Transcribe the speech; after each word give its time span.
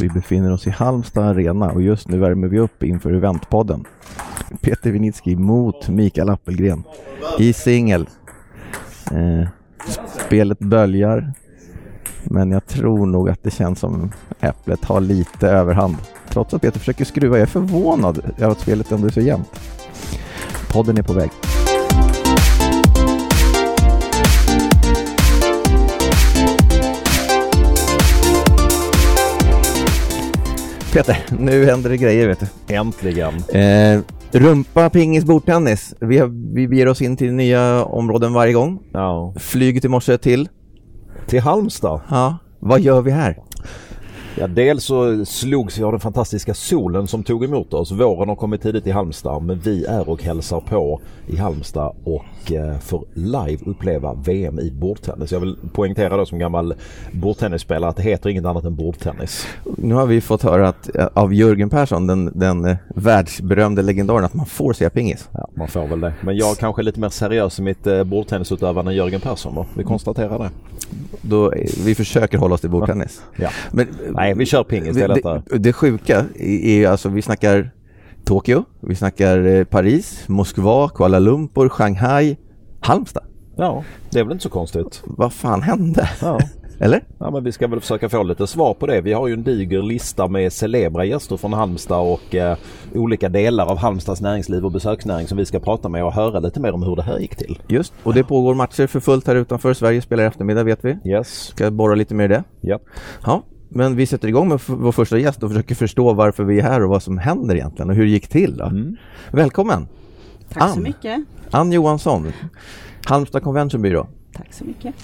Vi 0.00 0.08
befinner 0.08 0.52
oss 0.52 0.66
i 0.66 0.70
Halmstad 0.70 1.24
Arena 1.24 1.70
och 1.70 1.82
just 1.82 2.08
nu 2.08 2.18
värmer 2.18 2.48
vi 2.48 2.58
upp 2.58 2.82
inför 2.82 3.12
Eventpodden. 3.12 3.84
Peter 4.60 4.90
Winitski 4.90 5.36
mot 5.36 5.88
Mikael 5.88 6.30
Appelgren 6.30 6.82
i 7.38 7.52
singel. 7.52 8.08
Eh, 9.12 9.48
spelet 10.26 10.58
böljar, 10.58 11.32
men 12.24 12.50
jag 12.50 12.66
tror 12.66 13.06
nog 13.06 13.28
att 13.28 13.42
det 13.42 13.50
känns 13.50 13.78
som 13.78 14.12
Äpplet 14.40 14.84
har 14.84 15.00
lite 15.00 15.48
överhand. 15.48 15.96
Trots 16.28 16.54
att 16.54 16.62
Peter 16.62 16.78
försöker 16.78 17.04
skruva. 17.04 17.36
Jag 17.36 17.42
är 17.42 17.46
förvånad 17.46 18.20
över 18.38 18.52
att 18.52 18.60
spelet 18.60 18.92
ändå 18.92 19.06
är 19.06 19.12
så 19.12 19.20
jämnt. 19.20 19.60
Podden 20.72 20.98
är 20.98 21.02
på 21.02 21.12
väg. 21.12 21.30
Peter, 30.94 31.16
nu 31.38 31.64
händer 31.64 31.90
det 31.90 31.96
grejer 31.96 32.28
vet 32.28 32.40
du. 32.40 32.74
Äntligen. 32.74 33.34
Eh, 33.34 34.00
rumpa, 34.32 34.90
pingis, 34.90 35.24
bordtennis. 35.24 35.94
Vi, 36.00 36.18
har, 36.18 36.54
vi 36.54 36.68
beger 36.68 36.88
oss 36.88 37.02
in 37.02 37.16
till 37.16 37.32
nya 37.32 37.84
områden 37.84 38.32
varje 38.32 38.52
gång. 38.52 38.78
Ja. 38.92 39.34
Flyget 39.36 39.84
i 39.84 39.88
morse 39.88 40.18
till. 40.18 40.48
Till 41.26 41.40
Halmstad. 41.40 42.00
Ja, 42.10 42.38
vad 42.60 42.80
gör 42.80 43.02
vi 43.02 43.10
här? 43.10 43.38
Ja, 44.38 44.46
dels 44.46 44.84
så 44.84 45.24
slogs 45.24 45.78
vi 45.78 45.82
av 45.82 45.92
den 45.92 46.00
fantastiska 46.00 46.54
solen 46.54 47.06
som 47.06 47.22
tog 47.22 47.44
emot 47.44 47.74
oss. 47.74 47.92
Våren 47.92 48.28
har 48.28 48.36
kommit 48.36 48.62
tidigt 48.62 48.86
i 48.86 48.90
Halmstad 48.90 49.42
men 49.42 49.58
vi 49.58 49.84
är 49.84 50.08
och 50.08 50.22
hälsar 50.22 50.60
på 50.60 51.00
i 51.26 51.36
Halmstad 51.36 51.96
och 52.04 52.52
eh, 52.52 52.78
får 52.78 53.04
live 53.14 53.58
uppleva 53.66 54.14
VM 54.14 54.58
i 54.58 54.70
bordtennis. 54.70 55.32
Jag 55.32 55.40
vill 55.40 55.56
poängtera 55.72 56.16
då 56.16 56.26
som 56.26 56.38
gammal 56.38 56.74
bordtennisspelare 57.12 57.90
att 57.90 57.96
det 57.96 58.02
heter 58.02 58.30
inget 58.30 58.44
annat 58.44 58.64
än 58.64 58.76
bordtennis. 58.76 59.46
Nu 59.76 59.94
har 59.94 60.06
vi 60.06 60.20
fått 60.20 60.42
höra 60.42 60.68
att, 60.68 60.96
eh, 60.96 61.06
av 61.14 61.34
Jörgen 61.34 61.70
Persson, 61.70 62.06
den, 62.06 62.32
den 62.34 62.64
eh, 62.64 62.76
världsberömde 62.88 63.82
legendaren, 63.82 64.24
att 64.24 64.34
man 64.34 64.46
får 64.46 64.72
se 64.72 64.90
pingis. 64.90 65.28
Ja, 65.32 65.48
man 65.54 65.68
får 65.68 65.86
väl 65.86 66.00
det. 66.00 66.12
Men 66.20 66.36
jag 66.36 66.50
är 66.50 66.54
kanske 66.54 66.82
lite 66.82 67.00
mer 67.00 67.08
seriös 67.08 67.58
i 67.58 67.62
mitt 67.62 67.86
eh, 67.86 68.04
bordtennisutövande 68.04 68.90
än 68.90 68.96
Jörgen 68.96 69.20
Persson 69.20 69.54
då. 69.54 69.66
Vi 69.76 69.84
konstaterar 69.84 70.38
det. 70.38 70.50
Då, 71.22 71.52
vi 71.84 71.94
försöker 71.94 72.38
hålla 72.38 72.54
oss 72.54 72.60
till 72.60 72.70
bordtennis. 72.70 73.22
Ja. 73.36 73.48
Men, 73.72 73.88
Nej, 74.10 74.23
vi 74.32 74.46
kör 74.46 74.64
pingis. 74.64 74.96
Det 74.96 75.02
är 75.02 75.08
det, 75.08 75.42
det, 75.50 75.58
det 75.58 75.72
sjuka 75.72 76.24
är 76.34 76.84
är 76.84 76.88
alltså, 76.88 77.08
vi 77.08 77.22
snackar 77.22 77.70
Tokyo, 78.24 78.64
vi 78.80 78.94
snackar 78.94 79.46
eh, 79.46 79.64
Paris, 79.64 80.28
Moskva, 80.28 80.88
Kuala 80.88 81.18
Lumpur, 81.18 81.68
Shanghai, 81.68 82.36
Halmstad. 82.80 83.24
Ja, 83.56 83.84
det 84.10 84.18
är 84.18 84.24
väl 84.24 84.32
inte 84.32 84.42
så 84.42 84.48
konstigt. 84.48 85.02
Vad 85.04 85.32
fan 85.32 85.62
hände? 85.62 86.08
Ja. 86.20 86.40
Eller? 86.80 87.04
Ja 87.18 87.30
men 87.30 87.44
vi 87.44 87.52
ska 87.52 87.66
väl 87.66 87.80
försöka 87.80 88.08
få 88.08 88.22
lite 88.22 88.46
svar 88.46 88.74
på 88.74 88.86
det. 88.86 89.00
Vi 89.00 89.12
har 89.12 89.28
ju 89.28 89.34
en 89.34 89.42
diger 89.42 89.82
lista 89.82 90.28
med 90.28 90.52
celebra 90.52 91.04
gäster 91.04 91.36
från 91.36 91.52
Halmstad 91.52 92.12
och 92.12 92.34
eh, 92.34 92.56
olika 92.94 93.28
delar 93.28 93.66
av 93.66 93.76
Halmstads 93.78 94.20
näringsliv 94.20 94.64
och 94.64 94.72
besöksnäring 94.72 95.26
som 95.26 95.38
vi 95.38 95.46
ska 95.46 95.60
prata 95.60 95.88
med 95.88 96.04
och 96.04 96.12
höra 96.12 96.40
lite 96.40 96.60
mer 96.60 96.72
om 96.72 96.82
hur 96.82 96.96
det 96.96 97.02
här 97.02 97.18
gick 97.18 97.36
till. 97.36 97.58
Just, 97.68 97.92
och 98.02 98.14
det 98.14 98.24
pågår 98.24 98.54
matcher 98.54 98.86
för 98.86 99.00
fullt 99.00 99.26
här 99.26 99.36
utanför. 99.36 99.74
Sverige 99.74 100.02
spelar 100.02 100.24
i 100.24 100.26
eftermiddag 100.26 100.62
vet 100.62 100.84
vi. 100.84 100.98
Yes. 101.04 101.28
Ska 101.28 101.70
borra 101.70 101.94
lite 101.94 102.14
mer 102.14 102.24
i 102.24 102.28
det. 102.28 102.44
Ja. 102.60 102.78
Ja, 103.26 103.42
men 103.74 103.96
vi 103.96 104.06
sätter 104.06 104.28
igång 104.28 104.48
med 104.48 104.60
vår 104.66 104.92
första 104.92 105.18
gäst 105.18 105.42
och 105.42 105.50
försöker 105.50 105.74
förstå 105.74 106.12
varför 106.12 106.44
vi 106.44 106.58
är 106.58 106.62
här 106.62 106.82
och 106.82 106.88
vad 106.88 107.02
som 107.02 107.18
händer 107.18 107.54
egentligen 107.54 107.90
och 107.90 107.96
hur 107.96 108.04
det 108.04 108.10
gick 108.10 108.28
till. 108.28 108.56
Då. 108.56 108.72
Välkommen! 109.32 109.86
Tack 110.48 110.70
så 110.70 110.76
Ann. 110.76 110.82
mycket. 110.82 111.20
Ann 111.50 111.72
Johansson, 111.72 112.32
Halmstad 113.06 113.42
Convention 113.42 113.82
Bureau. 113.82 114.06
Tack 114.32 114.52
så 114.52 114.64
mycket. 114.64 114.94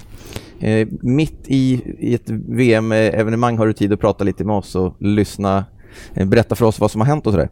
Eh, 0.59 0.87
mitt 1.01 1.43
i, 1.47 1.81
i 1.99 2.15
ett 2.15 2.29
VM-evenemang 2.29 3.57
har 3.57 3.67
du 3.67 3.73
tid 3.73 3.93
att 3.93 3.99
prata 3.99 4.23
lite 4.23 4.43
med 4.43 4.55
oss 4.55 4.75
och 4.75 4.95
lyssna, 4.99 5.65
eh, 6.13 6.27
berätta 6.27 6.55
för 6.55 6.65
oss 6.65 6.79
vad 6.79 6.91
som 6.91 7.01
har 7.01 7.07
hänt 7.07 7.27
och 7.27 7.33
sådär. 7.33 7.49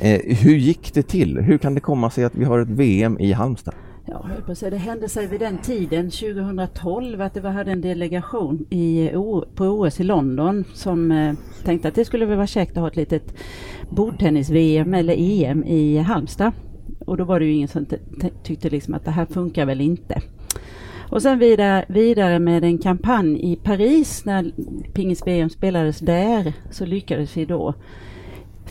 Eh, 0.00 0.20
hur 0.36 0.56
gick 0.56 0.94
det 0.94 1.02
till? 1.02 1.38
Hur 1.38 1.58
kan 1.58 1.74
det 1.74 1.80
komma 1.80 2.10
sig 2.10 2.24
att 2.24 2.34
vi 2.34 2.44
har 2.44 2.58
ett 2.58 2.68
VM 2.68 3.18
i 3.18 3.32
Halmstad? 3.32 3.74
Ja, 4.12 4.26
på 4.46 4.54
det 4.70 4.76
hände 4.76 5.08
sig 5.08 5.26
vid 5.26 5.40
den 5.40 5.58
tiden, 5.58 6.10
2012, 6.10 7.20
att 7.20 7.34
det 7.34 7.40
var, 7.40 7.50
hade 7.50 7.72
en 7.72 7.80
delegation 7.80 8.66
i, 8.70 9.10
på 9.54 9.64
OS 9.64 10.00
i 10.00 10.04
London 10.04 10.64
som 10.74 11.12
eh, 11.12 11.34
tänkte 11.64 11.88
att 11.88 11.94
det 11.94 12.04
skulle 12.04 12.26
väl 12.26 12.36
vara 12.36 12.46
käckt 12.46 12.70
att 12.70 12.80
ha 12.80 12.88
ett 12.88 12.96
litet 12.96 13.34
bordtennis-VM 13.90 14.94
eller 14.94 15.14
EM 15.18 15.64
i 15.64 15.98
Halmstad. 15.98 16.52
Och 17.06 17.16
då 17.16 17.24
var 17.24 17.40
det 17.40 17.46
ju 17.46 17.52
ingen 17.52 17.68
som 17.68 17.86
tyckte 18.42 18.70
liksom 18.70 18.94
att 18.94 19.04
det 19.04 19.10
här 19.10 19.26
funkar 19.26 19.66
väl 19.66 19.80
inte. 19.80 20.22
Och 21.10 21.22
sen 21.22 21.38
vidare, 21.38 21.84
vidare 21.88 22.38
med 22.38 22.64
en 22.64 22.78
kampanj 22.78 23.52
i 23.52 23.56
Paris 23.56 24.24
när 24.24 24.52
pingis-VM 24.92 25.50
spelades 25.50 25.98
där 25.98 26.52
så 26.70 26.86
lyckades 26.86 27.36
vi 27.36 27.44
då 27.44 27.74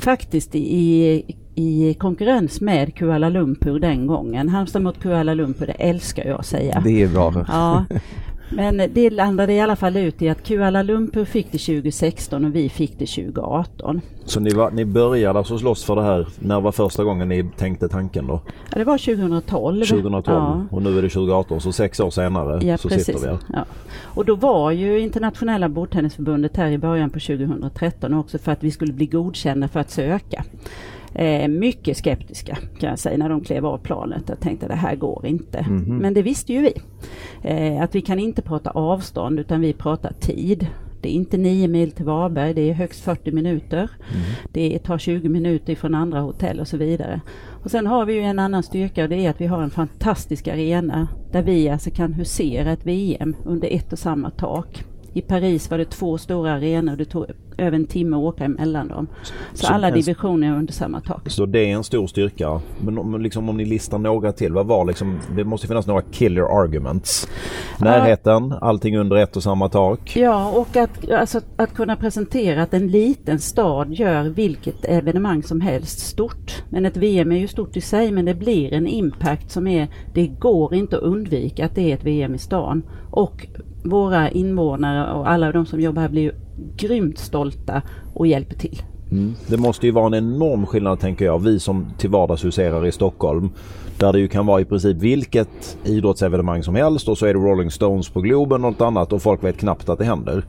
faktiskt 0.02 0.56
i, 0.56 1.24
i 1.56 1.94
konkurrens 1.94 2.62
med 2.62 2.96
Kuala 2.96 3.30
Lumpur 3.30 3.80
den 3.80 4.08
gången. 4.08 4.50
Halmstad 4.50 4.82
mot 4.82 5.00
Kuala 5.00 5.34
Lumpur, 5.34 5.68
det 5.68 5.74
älskar 5.74 6.26
jag 6.26 6.40
att 6.40 6.46
säga. 6.46 6.82
Det 6.86 7.02
är 7.02 7.08
bra. 7.08 7.46
Ja, 7.48 7.86
men 8.50 8.82
det 8.94 9.10
landade 9.10 9.54
i 9.54 9.60
alla 9.60 9.76
fall 9.76 9.98
ut 9.98 10.22
i 10.22 10.30
att 10.30 10.44
Kuala 10.44 10.84
Lumpur 10.84 11.26
fick 11.26 11.52
det 11.52 11.58
2016 11.58 12.46
och 12.46 12.56
vi 12.56 12.70
fick 12.70 13.00
det 13.00 13.06
2018. 13.06 14.02
Så 14.26 14.40
ni, 14.40 14.50
var, 14.50 14.72
ni 14.72 14.86
började 14.86 15.40
alltså 15.40 15.58
slåss 15.58 15.84
för 15.84 15.96
det 15.96 16.04
här. 16.04 16.28
När 16.40 16.62
var 16.62 16.72
första 16.72 17.04
gången 17.04 17.30
ni 17.30 17.50
tänkte 17.58 17.90
tanken 17.90 18.28
då? 18.28 18.42
Ja, 18.72 18.78
det 18.78 18.84
var 18.84 18.98
2012. 18.98 19.86
2012 19.86 20.24
Ja. 20.38 20.66
och 20.72 20.82
nu 20.82 20.98
är 20.98 21.02
det 21.02 21.10
2018 21.10 21.62
så 21.62 21.72
sex 21.72 22.00
år 22.00 22.10
senare 22.10 22.66
Ja, 22.68 22.78
så 22.78 22.90
precis. 22.90 23.06
sitter 23.06 23.20
vi 23.20 23.28
här. 23.28 23.38
Ja. 23.54 23.66
Och 24.04 24.26
då 24.26 24.36
var 24.36 24.72
ju 24.72 25.00
internationella 25.00 25.70
bordtennisförbundet 25.70 26.58
här 26.58 26.68
i 26.72 26.78
början 26.78 27.10
på 27.10 27.20
2013 27.20 28.14
också 28.14 28.38
för 28.38 28.52
att 28.52 28.64
vi 28.64 28.72
skulle 28.72 28.94
bli 28.94 29.06
godkända 29.06 29.68
för 29.68 29.80
att 29.80 29.90
söka. 29.92 30.44
Eh, 31.14 31.48
mycket 31.48 31.98
skeptiska 31.98 32.58
kan 32.80 32.90
jag 32.90 33.00
säga 33.00 33.18
när 33.18 33.30
de 33.30 33.42
klev 33.42 33.66
av 33.66 33.78
planet. 33.78 34.24
Jag 34.28 34.40
tänkte 34.40 34.68
det 34.68 34.76
här 34.76 34.96
går 34.96 35.26
inte. 35.26 35.66
Men 36.02 36.14
det 36.14 36.22
visste 36.22 36.54
ju 36.54 36.62
vi. 36.62 36.74
Eh, 37.44 37.84
att 37.84 37.96
vi 37.96 38.02
kan 38.02 38.20
inte 38.20 38.42
prata 38.42 38.70
avstånd 38.70 39.40
utan 39.40 39.62
vi 39.62 39.74
pratar 39.74 40.14
tid. 40.20 40.68
Det 41.02 41.10
är 41.10 41.14
inte 41.14 41.38
9 41.38 41.68
mil 41.68 41.92
till 41.92 42.06
Varberg, 42.06 42.54
det 42.54 42.70
är 42.70 42.74
högst 42.74 43.04
40 43.04 43.32
minuter. 43.32 43.90
Det 44.52 44.80
tar 44.80 44.98
20 44.98 45.30
minuter 45.30 45.76
från 45.76 45.96
andra 45.96 46.20
hotell 46.20 46.60
och 46.60 46.68
så 46.68 46.78
vidare. 46.78 47.22
Och 47.64 47.72
sen 47.72 47.88
har 47.88 48.06
vi 48.06 48.14
ju 48.14 48.22
en 48.22 48.40
annan 48.40 48.64
styrka 48.64 49.04
och 49.04 49.10
det 49.10 49.26
är 49.26 49.30
att 49.30 49.42
vi 49.42 49.46
har 49.46 49.62
en 49.62 49.70
fantastisk 49.70 50.48
arena 50.48 51.08
där 51.32 51.42
vi 51.42 51.70
alltså 51.70 51.90
kan 51.92 52.14
husera 52.14 52.72
ett 52.72 52.86
VM 52.86 53.36
under 53.46 53.68
ett 53.72 53.94
och 53.94 54.00
samma 54.00 54.30
tak. 54.30 54.84
I 55.14 55.22
Paris 55.22 55.72
var 55.72 55.78
det 55.78 55.86
två 55.86 56.18
stora 56.18 56.52
arenor 56.54 56.92
och 56.92 56.98
det 56.98 57.06
tog 57.06 57.26
över 57.58 57.76
en 57.76 57.86
timme 57.86 58.16
att 58.18 58.24
åka 58.24 58.44
emellan 58.44 58.88
dem. 58.88 59.08
Så, 59.54 59.66
Så 59.66 59.74
alla 59.74 59.88
en- 59.88 59.94
divisioner 59.94 60.48
är 60.48 60.58
under 60.58 60.74
samma 60.74 61.02
tak. 61.02 61.30
Så 61.30 61.46
det 61.46 61.60
är 61.60 61.68
en 61.76 61.84
stor 61.84 62.08
styrka. 62.08 62.62
Men 62.82 62.98
om, 62.98 63.22
liksom, 63.22 63.50
om 63.50 63.58
ni 63.58 63.66
listar 63.66 63.98
några 63.98 64.32
till, 64.32 64.54
vad 64.54 64.66
var 64.68 64.86
liksom, 64.86 65.20
det 65.36 65.44
måste 65.44 65.68
finnas 65.68 65.88
några 65.88 66.02
killer 66.02 66.42
arguments. 66.64 67.28
Närheten, 67.80 68.54
allting 68.62 68.98
under 68.98 69.16
ett 69.16 69.36
och 69.36 69.44
samma 69.44 69.70
tak. 69.70 70.16
Ja, 70.16 70.52
och 70.52 70.76
att, 70.78 71.12
alltså, 71.12 71.42
att 71.58 71.74
kunna 71.74 71.96
presentera 71.96 72.64
att 72.64 72.74
en 72.74 72.88
liten 72.88 73.40
stad 73.40 73.94
gör 73.94 74.24
vilket 74.24 74.86
evenemang 74.86 75.44
som 75.44 75.62
helst 75.62 76.00
stort. 76.00 76.64
Men 76.70 76.86
ett 76.86 76.98
VM 76.98 77.32
är 77.32 77.38
ju 77.38 77.48
stort 77.48 77.78
i 77.78 77.82
sig 77.82 78.12
men 78.12 78.26
det 78.26 78.34
blir 78.36 78.74
en 78.74 78.88
impact 78.88 79.52
som 79.52 79.68
är, 79.68 79.88
det 80.14 80.28
går 80.28 80.74
inte 80.74 80.98
att 80.98 81.04
undvika 81.04 81.66
att 81.66 81.76
det 81.76 81.92
är 81.92 81.96
ett 81.96 82.04
VM 82.04 82.36
i 82.36 82.38
stan. 82.38 82.84
Och 83.12 83.48
våra 83.84 84.30
invånare 84.30 85.14
och 85.14 85.30
alla 85.30 85.52
de 85.52 85.66
som 85.66 85.82
jobbar 85.82 86.02
här 86.02 86.10
blir 86.10 86.22
ju 86.22 86.32
grymt 86.78 87.18
stolta 87.18 87.82
och 88.14 88.28
hjälper 88.28 88.56
till. 88.56 88.82
Mm. 89.12 89.34
Det 89.48 89.58
måste 89.58 89.86
ju 89.86 89.92
vara 89.92 90.08
en 90.08 90.14
enorm 90.14 90.66
skillnad 90.66 91.00
tänker 91.00 91.26
jag. 91.26 91.40
Vi 91.40 91.60
som 91.60 91.86
till 91.98 92.10
vardags 92.10 92.46
huserar 92.46 92.86
i 92.86 92.92
Stockholm. 92.92 93.50
Där 93.98 94.14
det 94.14 94.20
ju 94.20 94.28
kan 94.28 94.46
vara 94.46 94.62
i 94.62 94.66
princip 94.66 94.98
vilket 94.98 95.78
idrottsevenemang 95.84 96.64
som 96.64 96.76
helst 96.76 97.08
och 97.08 97.18
så 97.18 97.26
är 97.26 97.34
det 97.34 97.40
Rolling 97.40 97.72
Stones 97.72 98.10
på 98.10 98.22
Globen 98.22 98.66
och 98.66 98.72
något 98.72 98.82
annat 98.82 99.14
och 99.14 99.22
folk 99.22 99.44
vet 99.44 99.58
knappt 99.58 99.90
att 99.90 100.00
det 100.00 100.06
händer. 100.06 100.44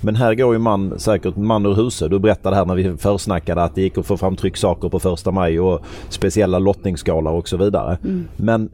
Men 0.00 0.16
här 0.16 0.34
går 0.34 0.52
ju 0.52 0.58
man 0.58 0.98
säkert 0.98 1.36
man 1.36 1.66
ur 1.66 1.74
huset. 1.74 2.10
Du 2.10 2.18
berättade 2.18 2.56
här 2.56 2.64
när 2.64 2.74
vi 2.74 2.96
försnackade 2.96 3.62
att 3.62 3.74
det 3.74 3.82
gick 3.82 3.98
att 3.98 4.06
få 4.06 4.16
fram 4.16 4.36
trycksaker 4.36 4.88
på 4.88 4.98
första 4.98 5.30
maj 5.30 5.60
och 5.60 5.84
speciella 6.08 6.58
lottningsskalor 6.58 7.32
och 7.32 7.48
så 7.48 7.56
vidare. 7.56 7.98
Men 8.36 8.70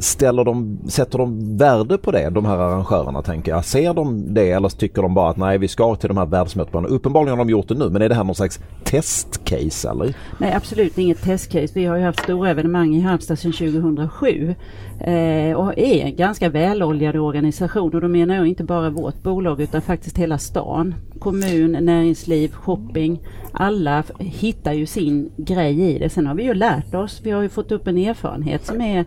ställer 0.00 0.44
de, 0.44 0.78
sätter 0.88 1.18
de 1.18 1.56
värde 1.56 1.98
på 1.98 2.10
det, 2.10 2.30
de 2.30 2.44
här 2.44 2.58
arrangörerna 2.58 3.22
tänker 3.22 3.52
jag? 3.52 3.64
Ser 3.64 3.94
de 3.94 4.34
det 4.34 4.50
eller 4.50 4.68
tycker 4.68 5.02
de 5.02 5.14
bara 5.14 5.30
att 5.30 5.36
nej 5.36 5.58
vi 5.58 5.68
ska 5.68 5.96
till 5.96 6.08
de 6.08 6.16
här 6.16 6.26
världsmätbana? 6.26 6.88
Uppenbarligen 6.88 7.38
har 7.38 7.44
de 7.44 7.50
gjort 7.50 7.68
det 7.68 7.74
nu 7.74 7.90
men 7.90 8.02
är 8.02 8.08
det 8.08 8.14
här 8.14 8.24
någon 8.24 8.34
slags 8.34 8.60
testcase 8.84 9.90
eller? 9.90 10.14
Nej, 10.38 10.52
absolut 10.52 10.98
inget 10.98 11.22
testcase. 11.22 11.72
Vi 11.74 11.84
har 11.84 11.96
ju 11.96 12.02
haft 12.02 12.22
stora 12.22 12.50
evenemang 12.50 12.94
i 12.94 13.00
Halmstad 13.00 13.38
sedan 13.38 13.52
2007 13.52 14.54
eh, 15.00 15.56
och 15.56 15.78
är 15.78 16.04
en 16.04 16.16
ganska 16.16 16.48
väloljad 16.48 17.16
organisation 17.16 17.94
och 17.94 18.00
då 18.00 18.08
menar 18.08 18.34
jag 18.34 18.46
inte 18.46 18.64
bara 18.64 18.90
vårt 18.90 19.22
bolag 19.22 19.60
utan 19.60 19.82
faktiskt 19.82 20.09
hela 20.18 20.38
stan. 20.38 20.94
Kommun, 21.18 21.72
näringsliv, 21.72 22.52
shopping. 22.52 23.22
Alla 23.52 24.04
hittar 24.18 24.72
ju 24.72 24.86
sin 24.86 25.32
grej 25.36 25.80
i 25.80 25.98
det. 25.98 26.10
Sen 26.10 26.26
har 26.26 26.34
vi 26.34 26.42
ju 26.42 26.54
lärt 26.54 26.94
oss. 26.94 27.20
Vi 27.24 27.30
har 27.30 27.42
ju 27.42 27.48
fått 27.48 27.72
upp 27.72 27.86
en 27.86 27.98
erfarenhet 27.98 28.66
som 28.66 28.80
är 28.80 29.04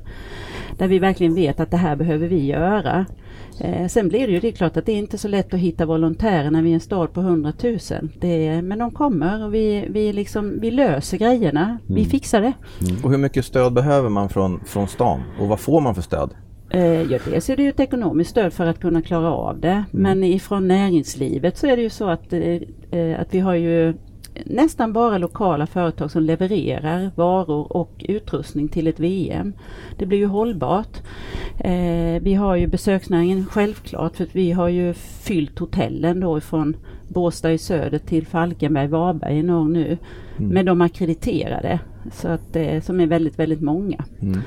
där 0.78 0.88
vi 0.88 1.00
verkligen 1.00 1.36
vet 1.36 1.60
att 1.60 1.72
det 1.72 1.78
här 1.78 1.96
behöver 1.96 2.28
vi 2.28 2.46
göra. 2.46 3.06
Eh, 3.60 3.88
sen 3.88 4.10
blir 4.10 4.28
det 4.28 4.34
ju 4.34 4.40
det 4.40 4.48
är 4.48 4.52
klart 4.52 4.78
att 4.78 4.86
det 4.86 4.92
är 4.92 4.98
inte 4.98 5.18
så 5.18 5.28
lätt 5.28 5.54
att 5.54 5.60
hitta 5.60 5.86
volontärer 5.86 6.52
när 6.52 6.62
vi 6.62 6.70
är 6.70 6.74
en 6.74 6.80
stad 6.80 7.14
på 7.14 7.22
100 7.22 7.54
000. 7.64 7.80
Det 8.20 8.48
är, 8.48 8.62
men 8.62 8.80
de 8.80 8.92
kommer 8.92 9.46
och 9.46 9.54
vi, 9.54 9.88
vi, 9.90 10.14
liksom, 10.14 10.60
vi 10.62 10.72
löser 10.72 11.18
grejerna. 11.18 11.64
Mm. 11.64 11.80
Vi 11.88 12.06
fixar 12.06 12.42
det. 12.42 12.54
Mm. 12.82 13.04
Och 13.04 13.12
hur 13.12 13.18
mycket 13.18 13.46
stöd 13.46 13.74
behöver 13.74 14.10
man 14.10 14.30
från, 14.30 14.60
från 14.66 14.88
stan 14.88 15.22
och 15.40 15.48
vad 15.48 15.60
får 15.60 15.82
man 15.82 15.96
för 15.96 16.02
stöd? 16.02 16.30
Eh, 16.74 17.02
ja, 17.12 17.20
dels 17.26 17.50
är 17.50 17.58
det 17.58 17.64
ju 17.64 17.70
ett 17.70 17.80
ekonomiskt 17.80 18.30
stöd 18.30 18.54
för 18.54 18.66
att 18.66 18.80
kunna 18.80 19.02
klara 19.02 19.32
av 19.32 19.60
det. 19.60 19.68
Mm. 19.68 19.86
Men 19.92 20.24
ifrån 20.24 20.68
näringslivet 20.68 21.58
så 21.58 21.68
är 21.68 21.76
det 21.76 21.82
ju 21.82 21.90
så 21.90 22.10
att, 22.10 22.34
eh, 22.34 23.20
att 23.20 23.34
vi 23.34 23.40
har 23.40 23.54
ju 23.54 23.94
nästan 24.46 24.94
bara 24.94 25.18
lokala 25.18 25.68
företag 25.68 26.12
som 26.12 26.24
levererar 26.24 27.12
varor 27.16 27.78
och 27.78 28.06
utrustning 28.10 28.68
till 28.68 28.88
ett 28.88 29.00
VM. 29.00 29.54
Det 29.98 30.06
blir 30.06 30.18
ju 30.18 30.26
hållbart. 30.26 30.98
Eh, 31.60 32.22
vi 32.22 32.34
har 32.34 32.56
ju 32.56 32.68
besöksnäringen 32.68 33.46
självklart 33.46 34.16
för 34.16 34.28
vi 34.32 34.52
har 34.52 34.70
ju 34.70 34.94
fyllt 34.94 35.60
hotellen 35.60 36.20
då 36.20 36.40
från 36.40 36.76
Båstad 37.08 37.52
i 37.52 37.58
söder 37.58 38.00
till 38.00 38.28
Falkenberg, 38.28 38.88
Varberg 38.88 39.38
i 39.38 39.44
norr 39.44 39.70
nu. 39.70 39.98
Mm. 40.38 40.54
Med 40.54 40.66
de 40.66 40.82
akkrediterade. 40.82 41.80
Så 42.12 42.28
att, 42.28 42.56
eh, 42.56 42.82
som 42.82 43.00
är 43.00 43.08
väldigt, 43.08 43.40
väldigt 43.40 43.62
många. 43.62 44.06
Mm. 44.22 44.42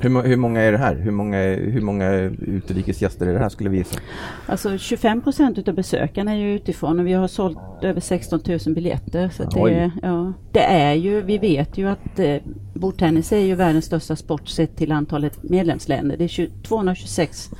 Hur, 0.00 0.22
hur, 0.22 0.36
många 0.36 0.60
är 0.60 0.72
det 0.72 0.78
här? 0.78 0.94
Hur 0.94 1.10
många, 1.10 1.38
hur 1.54 1.80
många 1.80 2.12
utrikesgäster 2.38 3.26
är 3.26 3.32
det 3.32 3.38
här 3.38 3.48
skulle 3.48 3.70
vi 3.70 3.76
gissa? 3.76 4.00
Alltså 4.46 4.78
25 4.78 5.20
procent 5.20 5.58
utav 5.58 5.74
besökarna 5.74 6.32
är 6.32 6.36
ju 6.36 6.54
utifrån 6.54 7.00
och 7.00 7.06
vi 7.06 7.12
har 7.12 7.28
sålt 7.28 7.58
över 7.82 8.00
16 8.00 8.40
000 8.46 8.58
biljetter. 8.74 9.28
Så 9.28 9.44
det, 9.44 9.90
ja, 10.02 10.32
det 10.52 10.62
är 10.62 10.94
ju, 10.94 11.22
vi 11.22 11.38
vet 11.38 11.78
ju 11.78 11.88
att 11.88 12.18
eh, 12.18 12.36
bordtennis 12.74 13.32
är 13.32 13.38
ju 13.38 13.54
världens 13.54 13.84
största 13.84 14.16
sport 14.16 14.48
sett 14.48 14.76
till 14.76 14.92
antalet 14.92 15.42
medlemsländer. 15.42 16.16
Det 16.16 16.24
är 16.24 16.28
20, 16.28 16.50
226 16.62 17.50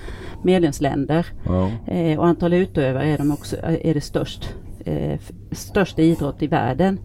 medlemsländer 0.43 1.27
ja. 1.47 1.71
eh, 1.87 2.19
och 2.19 2.27
antal 2.27 2.53
utövare 2.53 3.09
är, 3.09 3.19
de 3.19 3.33
också, 3.33 3.57
är 3.63 3.95
det 3.95 4.01
störst. 4.01 4.55
Eh, 4.85 5.19
största 5.53 6.03
idrott 6.03 6.43
i 6.43 6.47
världen. 6.47 6.99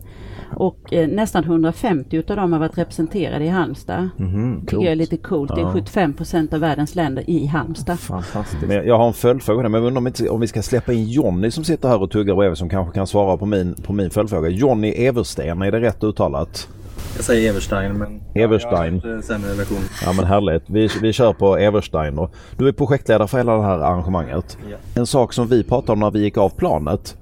Och 0.56 0.94
eh, 0.94 1.08
nästan 1.08 1.44
150 1.44 2.18
utav 2.18 2.38
dem 2.38 2.54
har 2.54 2.60
varit 2.60 2.78
representerade 2.78 3.46
i 3.46 3.48
Halmstad. 3.48 4.10
Mm, 4.20 4.60
det 4.60 4.72
tycker 4.72 4.84
jag 4.84 4.92
är 4.92 4.96
lite 4.96 5.18
coolt. 5.18 5.52
Ja. 5.56 5.56
Det 5.56 5.62
är 5.62 5.72
75 5.72 6.14
procent 6.14 6.54
av 6.54 6.60
världens 6.60 6.96
länder 6.96 7.30
i 7.30 7.46
Halmstad. 7.46 8.00
Fantastiskt. 8.00 8.68
Men 8.68 8.88
jag 8.88 8.98
har 8.98 9.08
en 9.08 9.14
följdfråga 9.14 9.70
men 9.70 9.74
jag 9.74 9.88
undrar 9.88 10.00
om, 10.00 10.08
inte, 10.08 10.30
om 10.30 10.40
vi 10.40 10.48
ska 10.48 10.62
släppa 10.62 10.94
in 10.94 11.10
Jonny 11.10 11.52
som 11.52 11.64
sitter 11.64 11.90
här 11.90 12.02
och 12.02 12.12
tuggar 12.12 12.36
bredvid 12.36 12.58
som 12.58 12.70
kanske 12.70 12.94
kan 12.94 13.08
svara 13.08 13.38
på 13.38 13.46
min, 13.46 13.76
på 13.84 13.94
min 13.94 14.10
följdfråga. 14.10 14.50
Jonny 14.50 14.90
Eversten, 14.90 15.62
är 15.62 15.72
det 15.72 15.80
rätt 15.82 16.04
uttalat? 16.04 16.68
Jag 17.16 17.26
säger 17.26 17.50
Everstein 17.50 17.94
men 17.94 18.22
Everstein. 18.36 19.02
Ja, 19.04 19.22
sämre 19.22 19.54
version. 19.54 19.78
Ja 20.06 20.14
men 20.14 20.26
härligt. 20.26 20.64
Vi, 20.66 20.90
vi 21.02 21.14
kör 21.14 21.34
på 21.34 21.58
Everstein. 21.58 22.18
Och 22.18 22.36
du 22.58 22.68
är 22.68 22.72
projektledare 22.72 23.28
för 23.28 23.38
hela 23.38 23.56
det 23.56 23.64
här 23.64 23.80
arrangemanget. 23.80 24.58
Ja. 24.72 24.78
En 24.96 25.08
sak 25.08 25.34
som 25.34 25.48
vi 25.48 25.64
pratade 25.64 25.92
om 25.92 26.00
när 26.00 26.12
vi 26.12 26.20
gick 26.20 26.38
av 26.38 26.50
planet 26.50 27.18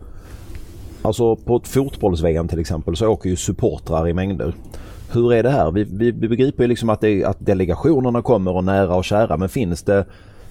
Alltså 1.01 1.35
på 1.35 1.55
ett 1.55 1.67
fotbolls-VM 1.67 2.47
till 2.47 2.59
exempel 2.59 2.95
så 2.95 3.07
åker 3.07 3.29
ju 3.29 3.35
supportrar 3.35 4.07
i 4.07 4.13
mängder. 4.13 4.53
Hur 5.13 5.33
är 5.33 5.43
det 5.43 5.49
här? 5.49 5.71
Vi, 5.71 5.83
vi, 5.83 6.11
vi 6.11 6.27
begriper 6.27 6.63
ju 6.63 6.67
liksom 6.67 6.89
att, 6.89 7.01
det, 7.01 7.23
att 7.23 7.37
delegationerna 7.39 8.21
kommer 8.21 8.55
och 8.55 8.63
nära 8.63 8.95
och 8.95 9.05
kära 9.05 9.37
men 9.37 9.49
finns 9.49 9.83
det 9.83 10.05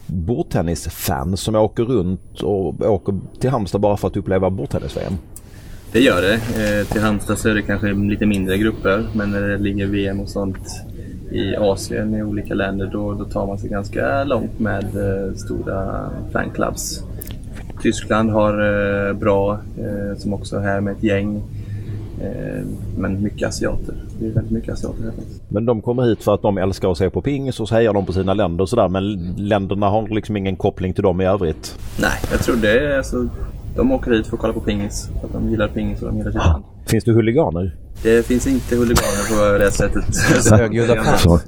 bordtennisfans 0.06 1.40
som 1.40 1.54
åker 1.54 1.82
runt 1.82 2.42
och 2.42 2.80
åker 2.80 3.14
till 3.40 3.50
Halmstad 3.50 3.80
bara 3.80 3.96
för 3.96 4.08
att 4.08 4.16
uppleva 4.16 4.50
bordtennis-VM? 4.50 5.12
Det 5.92 6.00
gör 6.00 6.22
det. 6.22 6.34
Eh, 6.34 6.86
till 6.86 7.00
Halmstad 7.00 7.38
så 7.38 7.48
är 7.48 7.54
det 7.54 7.62
kanske 7.62 7.92
lite 7.92 8.26
mindre 8.26 8.58
grupper 8.58 9.06
men 9.14 9.30
när 9.30 9.40
det 9.40 9.58
ligger 9.58 9.86
VM 9.86 10.20
och 10.20 10.28
sånt 10.28 10.84
i 11.32 11.56
Asien 11.56 12.14
i 12.14 12.22
olika 12.22 12.54
länder 12.54 12.90
då, 12.92 13.14
då 13.14 13.24
tar 13.24 13.46
man 13.46 13.58
sig 13.58 13.70
ganska 13.70 14.24
långt 14.24 14.58
med 14.58 14.84
eh, 14.84 15.34
stora 15.34 16.10
fanclubs. 16.32 17.02
Tyskland 17.82 18.30
har 18.30 18.52
eh, 19.08 19.12
bra, 19.12 19.52
eh, 19.52 20.18
som 20.18 20.34
också 20.34 20.56
är 20.56 20.60
här 20.60 20.80
med 20.80 20.92
ett 20.96 21.02
gäng. 21.02 21.42
Eh, 22.22 22.64
men 22.96 23.22
mycket 23.22 23.48
asiater. 23.48 23.94
Det 24.18 24.26
är 24.26 24.30
väldigt 24.30 24.52
mycket 24.52 24.72
asiater 24.72 25.02
här 25.02 25.12
Men 25.48 25.66
de 25.66 25.82
kommer 25.82 26.02
hit 26.02 26.22
för 26.22 26.34
att 26.34 26.42
de 26.42 26.58
älskar 26.58 26.90
att 26.90 26.98
se 26.98 27.10
på 27.10 27.22
pingis 27.22 27.60
och 27.60 27.68
så 27.68 27.74
hejar 27.74 27.92
de 27.92 28.06
på 28.06 28.12
sina 28.12 28.34
länder 28.34 28.62
och 28.62 28.68
sådär. 28.68 28.88
Men 28.88 29.34
länderna 29.36 29.88
har 29.88 30.08
liksom 30.08 30.36
ingen 30.36 30.56
koppling 30.56 30.94
till 30.94 31.02
dem 31.02 31.20
i 31.20 31.26
övrigt? 31.26 31.78
Nej, 32.00 32.10
jag 32.30 32.40
tror 32.40 32.56
det 32.56 32.78
är 32.78 32.96
alltså, 32.96 33.28
De 33.76 33.92
åker 33.92 34.10
hit 34.10 34.26
för 34.26 34.36
att 34.36 34.40
kolla 34.40 34.52
på 34.52 34.60
pingis. 34.60 35.10
För 35.20 35.26
att 35.26 35.32
de 35.32 35.50
gillar 35.50 35.68
pingis 35.68 36.02
och 36.02 36.08
de 36.08 36.16
gillar 36.16 36.30
sitt 36.30 36.46
land. 36.46 36.64
Finns 36.86 37.04
det 37.04 37.12
huliganer? 37.12 37.76
Det 38.02 38.26
finns 38.26 38.46
inte 38.46 38.76
huliganer 38.76 39.52
på 39.52 39.58
det 39.58 39.70
sättet. 39.70 40.04
Högljudda 40.50 41.04
fans? 41.04 41.44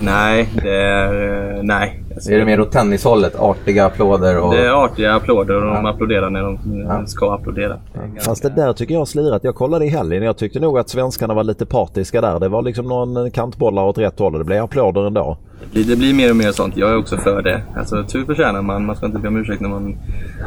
Nej, 0.00 0.48
det 0.62 0.82
är... 0.82 1.62
Nej. 1.62 2.04
Alltså, 2.14 2.30
är 2.30 2.38
det 2.38 2.44
mer 2.44 2.60
åt 2.60 2.72
tennishållet? 2.72 3.36
Artiga 3.36 3.84
applåder? 3.84 4.38
Och... 4.38 4.54
Det 4.54 4.64
är 4.66 4.84
artiga 4.84 5.14
applåder 5.14 5.54
och 5.54 5.74
de 5.74 5.86
applåderar 5.86 6.30
när 6.30 6.42
de 6.42 6.58
ja. 6.88 7.06
ska 7.06 7.34
applådera. 7.34 7.78
Fast 8.20 8.42
det 8.42 8.48
där 8.48 8.72
tycker 8.72 8.94
jag 8.94 9.00
har 9.00 9.06
slirat. 9.06 9.44
Jag 9.44 9.54
kollade 9.54 9.84
i 9.84 9.88
helgen 9.88 10.22
och 10.22 10.28
jag 10.28 10.36
tyckte 10.36 10.60
nog 10.60 10.78
att 10.78 10.88
svenskarna 10.88 11.34
var 11.34 11.44
lite 11.44 11.66
partiska 11.66 12.20
där. 12.20 12.40
Det 12.40 12.48
var 12.48 12.62
liksom 12.62 12.86
någon 12.86 13.30
kantbollar 13.30 13.84
åt 13.84 13.98
rätt 13.98 14.18
håll 14.18 14.32
och 14.32 14.38
det 14.38 14.44
blev 14.44 14.64
applåder 14.64 15.06
ändå. 15.06 15.38
Det 15.64 15.72
blir, 15.72 15.84
det 15.84 15.96
blir 15.96 16.14
mer 16.14 16.30
och 16.30 16.36
mer 16.36 16.52
sånt. 16.52 16.76
Jag 16.76 16.90
är 16.90 16.96
också 16.96 17.16
för 17.16 17.42
det. 17.42 17.62
Alltså 17.76 18.04
tur 18.04 18.24
förtjänar 18.24 18.62
man. 18.62 18.84
Man 18.86 18.96
ska 18.96 19.06
inte 19.06 19.18
be 19.18 19.28
om 19.28 19.36
ursäkt 19.36 19.60
när 19.60 19.68
man 19.68 19.96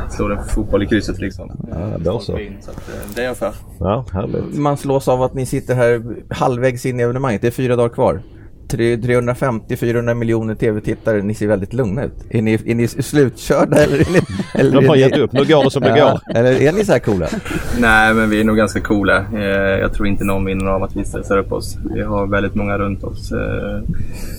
slår 0.09 0.33
en 0.33 0.43
fotboll 0.45 0.83
i 0.83 0.87
krysset 0.87 1.19
liksom. 1.19 1.51
Ja, 1.71 1.97
då 1.97 2.19
så. 2.19 2.25
så 2.61 2.71
att, 2.71 2.89
eh, 2.89 3.15
det 3.15 3.21
är 3.21 3.25
jag 3.25 3.37
för. 3.37 3.53
Ja, 3.79 4.05
härligt. 4.13 4.57
Man 4.57 4.77
slås 4.77 5.07
av 5.07 5.21
att 5.21 5.33
ni 5.33 5.45
sitter 5.45 5.75
här 5.75 6.03
halvvägs 6.29 6.85
in 6.85 6.99
i 6.99 7.03
evenemanget. 7.03 7.41
Det 7.41 7.47
är 7.47 7.51
fyra 7.51 7.75
dagar 7.75 7.89
kvar. 7.89 8.21
350-400 8.67 10.13
miljoner 10.13 10.55
tv-tittare, 10.55 11.21
ni 11.21 11.33
ser 11.33 11.47
väldigt 11.47 11.73
lugna 11.73 12.03
ut. 12.03 12.13
Är 12.29 12.41
ni, 12.41 12.53
är 12.53 12.75
ni 12.75 12.87
slutkörda 12.87 13.77
eller? 13.77 13.99
Är 13.99 14.11
ni, 14.11 14.19
eller 14.53 14.81
De 14.81 14.87
har 14.87 14.95
gett 14.95 15.17
upp, 15.17 15.31
nu 15.31 15.45
går 15.45 15.63
det 15.63 15.71
som 15.71 15.83
det 15.83 15.99
går. 15.99 16.19
Eller 16.35 16.61
är 16.61 16.71
ni 16.71 16.85
så 16.85 16.91
här 16.91 16.99
coola? 16.99 17.27
Nej, 17.79 18.13
men 18.13 18.29
vi 18.29 18.39
är 18.39 18.43
nog 18.43 18.57
ganska 18.57 18.81
coola. 18.81 19.25
Eh, 19.33 19.79
jag 19.79 19.93
tror 19.93 20.07
inte 20.07 20.23
någon 20.23 20.45
vinner 20.45 20.65
av 20.65 20.83
att 20.83 20.95
vi 20.95 21.05
stressar 21.05 21.37
upp 21.37 21.51
oss. 21.51 21.77
Vi 21.95 22.01
har 22.01 22.27
väldigt 22.27 22.55
många 22.55 22.77
runt 22.77 23.03
oss 23.03 23.31
eh, 23.31 23.79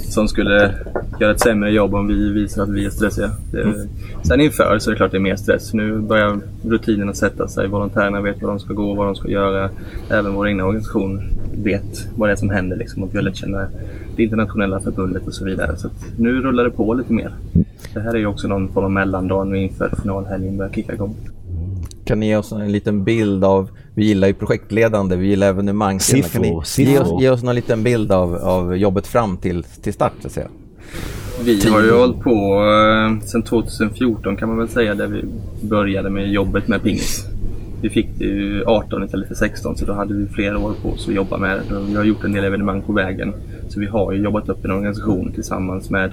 som 0.08 0.28
skulle 0.28 0.74
göra 1.20 1.32
ett 1.32 1.40
sämre 1.40 1.70
jobb 1.70 1.94
om 1.94 2.06
vi 2.06 2.32
visar 2.32 2.62
att 2.62 2.68
vi 2.68 2.84
är 2.84 2.90
stressiga. 2.90 3.30
Mm. 3.54 3.74
Sen 4.22 4.40
inför 4.40 4.78
så 4.78 4.90
är 4.90 4.92
det 4.92 4.96
klart 4.96 5.10
det 5.10 5.16
är 5.16 5.20
mer 5.20 5.36
stress. 5.36 5.72
Nu 5.72 5.98
börjar 5.98 6.38
rutinerna 6.62 7.14
sätta 7.14 7.48
sig. 7.48 7.68
Volontärerna 7.68 8.20
vet 8.20 8.42
var 8.42 8.48
de 8.48 8.60
ska 8.60 8.72
gå, 8.72 8.94
vad 8.94 9.06
de 9.06 9.14
ska 9.16 9.28
göra. 9.28 9.70
Även 10.10 10.34
vår 10.34 10.48
egna 10.48 10.64
organisation 10.64 11.22
vet 11.52 12.08
vad 12.16 12.28
det 12.28 12.32
är 12.32 12.36
som 12.36 12.50
händer 12.50 12.76
liksom, 12.76 13.02
och 13.02 13.08
vi 13.12 13.16
har 13.16 13.22
lärt 13.22 13.36
känna 13.36 13.66
det 14.18 14.24
internationella 14.24 14.80
förbundet 14.80 15.26
och 15.26 15.34
så 15.34 15.44
vidare. 15.44 15.76
Så 15.76 15.88
nu 16.16 16.40
rullar 16.42 16.64
det 16.64 16.70
på 16.70 16.94
lite 16.94 17.12
mer. 17.12 17.32
Det 17.94 18.00
här 18.00 18.14
är 18.14 18.18
ju 18.18 18.26
också 18.26 18.48
någon 18.48 18.68
form 18.68 18.84
av 18.84 18.90
mellandag 18.90 19.44
nu 19.44 19.58
inför 19.58 19.92
finalhelgen 20.02 20.56
börjar 20.56 20.72
kicka 20.72 20.94
igång. 20.94 21.16
Kan 22.04 22.20
ni 22.20 22.26
ge 22.26 22.36
oss 22.36 22.52
en 22.52 22.72
liten 22.72 23.04
bild 23.04 23.44
av, 23.44 23.68
vi 23.94 24.04
gillar 24.04 24.28
ju 24.28 24.34
projektledande, 24.34 25.16
vi 25.16 25.26
gillar 25.26 25.46
evenemang. 25.48 26.00
Siffror, 26.00 26.30
kan 26.30 26.42
ni 26.42 26.60
siffror. 26.64 26.92
Ge, 26.92 26.98
oss, 27.00 27.22
ge 27.22 27.30
oss 27.30 27.42
någon 27.42 27.54
liten 27.54 27.82
bild 27.82 28.12
av, 28.12 28.34
av 28.34 28.76
jobbet 28.76 29.06
fram 29.06 29.36
till, 29.36 29.62
till 29.62 29.92
start 29.92 30.12
så 30.20 30.26
att 30.26 30.32
säga. 30.32 30.48
Vi 31.44 31.68
har 31.70 31.82
ju 31.82 31.92
hållit 31.92 32.20
på 32.20 32.30
eh, 32.30 33.26
sedan 33.26 33.42
2014 33.42 34.36
kan 34.36 34.48
man 34.48 34.58
väl 34.58 34.68
säga 34.68 34.94
där 34.94 35.06
vi 35.06 35.24
började 35.68 36.10
med 36.10 36.32
jobbet 36.32 36.68
med 36.68 36.82
pingis 36.82 37.26
vi 37.80 37.90
fick 37.90 38.08
det 38.18 38.24
ju 38.24 38.64
18 38.64 39.04
istället 39.04 39.28
för 39.28 39.34
16 39.34 39.76
så 39.76 39.84
då 39.84 39.92
hade 39.92 40.14
vi 40.14 40.26
flera 40.26 40.58
år 40.58 40.72
på 40.82 40.88
oss 40.88 41.08
att 41.08 41.14
jobba 41.14 41.38
med 41.38 41.56
det. 41.56 41.80
Vi 41.88 41.94
har 41.94 42.04
gjort 42.04 42.24
en 42.24 42.32
del 42.32 42.44
evenemang 42.44 42.82
på 42.82 42.92
vägen. 42.92 43.32
Så 43.68 43.80
vi 43.80 43.86
har 43.86 44.12
ju 44.12 44.22
jobbat 44.22 44.48
upp 44.48 44.64
en 44.64 44.70
organisation 44.70 45.32
tillsammans 45.32 45.90
med 45.90 46.12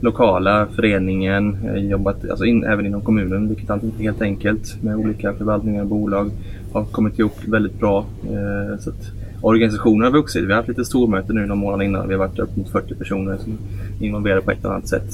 lokala 0.00 0.66
föreningen, 0.66 1.58
eh, 1.64 1.76
jobbat 1.76 2.30
alltså 2.30 2.44
in, 2.44 2.64
även 2.64 2.86
inom 2.86 3.00
kommunen, 3.00 3.48
vilket 3.48 3.70
alltid 3.70 3.88
inte 3.88 4.02
är 4.02 4.04
helt 4.04 4.22
enkelt 4.22 4.82
med 4.82 4.96
olika 4.96 5.32
förvaltningar 5.32 5.82
och 5.82 5.88
bolag. 5.88 6.30
Har 6.72 6.84
kommit 6.84 7.18
ihop 7.18 7.48
väldigt 7.48 7.78
bra. 7.78 8.06
Eh, 8.24 8.78
så 8.78 8.90
att 8.90 9.10
organisationen 9.44 10.04
har 10.04 10.10
vuxit. 10.10 10.44
Vi 10.44 10.46
har 10.46 10.56
haft 10.56 10.68
lite 10.68 10.84
stormöte 10.84 11.32
nu 11.32 11.40
några 11.40 11.54
månader 11.54 11.84
innan. 11.84 12.08
Vi 12.08 12.14
har 12.14 12.18
varit 12.18 12.38
upp 12.38 12.56
mot 12.56 12.68
40 12.68 12.94
personer 12.94 13.36
som 13.36 13.58
är 14.00 14.06
involverade 14.06 14.40
på 14.42 14.50
ett 14.50 14.58
eller 14.58 14.74
annat 14.74 14.88
sätt. 14.88 15.12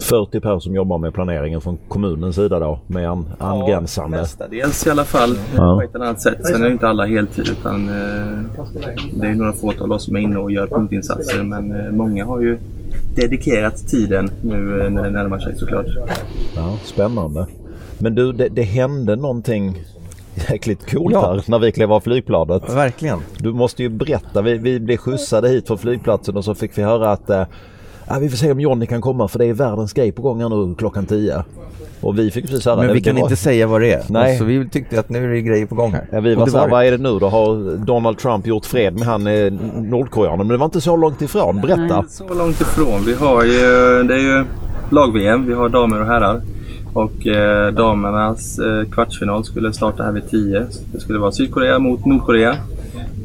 40 0.00 0.40
personer 0.40 0.60
som 0.60 0.74
jobbar 0.74 0.98
med 0.98 1.14
planeringen 1.14 1.60
från 1.60 1.78
kommunens 1.88 2.36
sida 2.36 2.58
då 2.58 2.78
med 2.86 3.10
an 3.10 3.26
angränsande? 3.38 4.16
Ja, 4.16 4.22
mestadels 4.22 4.86
i 4.86 4.90
alla 4.90 5.04
fall 5.04 5.38
ja. 5.56 5.76
på 5.76 5.82
ett 5.82 5.94
eller 5.94 6.04
annat 6.04 6.20
sätt. 6.20 6.46
Sen 6.46 6.62
är 6.62 6.66
det 6.66 6.72
inte 6.72 6.88
alla 6.88 7.06
heltid 7.06 7.48
utan 7.48 7.88
eh, 7.88 8.38
det 9.20 9.26
är 9.26 9.34
några 9.34 9.52
fåtal 9.52 10.00
som 10.00 10.16
är 10.16 10.20
inne 10.20 10.36
och 10.36 10.52
gör 10.52 10.66
punktinsatser 10.66 11.42
men 11.42 11.72
eh, 11.72 11.92
många 11.92 12.24
har 12.24 12.40
ju 12.40 12.58
dedikerat 13.16 13.88
tiden 13.88 14.30
nu 14.42 14.82
eh, 14.82 14.90
när 14.90 15.02
det 15.02 15.10
närmar 15.10 15.38
sig 15.38 15.56
såklart. 15.56 15.86
Ja, 16.56 16.76
spännande. 16.84 17.46
Men 17.98 18.14
du, 18.14 18.32
det, 18.32 18.48
det 18.48 18.62
hände 18.62 19.16
någonting 19.16 19.84
jäkligt 20.34 20.90
coolt 20.90 21.14
ja. 21.14 21.20
här 21.20 21.44
när 21.46 21.58
vi 21.58 21.72
klev 21.72 21.92
av 21.92 22.00
flygplanet. 22.00 22.74
Verkligen. 22.74 23.18
Du 23.36 23.52
måste 23.52 23.82
ju 23.82 23.88
berätta. 23.88 24.42
Vi, 24.42 24.58
vi 24.58 24.80
blev 24.80 24.96
skjutsade 24.96 25.48
hit 25.48 25.66
från 25.66 25.78
flygplatsen 25.78 26.36
och 26.36 26.44
så 26.44 26.54
fick 26.54 26.78
vi 26.78 26.82
höra 26.82 27.10
att 27.12 27.30
eh, 27.30 27.44
vi 28.20 28.28
får 28.28 28.36
se 28.36 28.52
om 28.52 28.60
Johnny 28.60 28.86
kan 28.86 29.00
komma 29.00 29.28
för 29.28 29.38
det 29.38 29.46
är 29.46 29.52
världens 29.52 29.92
grej 29.92 30.12
på 30.12 30.22
gång 30.22 30.40
här 30.40 30.48
nu 30.48 30.74
klockan 30.74 31.06
10. 31.06 31.44
Och 32.00 32.18
vi 32.18 32.30
fick 32.30 32.46
precis 32.46 32.66
höra 32.66 32.76
Men 32.76 32.92
vi 32.92 33.00
kan 33.00 33.14
var... 33.14 33.22
inte 33.22 33.36
säga 33.36 33.66
vad 33.66 33.80
det 33.80 33.92
är. 33.92 34.02
Nej. 34.08 34.38
Så 34.38 34.44
vi 34.44 34.68
tyckte 34.68 35.00
att 35.00 35.08
nu 35.08 35.24
är 35.24 35.28
det 35.28 35.40
grejer 35.40 35.66
på 35.66 35.74
gång 35.74 35.92
här. 35.92 36.06
Ja, 36.10 36.20
vi 36.20 36.34
var 36.34 36.46
såhär, 36.46 36.68
vad 36.68 36.86
är 36.86 36.90
det 36.90 36.98
nu 36.98 37.18
då? 37.18 37.28
Har 37.28 37.76
Donald 37.76 38.18
Trump 38.18 38.46
gjort 38.46 38.66
fred 38.66 38.94
med 38.94 39.08
han 39.08 39.26
eh, 39.26 39.52
Nordkoreanen? 39.76 40.38
Men 40.38 40.48
det 40.48 40.56
var 40.56 40.64
inte 40.64 40.80
så 40.80 40.96
långt 40.96 41.22
ifrån. 41.22 41.60
Berätta. 41.60 42.00
Nej, 42.00 42.04
så 42.08 42.34
långt 42.34 42.60
ifrån. 42.60 43.04
Vi 43.06 43.14
har 43.14 43.44
ju, 43.44 44.02
det 44.02 44.14
är 44.14 44.18
ju 44.18 44.44
lag-VM. 44.90 45.46
Vi 45.46 45.54
har 45.54 45.68
damer 45.68 46.00
och 46.00 46.06
herrar. 46.06 46.42
Och 46.92 47.26
eh, 47.26 47.74
damernas 47.74 48.58
eh, 48.58 48.84
kvartsfinal 48.84 49.44
skulle 49.44 49.72
starta 49.72 50.02
här 50.02 50.12
vid 50.12 50.30
10. 50.30 50.66
Det 50.92 51.00
skulle 51.00 51.18
vara 51.18 51.32
Sydkorea 51.32 51.78
mot 51.78 52.04
Nordkorea. 52.04 52.56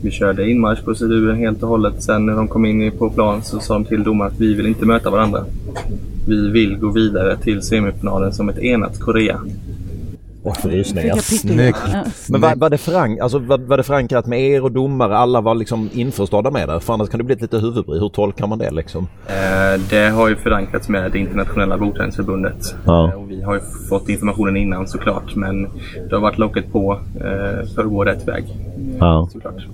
Vi 0.03 0.11
körde 0.11 0.49
inmarschproceduren 0.49 1.37
helt 1.37 1.63
och 1.63 1.69
hållet. 1.69 2.03
Sen 2.03 2.25
när 2.25 2.35
de 2.35 2.47
kom 2.47 2.65
in 2.65 2.91
på 2.91 3.09
plan 3.09 3.43
så 3.43 3.59
sa 3.59 3.73
de 3.73 3.85
till 3.85 4.03
domaren 4.03 4.31
att 4.31 4.39
vi 4.39 4.53
vill 4.53 4.67
inte 4.67 4.85
möta 4.85 5.09
varandra. 5.09 5.45
Vi 6.27 6.49
vill 6.49 6.77
gå 6.77 6.91
vidare 6.91 7.37
till 7.37 7.61
semifinalen 7.61 8.33
som 8.33 8.49
ett 8.49 8.59
enat 8.59 8.99
Korea. 8.99 9.39
Och 10.47 10.57
frysningar. 10.57 11.15
Snyggt. 11.15 11.79
Men 12.29 12.41
var, 12.41 12.55
var, 12.55 12.69
det 12.69 12.77
förank, 12.77 13.19
alltså, 13.19 13.39
var, 13.39 13.57
var 13.57 13.77
det 13.77 13.83
förankrat 13.83 14.25
med 14.25 14.41
er 14.41 14.63
och 14.63 14.71
domare? 14.71 15.17
Alla 15.17 15.41
var 15.41 15.55
liksom 15.55 15.89
införstådda 15.93 16.51
med 16.51 16.69
det? 16.69 16.79
För 16.79 16.93
annars 16.93 17.09
kan 17.09 17.17
det 17.17 17.23
bli 17.23 17.35
ett 17.35 17.41
lite 17.41 17.57
huvudbry. 17.57 17.99
Hur 17.99 18.09
tolkar 18.09 18.47
man 18.47 18.59
det 18.59 18.71
liksom? 18.71 19.07
Eh, 19.27 19.81
det 19.89 20.09
har 20.09 20.29
ju 20.29 20.35
förankrats 20.35 20.89
med 20.89 21.11
det 21.11 21.19
internationella 21.19 21.77
bordtennisförbundet. 21.77 22.75
Ja. 22.85 23.07
Eh, 23.07 23.13
och 23.13 23.31
vi 23.31 23.41
har 23.41 23.53
ju 23.53 23.61
fått 23.89 24.09
informationen 24.09 24.57
innan 24.57 24.87
såklart. 24.87 25.35
Men 25.35 25.63
det 26.09 26.15
har 26.15 26.21
varit 26.21 26.37
locket 26.37 26.71
på 26.71 26.99
eh, 27.15 27.67
för 27.75 27.81
att 27.81 27.89
gå 27.89 28.03
rätt 28.03 28.27
väg. 28.27 28.45
Ja. 28.99 29.29
Såklart. 29.31 29.65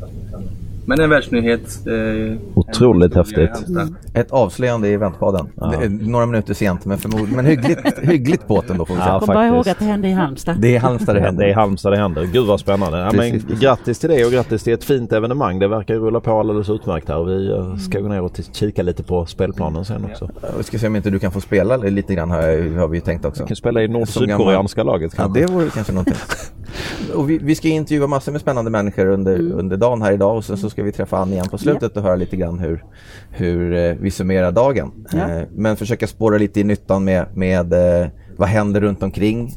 Men 0.86 1.00
en 1.00 1.10
världsnyhet. 1.10 1.88
Eh, 1.88 2.38
Otroligt 2.54 3.16
häftigt. 3.16 3.50
Halmstad. 3.50 3.96
Ett 4.14 4.32
avslöjande 4.32 4.88
i. 4.88 4.98
Det 4.98 5.06
är 5.06 6.10
Några 6.10 6.26
minuter 6.26 6.54
sent 6.54 6.86
men 6.86 6.98
förmodligen 6.98 7.36
men 7.36 7.46
hyggligt, 7.46 8.00
hyggligt 8.02 8.48
på 8.48 8.64
den 8.68 8.78
då 8.78 8.86
får 8.86 8.94
vi 8.94 9.00
säga. 9.02 9.14
Ja, 9.14 9.20
Kom 9.20 9.28
bara 9.28 9.48
ihåg 9.48 9.70
att 9.70 9.80
det 9.80 9.86
hände 9.86 10.08
i 10.08 10.12
Halmstad. 10.12 10.56
Det 10.60 10.76
är 10.76 10.80
Halmstad 10.80 11.16
det 11.16 11.20
Det 11.20 11.26
händer. 11.26 11.46
är 11.46 11.54
Halmstad 11.54 11.94
det 11.94 11.98
händer. 11.98 12.24
Gud 12.34 12.46
vad 12.48 12.60
spännande. 12.60 12.98
Ja, 13.00 13.12
men, 13.14 13.42
grattis 13.60 14.00
till 14.00 14.10
det 14.10 14.26
och 14.26 14.32
grattis 14.32 14.64
till 14.64 14.74
ett 14.74 14.84
fint 14.84 15.14
evenemang. 15.14 15.60
Det 15.60 15.68
verkar 15.68 15.96
rulla 15.96 16.20
på 16.20 16.40
alldeles 16.40 16.70
utmärkt 16.70 17.10
här. 17.10 17.24
Vi 17.24 17.52
eh, 17.52 17.76
ska 17.76 18.00
gå 18.00 18.08
ner 18.08 18.22
och 18.22 18.40
kika 18.52 18.84
lite 18.84 19.04
på 19.04 19.26
spelplanen 19.26 19.86
sen 19.86 20.06
också. 20.06 20.30
Vi 20.58 20.64
ska 20.64 20.78
se 20.80 20.88
om 20.88 20.96
inte 20.96 21.10
du 21.10 21.20
kan 21.20 21.32
få 21.32 21.42
spela 21.42 21.78
lite 21.78 22.16
grann 22.16 22.32
har, 22.32 22.78
har 22.78 22.88
vi 22.88 22.98
ju 22.98 23.02
tänkt 23.02 23.26
också. 23.26 23.44
Vi 23.44 23.48
kan 23.48 23.56
spela 23.56 23.82
i 23.82 23.86
Som 23.86 23.94
nord-sydkoreanska 23.94 24.84
laget 24.84 25.14
Ja, 25.18 25.24
kanske. 25.24 25.42
det 25.42 25.54
vore 25.54 25.70
kanske 25.70 25.94
någonting. 25.94 26.16
och 27.16 27.30
vi, 27.30 27.38
vi 27.38 27.56
ska 27.56 27.68
intervjua 27.68 28.08
massor 28.08 28.32
med 28.32 28.42
spännande 28.42 28.72
människor 28.72 29.06
under, 29.06 29.52
under 29.52 29.78
dagen 29.78 30.02
här 30.02 30.12
idag 30.12 30.38
och 30.38 30.46
sen 30.46 30.58
så 30.58 30.70
ska 30.74 30.84
vi 30.84 30.92
träffa 30.92 31.18
Ann 31.18 31.34
igen 31.34 31.50
på 31.52 31.58
slutet 31.58 31.98
och 31.98 32.04
höra 32.04 32.16
lite 32.16 32.36
grann 32.36 32.60
hur, 32.60 32.84
hur 33.30 33.74
eh, 33.74 33.96
vi 34.00 34.12
summerar 34.12 34.52
dagen. 34.52 34.92
Ja. 35.12 35.30
Eh, 35.30 35.44
men 35.56 35.76
försöka 35.76 36.08
spåra 36.08 36.38
lite 36.38 36.60
i 36.60 36.64
nyttan 36.64 37.04
med, 37.04 37.26
med 37.36 37.74
eh, 37.74 38.08
vad 38.38 38.50
händer 38.50 38.82
runt 38.82 39.04
omkring 39.04 39.52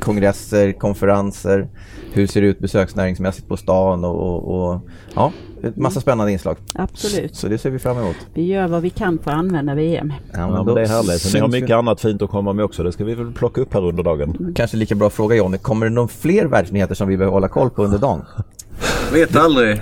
kongresser, 0.00 0.72
konferenser, 0.72 1.68
hur 2.12 2.26
ser 2.26 2.40
det 2.40 2.46
ut 2.46 2.58
besöksnäringsmässigt 2.58 3.48
på 3.48 3.56
stan 3.56 4.04
och, 4.04 4.16
och, 4.16 4.72
och 4.72 4.80
ja, 5.14 5.32
ett 5.62 5.76
massa 5.76 6.00
spännande 6.00 6.32
inslag. 6.32 6.56
Absolut. 6.74 7.36
Så 7.36 7.48
det 7.48 7.58
ser 7.58 7.70
vi 7.70 7.78
fram 7.78 7.98
emot. 7.98 8.16
Vi 8.34 8.42
gör 8.42 8.68
vad 8.68 8.82
vi 8.82 8.90
kan 8.90 9.18
för 9.18 9.30
att 9.30 9.36
använda 9.36 9.74
VM. 9.74 10.12
Ja, 10.32 10.46
då 10.46 10.64
men 10.64 10.74
det 10.74 10.82
är 10.82 10.86
härligt. 10.86 11.06
Ni 11.06 11.12
har 11.40 11.48
syns 11.48 11.54
vi. 11.54 11.60
mycket 11.60 11.76
annat 11.76 12.00
fint 12.00 12.22
att 12.22 12.30
komma 12.30 12.52
med 12.52 12.64
också. 12.64 12.82
Det 12.82 12.92
ska 12.92 13.04
vi 13.04 13.14
väl 13.14 13.32
plocka 13.32 13.60
upp 13.60 13.74
här 13.74 13.84
under 13.84 14.02
dagen. 14.02 14.52
Kanske 14.56 14.76
lika 14.76 14.94
bra 14.94 15.10
fråga 15.10 15.36
Jonny, 15.36 15.58
kommer 15.58 15.86
det 15.86 15.92
någon 15.92 16.08
fler 16.08 16.46
världsnyheter 16.46 16.94
som 16.94 17.08
vi 17.08 17.16
behöver 17.16 17.32
hålla 17.32 17.48
koll 17.48 17.70
på 17.70 17.84
under 17.84 17.98
dagen? 17.98 18.24
Vet 19.12 19.36
aldrig. 19.36 19.80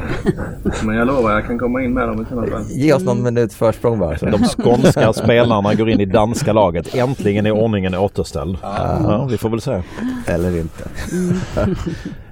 Men 0.84 0.96
jag 0.96 1.06
lovar, 1.06 1.32
jag 1.32 1.46
kan 1.46 1.58
komma 1.58 1.82
in 1.82 1.94
med 1.94 2.08
dem 2.08 2.22
i 2.22 2.24
sådana 2.28 2.46
fall. 2.46 2.64
Ge 2.70 2.92
oss 2.92 3.02
någon 3.02 3.22
minuts 3.22 3.56
försprång 3.56 3.98
bara. 3.98 4.18
Så. 4.18 4.26
De 4.26 4.38
skånska 4.44 5.12
spelarna 5.12 5.74
går 5.74 5.90
in 5.90 6.00
i 6.00 6.04
danska 6.06 6.52
laget. 6.52 6.94
Äntligen 6.94 7.46
är 7.46 7.50
ordningen 7.50 7.94
återställd. 7.94 8.58
Ja, 8.62 9.26
vi 9.30 9.38
får 9.38 9.48
väl 9.50 9.60
se. 9.60 9.82
Eller 10.26 10.56
inte. 10.60 10.84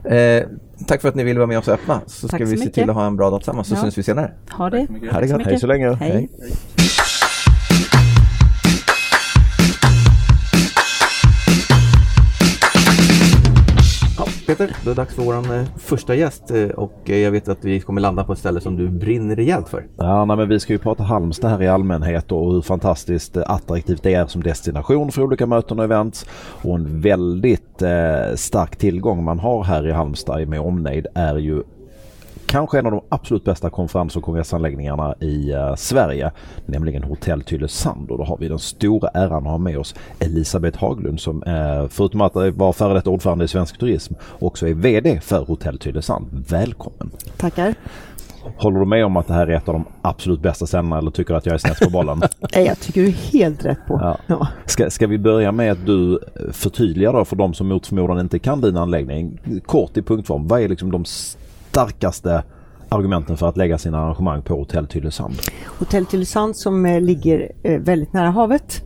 eh, 0.17 0.49
tack 0.87 1.01
för 1.01 1.09
att 1.09 1.15
ni 1.15 1.25
ville 1.25 1.39
vara 1.39 1.47
med 1.47 1.59
oss 1.59 1.69
och 1.69 1.75
öppna. 1.75 2.01
Så 2.07 2.29
ska 2.29 2.39
så 2.39 2.45
vi 2.45 2.51
se 2.51 2.57
mycket. 2.57 2.75
till 2.75 2.91
att 2.91 2.97
ha 2.97 3.07
en 3.07 3.17
bra 3.17 3.31
dag 3.31 3.41
tillsammans 3.41 3.69
så 3.69 3.75
Ja. 3.75 3.81
syns 3.83 3.99
vi 3.99 4.03
senare. 4.03 4.31
Ha 4.51 4.71
det. 4.71 4.87
Ha 5.13 5.21
det 5.21 5.27
gott. 5.27 5.43
Hej 5.47 5.61
så 5.61 5.67
länge. 5.67 5.93
Hej. 5.93 6.29
Ja, 6.39 6.45
Peter, 14.47 14.77
då 14.85 14.91
är 14.91 14.95
det 14.95 15.01
dags 15.01 15.15
för 15.15 15.23
vår 15.23 15.35
eh, 15.35 15.65
första 15.77 16.15
gäst 16.15 16.51
eh, 16.51 16.69
och 16.69 17.11
eh, 17.11 17.19
jag 17.19 17.31
vet 17.31 17.49
att 17.49 17.65
vi 17.65 17.81
kommer 17.81 18.01
landa 18.01 18.25
på 18.25 18.33
ett 18.33 18.39
ställe 18.39 18.61
som 18.61 18.77
du 18.77 18.89
brinner 18.89 19.37
rejält 19.37 19.69
för. 19.69 19.87
Ja, 19.97 20.25
nej, 20.25 20.37
men 20.37 20.49
vi 20.49 20.61
ska 20.61 20.73
ju 20.73 20.79
prata 20.79 21.03
Halmstad 21.03 21.51
här 21.51 21.63
i 21.63 21.69
allmänhet 21.69 22.33
och 22.33 22.53
hur 22.53 22.63
fantastiskt 22.63 23.37
attraktivt 23.37 24.03
det 24.03 24.15
är 24.15 24.27
som 24.27 24.43
destination 24.43 25.13
för 25.13 25.23
olika 25.23 25.47
möten 25.47 25.79
och 25.79 25.85
events. 25.85 26.27
Och 26.63 26.75
en 26.75 27.01
väldigt 27.01 27.83
eh, 27.83 28.35
stark 28.35 28.77
tillgång 28.77 29.25
man 29.25 29.39
har 29.39 29.65
här 29.65 29.89
i 29.89 29.93
Halmstad 29.93 30.49
med 30.49 30.61
omnejd 30.61 31.07
är 31.15 31.37
ju 31.37 31.63
kanske 32.52 32.78
en 32.78 32.87
av 32.87 32.92
de 32.92 33.00
absolut 33.09 33.44
bästa 33.44 33.71
konferens 33.71 34.16
och 34.16 34.23
kongressanläggningarna 34.23 35.14
i 35.21 35.52
eh, 35.52 35.75
Sverige, 35.75 36.30
nämligen 36.66 37.02
Hotell 37.02 37.42
Tylösand. 37.42 38.11
Och 38.11 38.18
då 38.18 38.25
har 38.25 38.37
vi 38.37 38.49
den 38.49 38.59
stora 38.59 39.09
äran 39.09 39.47
att 39.47 39.50
ha 39.50 39.59
med 39.59 39.78
oss 39.78 39.94
Elisabeth 40.18 40.78
Haglund 40.78 41.21
som 41.21 41.42
eh, 41.42 41.88
förutom 41.88 42.21
att 42.21 42.35
vara 42.35 42.73
före 42.73 42.94
detta 42.94 43.11
ordförande 43.11 43.44
i 43.44 43.49
Svensk 43.49 43.78
Turism 43.78 44.14
också 44.38 44.68
är 44.68 44.75
VD 44.75 45.21
för 45.21 45.44
Hotell 45.44 45.78
Tylösand. 45.78 46.26
Välkommen! 46.49 47.11
Tackar. 47.37 47.75
Håller 48.56 48.80
du 48.80 48.87
med 48.87 49.04
om 49.04 49.16
att 49.16 49.26
det 49.26 49.35
här 49.35 49.47
är 49.47 49.56
ett 49.56 49.68
av 49.68 49.75
de 49.75 49.85
absolut 50.02 50.40
bästa 50.40 50.66
ställena 50.66 50.99
eller 50.99 51.11
tycker 51.11 51.35
du 51.35 51.38
att 51.38 51.47
jag 51.47 51.54
är 51.54 51.59
snett 51.59 51.80
på 51.80 51.90
bollen? 51.90 52.23
Nej, 52.54 52.66
Jag 52.66 52.80
tycker 52.80 53.00
du 53.00 53.06
är 53.06 53.32
helt 53.32 53.64
rätt 53.64 53.87
på. 53.87 53.99
Ja. 54.02 54.18
Ja. 54.26 54.49
Ska, 54.66 54.90
ska 54.90 55.06
vi 55.06 55.18
börja 55.18 55.52
med 55.52 55.73
att 55.73 55.87
du 55.87 56.18
förtydligar 56.52 57.12
då 57.12 57.25
för 57.25 57.37
de 57.37 57.54
som 57.54 57.68
mot 57.68 57.87
förmodan 57.87 58.21
inte 58.21 58.38
kan 58.38 58.61
din 58.61 58.76
anläggning. 58.76 59.40
Kort 59.66 59.97
i 59.97 60.02
punktform, 60.02 60.49
vad 60.49 60.61
är 60.61 60.68
liksom 60.68 60.90
de 60.90 61.04
starkaste 61.73 62.43
argumenten 62.93 63.37
för 63.37 63.49
att 63.49 63.57
lägga 63.57 63.79
sina 63.79 63.99
arrangemang 63.99 64.43
på 64.43 64.55
Hotell 64.55 64.87
Tylösand? 64.87 65.35
Hotell 65.79 66.07
Tylösand 66.07 66.57
som 66.57 66.87
eh, 66.87 67.01
ligger 67.01 67.53
eh, 67.63 67.81
väldigt 67.81 68.13
nära 68.13 68.31
havet. 68.31 68.83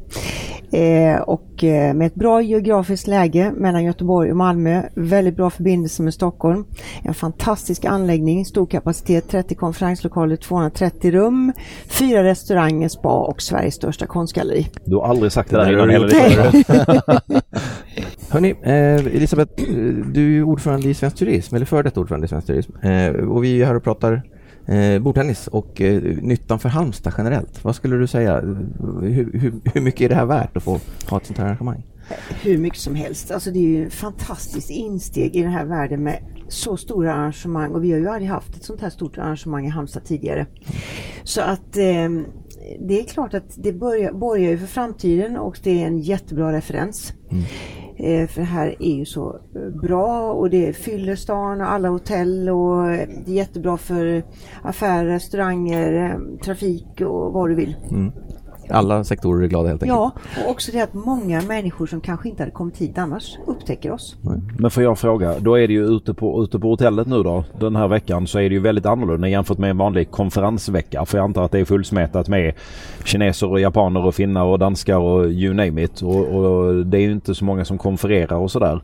Eh, 0.73 1.21
och 1.21 1.47
med 1.95 2.03
ett 2.03 2.15
bra 2.15 2.43
geografiskt 2.43 3.07
läge 3.07 3.53
mellan 3.57 3.85
Göteborg 3.85 4.31
och 4.31 4.37
Malmö. 4.37 4.83
Väldigt 4.95 5.37
bra 5.37 5.51
förbindelse 5.51 6.03
med 6.03 6.15
Stockholm. 6.15 6.65
En 7.03 7.15
fantastisk 7.15 7.85
anläggning, 7.85 8.45
stor 8.45 8.67
kapacitet, 8.67 9.29
30 9.29 9.55
konferenslokaler, 9.55 10.37
230 10.37 11.11
rum, 11.11 11.53
fyra 11.89 12.25
restauranger, 12.25 12.89
spa 12.89 13.19
och 13.21 13.43
Sveriges 13.43 13.75
största 13.75 14.07
konstgalleri. 14.07 14.67
Du 14.85 14.97
har 14.97 15.07
aldrig 15.07 15.33
sagt 15.33 15.51
det 15.51 15.57
där 15.57 15.73
innan 15.73 15.91
heller. 15.91 16.11
Hörni, 18.31 18.51
eh, 18.63 19.17
Elisabeth, 19.17 19.53
du 20.13 20.39
är 20.39 20.43
ordförande 20.43 20.89
i 20.89 20.95
Svensk 20.95 21.17
Turism, 21.17 21.55
eller 21.55 21.67
före 21.67 21.83
detta 21.83 22.01
ordförande 22.01 22.25
i 22.25 22.29
Svensk 22.29 22.47
Turism. 22.47 22.73
Eh, 22.77 23.09
och 23.09 23.45
vi 23.45 23.63
är 23.63 23.67
här 23.67 23.75
och 23.75 23.85
pratar 23.85 23.96
eh, 24.67 24.99
bordtennis 25.03 25.47
och 25.47 25.81
eh, 25.81 26.03
nyttan 26.03 26.59
för 26.59 26.69
Halmstad 26.69 27.13
generellt. 27.19 27.65
Vad 27.65 27.77
skulle 27.77 27.97
du 27.97 28.07
säga? 28.07 28.41
Hur, 29.01 29.31
hur, 29.33 29.53
hur 29.75 29.81
mycket 29.81 30.01
är 30.01 30.09
det 30.09 30.15
här 30.15 30.27
värt 30.27 30.57
att 30.57 30.63
få 30.63 30.81
ha 31.09 31.17
ett 31.17 31.27
sånt 31.27 31.39
här 31.39 31.47
arrangemang? 31.47 31.83
hur 32.43 32.59
mycket 32.59 32.79
som 32.79 32.95
helst. 32.95 33.31
Alltså 33.31 33.51
det 33.51 33.59
är 33.59 33.69
ju 33.69 33.87
ett 33.87 33.95
fantastiskt 33.95 34.71
insteg 34.71 35.37
i 35.37 35.43
den 35.43 35.53
här 35.53 35.65
världen 35.65 36.03
med 36.03 36.19
så 36.49 36.77
stora 36.77 37.15
arrangemang 37.15 37.73
och 37.73 37.85
vi 37.85 37.93
har 37.93 37.99
ju 37.99 38.09
aldrig 38.09 38.29
haft 38.29 38.57
ett 38.57 38.65
sånt 38.65 38.81
här 38.81 38.91
stort 38.91 39.19
arrangemang 39.19 39.67
i 39.67 39.69
Halmstad 39.69 40.05
tidigare. 40.05 40.47
Så 41.23 41.41
att 41.41 41.77
eh, 41.77 42.09
det 42.81 43.01
är 43.01 43.05
klart 43.05 43.35
att 43.35 43.55
det 43.57 43.73
börjar, 43.73 44.13
borgar 44.13 44.51
ju 44.51 44.59
för 44.59 44.67
framtiden 44.67 45.37
och 45.37 45.59
det 45.63 45.83
är 45.83 45.87
en 45.87 45.99
jättebra 45.99 46.53
referens. 46.53 47.13
Eh, 47.31 47.39
Eh, 47.99 48.27
för 48.27 48.41
det 48.41 48.47
här 48.47 48.75
är 48.81 48.95
ju 48.95 49.05
så 49.05 49.41
eh, 49.55 49.81
bra 49.83 50.33
och 50.33 50.51
det 50.51 50.73
fyller 50.73 51.17
stan 51.17 51.61
och 51.61 51.71
alla 51.71 51.89
hotell 51.89 52.49
och 52.49 52.91
eh, 52.91 53.09
det 53.25 53.33
är 53.33 53.35
jättebra 53.35 53.77
för 53.77 54.23
affärer, 54.63 55.05
restauranger, 55.05 56.19
trafik 56.45 57.01
och 57.01 57.33
vad 57.33 57.49
du 57.49 57.55
vill. 57.55 57.77
Mm. 57.91 58.13
Alla 58.71 59.05
sektorer 59.05 59.45
är 59.45 59.49
glada 59.49 59.69
helt 59.69 59.83
enkelt. 59.83 59.99
Ja, 59.99 60.13
och 60.45 60.51
också 60.51 60.73
det 60.73 60.81
att 60.81 60.95
många 60.95 61.43
människor 61.43 61.87
som 61.87 62.01
kanske 62.01 62.29
inte 62.29 62.43
hade 62.43 62.53
kommit 62.53 62.79
hit 62.79 62.99
annars 62.99 63.39
upptäcker 63.47 63.91
oss. 63.91 64.17
Men 64.59 64.71
får 64.71 64.83
jag 64.83 64.99
fråga, 64.99 65.39
då 65.39 65.55
är 65.55 65.69
det 65.69 65.75
ju 65.75 65.87
ute 65.87 66.15
på, 66.15 66.45
ute 66.45 66.59
på 66.59 66.69
hotellet 66.69 67.07
nu 67.07 67.23
då 67.23 67.45
den 67.61 67.77
här 67.77 67.89
veckan 67.89 68.27
så 68.27 68.39
är 68.39 68.49
det 68.49 68.55
ju 68.55 68.61
väldigt 68.61 68.87
annorlunda 68.87 69.29
jämfört 69.29 69.59
med 69.59 69.71
en 69.71 69.79
vanlig 69.79 70.11
konferensvecka. 70.11 71.05
För 71.05 71.19
jag 71.19 71.25
antar 71.25 71.45
att 71.45 71.53
det 71.53 71.59
är 71.59 71.65
fullsmetat 71.65 72.29
med 72.29 72.55
kineser 73.05 73.51
och 73.51 73.61
japaner 73.61 74.07
och 74.07 74.15
finnar 74.15 74.45
och 74.45 74.59
danskar 74.59 74.99
och 74.99 75.27
you 75.27 75.55
name 75.55 75.83
it. 75.83 76.03
Och, 76.03 76.29
och 76.29 76.87
det 76.87 76.99
är 76.99 77.03
ju 77.03 77.13
inte 77.13 77.35
så 77.35 77.45
många 77.45 77.65
som 77.65 77.79
konfererar 77.79 78.37
och 78.37 78.51
sådär. 78.51 78.81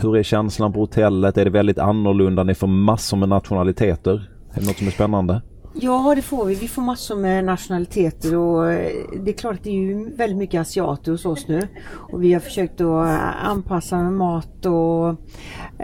Hur 0.00 0.16
är 0.16 0.22
känslan 0.22 0.72
på 0.72 0.80
hotellet? 0.80 1.38
Är 1.38 1.44
det 1.44 1.50
väldigt 1.50 1.78
annorlunda? 1.78 2.42
Ni 2.42 2.54
får 2.54 2.66
massor 2.66 3.16
med 3.16 3.28
nationaliteter. 3.28 4.30
Är 4.52 4.60
det 4.60 4.66
något 4.66 4.76
som 4.76 4.86
är 4.86 4.90
spännande? 4.90 5.42
Ja, 5.80 6.12
det 6.16 6.22
får 6.22 6.44
vi. 6.44 6.54
Vi 6.54 6.68
får 6.68 6.82
massor 6.82 7.16
med 7.16 7.44
nationaliteter 7.44 8.36
och 8.36 8.72
eh, 8.72 8.92
det 9.24 9.30
är 9.30 9.36
klart 9.36 9.54
att 9.54 9.64
det 9.64 9.70
är 9.70 9.74
ju 9.74 10.14
väldigt 10.16 10.38
mycket 10.38 10.60
asiater 10.60 11.12
hos 11.12 11.24
oss 11.26 11.48
nu. 11.48 11.68
Och 12.12 12.22
vi 12.22 12.32
har 12.32 12.40
försökt 12.40 12.80
att 12.80 13.06
eh, 13.06 13.46
anpassa 13.48 13.96
med 14.02 14.12
mat 14.12 14.66
och 14.66 15.08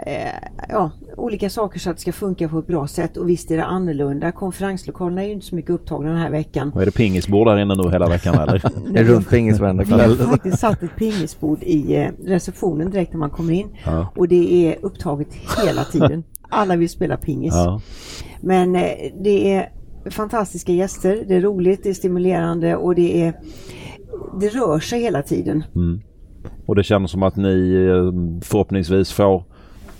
eh, 0.07 0.33
ja, 0.69 0.91
olika 1.17 1.49
saker 1.49 1.79
så 1.79 1.89
att 1.89 1.95
det 1.95 2.01
ska 2.01 2.11
funka 2.11 2.49
på 2.49 2.59
ett 2.59 2.67
bra 2.67 2.87
sätt. 2.87 3.17
Och 3.17 3.29
visst 3.29 3.51
är 3.51 3.57
det 3.57 3.65
annorlunda. 3.65 4.31
Konferenslokalerna 4.31 5.23
är 5.23 5.27
ju 5.27 5.33
inte 5.33 5.45
så 5.45 5.55
mycket 5.55 5.71
upptagna 5.71 6.09
den 6.09 6.19
här 6.19 6.29
veckan. 6.31 6.71
Och 6.75 6.81
är 6.81 6.85
det 6.85 6.91
pingisbord 6.91 7.47
där 7.47 7.57
inne 7.57 7.75
nu 7.75 7.89
hela 7.91 8.09
veckan 8.09 8.35
eller? 8.35 8.61
En 8.97 9.05
rundpingis 9.07 9.59
varenda 9.59 9.83
Vi 9.83 9.91
har 9.91 9.99
kväll. 9.99 10.17
faktiskt 10.17 10.59
satt 10.59 10.83
ett 10.83 10.95
pingisbord 10.95 11.63
i 11.63 11.95
eh, 11.95 12.09
receptionen 12.25 12.89
direkt 12.91 13.11
när 13.13 13.19
man 13.19 13.29
kommer 13.29 13.53
in. 13.53 13.67
Ja. 13.85 14.13
Och 14.15 14.27
det 14.27 14.67
är 14.67 14.85
upptaget 14.85 15.27
hela 15.65 15.83
tiden. 15.83 16.23
Alla 16.49 16.75
vill 16.75 16.89
spela 16.89 17.17
pingis. 17.17 17.53
Ja. 17.55 17.81
Men 18.41 18.73
det 19.23 19.53
är 19.53 19.69
fantastiska 20.09 20.71
gäster, 20.71 21.23
det 21.27 21.35
är 21.35 21.41
roligt, 21.41 21.83
det 21.83 21.89
är 21.89 21.93
stimulerande 21.93 22.75
och 22.75 22.95
det 22.95 23.21
är 23.21 23.33
det 24.39 24.47
rör 24.47 24.79
sig 24.79 25.01
hela 25.01 25.21
tiden. 25.21 25.63
Mm. 25.75 26.01
Och 26.65 26.75
det 26.75 26.83
känns 26.83 27.11
som 27.11 27.23
att 27.23 27.35
ni 27.35 27.73
eh, 27.73 28.41
förhoppningsvis 28.41 29.11
får 29.11 29.43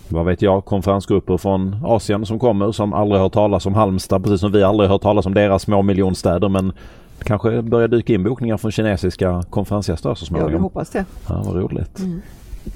vad 0.09 0.25
vet 0.25 0.41
jag, 0.41 0.65
konferensgrupper 0.65 1.37
från 1.37 1.75
Asien 1.83 2.25
som 2.25 2.39
kommer 2.39 2.71
som 2.71 2.93
aldrig 2.93 3.21
hört 3.21 3.33
talas 3.33 3.65
om 3.65 3.73
Halmstad 3.73 4.23
precis 4.23 4.39
som 4.39 4.51
vi 4.51 4.63
aldrig 4.63 4.89
hört 4.89 5.01
talas 5.01 5.25
om 5.25 5.33
deras 5.33 5.61
små 5.61 5.81
miljonstäder 5.81 6.49
men 6.49 6.71
kanske 7.23 7.61
börjar 7.61 7.87
dyka 7.87 8.13
in 8.13 8.23
bokningar 8.23 8.57
från 8.57 8.71
kinesiska 8.71 9.43
konferensgäster 9.49 10.15
så 10.15 10.25
småningom. 10.25 10.51
Ja, 10.51 10.57
vi 10.57 10.63
hoppas 10.63 10.89
det. 10.89 11.05
Ja, 11.27 11.43
vad 11.45 11.55
roligt. 11.55 11.99
Mm. 11.99 12.21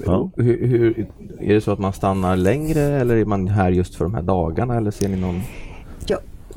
Ja. 0.06 0.30
Hur, 0.36 0.66
hur, 0.66 1.06
är 1.40 1.54
det 1.54 1.60
så 1.60 1.70
att 1.70 1.78
man 1.78 1.92
stannar 1.92 2.36
längre 2.36 2.80
eller 2.80 3.16
är 3.16 3.24
man 3.24 3.48
här 3.48 3.70
just 3.70 3.94
för 3.94 4.04
de 4.04 4.14
här 4.14 4.22
dagarna 4.22 4.76
eller 4.76 4.90
ser 4.90 5.08
ni 5.08 5.16
någon? 5.20 5.40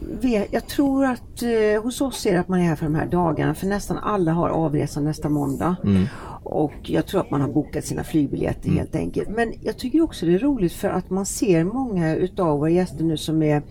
Jag, 0.10 0.22
vet, 0.22 0.54
jag 0.54 0.68
tror 0.68 1.06
att 1.06 1.44
eh, 1.44 1.84
hos 1.84 2.02
oss 2.02 2.26
är 2.26 2.34
det 2.34 2.40
att 2.40 2.48
man 2.48 2.60
är 2.60 2.64
här 2.64 2.76
för 2.76 2.86
de 2.86 2.96
här 2.96 3.06
dagarna 3.06 3.56
för 3.56 3.68
nästan 3.68 3.98
alla 3.98 4.32
har 4.32 4.50
avresan 4.50 5.04
nästa 5.04 5.30
måndag. 5.30 5.76
Mm. 5.84 6.06
Och 6.44 6.74
jag 6.82 7.06
tror 7.06 7.22
att 7.22 7.32
man 7.32 7.42
har 7.42 7.48
bokat 7.48 7.86
sina 7.86 8.04
flygbiljetter 8.04 8.70
helt 8.70 8.96
enkelt. 8.96 9.30
Men 9.30 9.54
jag 9.62 9.78
tycker 9.78 10.02
också 10.02 10.26
det 10.26 10.34
är 10.34 10.40
roligt 10.40 10.74
för 10.74 10.90
att 10.90 11.10
man 11.10 11.26
ser 11.26 11.64
många 11.64 12.16
utav 12.16 12.60
våra 12.60 12.70
gäster 12.70 13.04
nu 13.04 13.18
som 13.18 13.44
är 13.44 13.62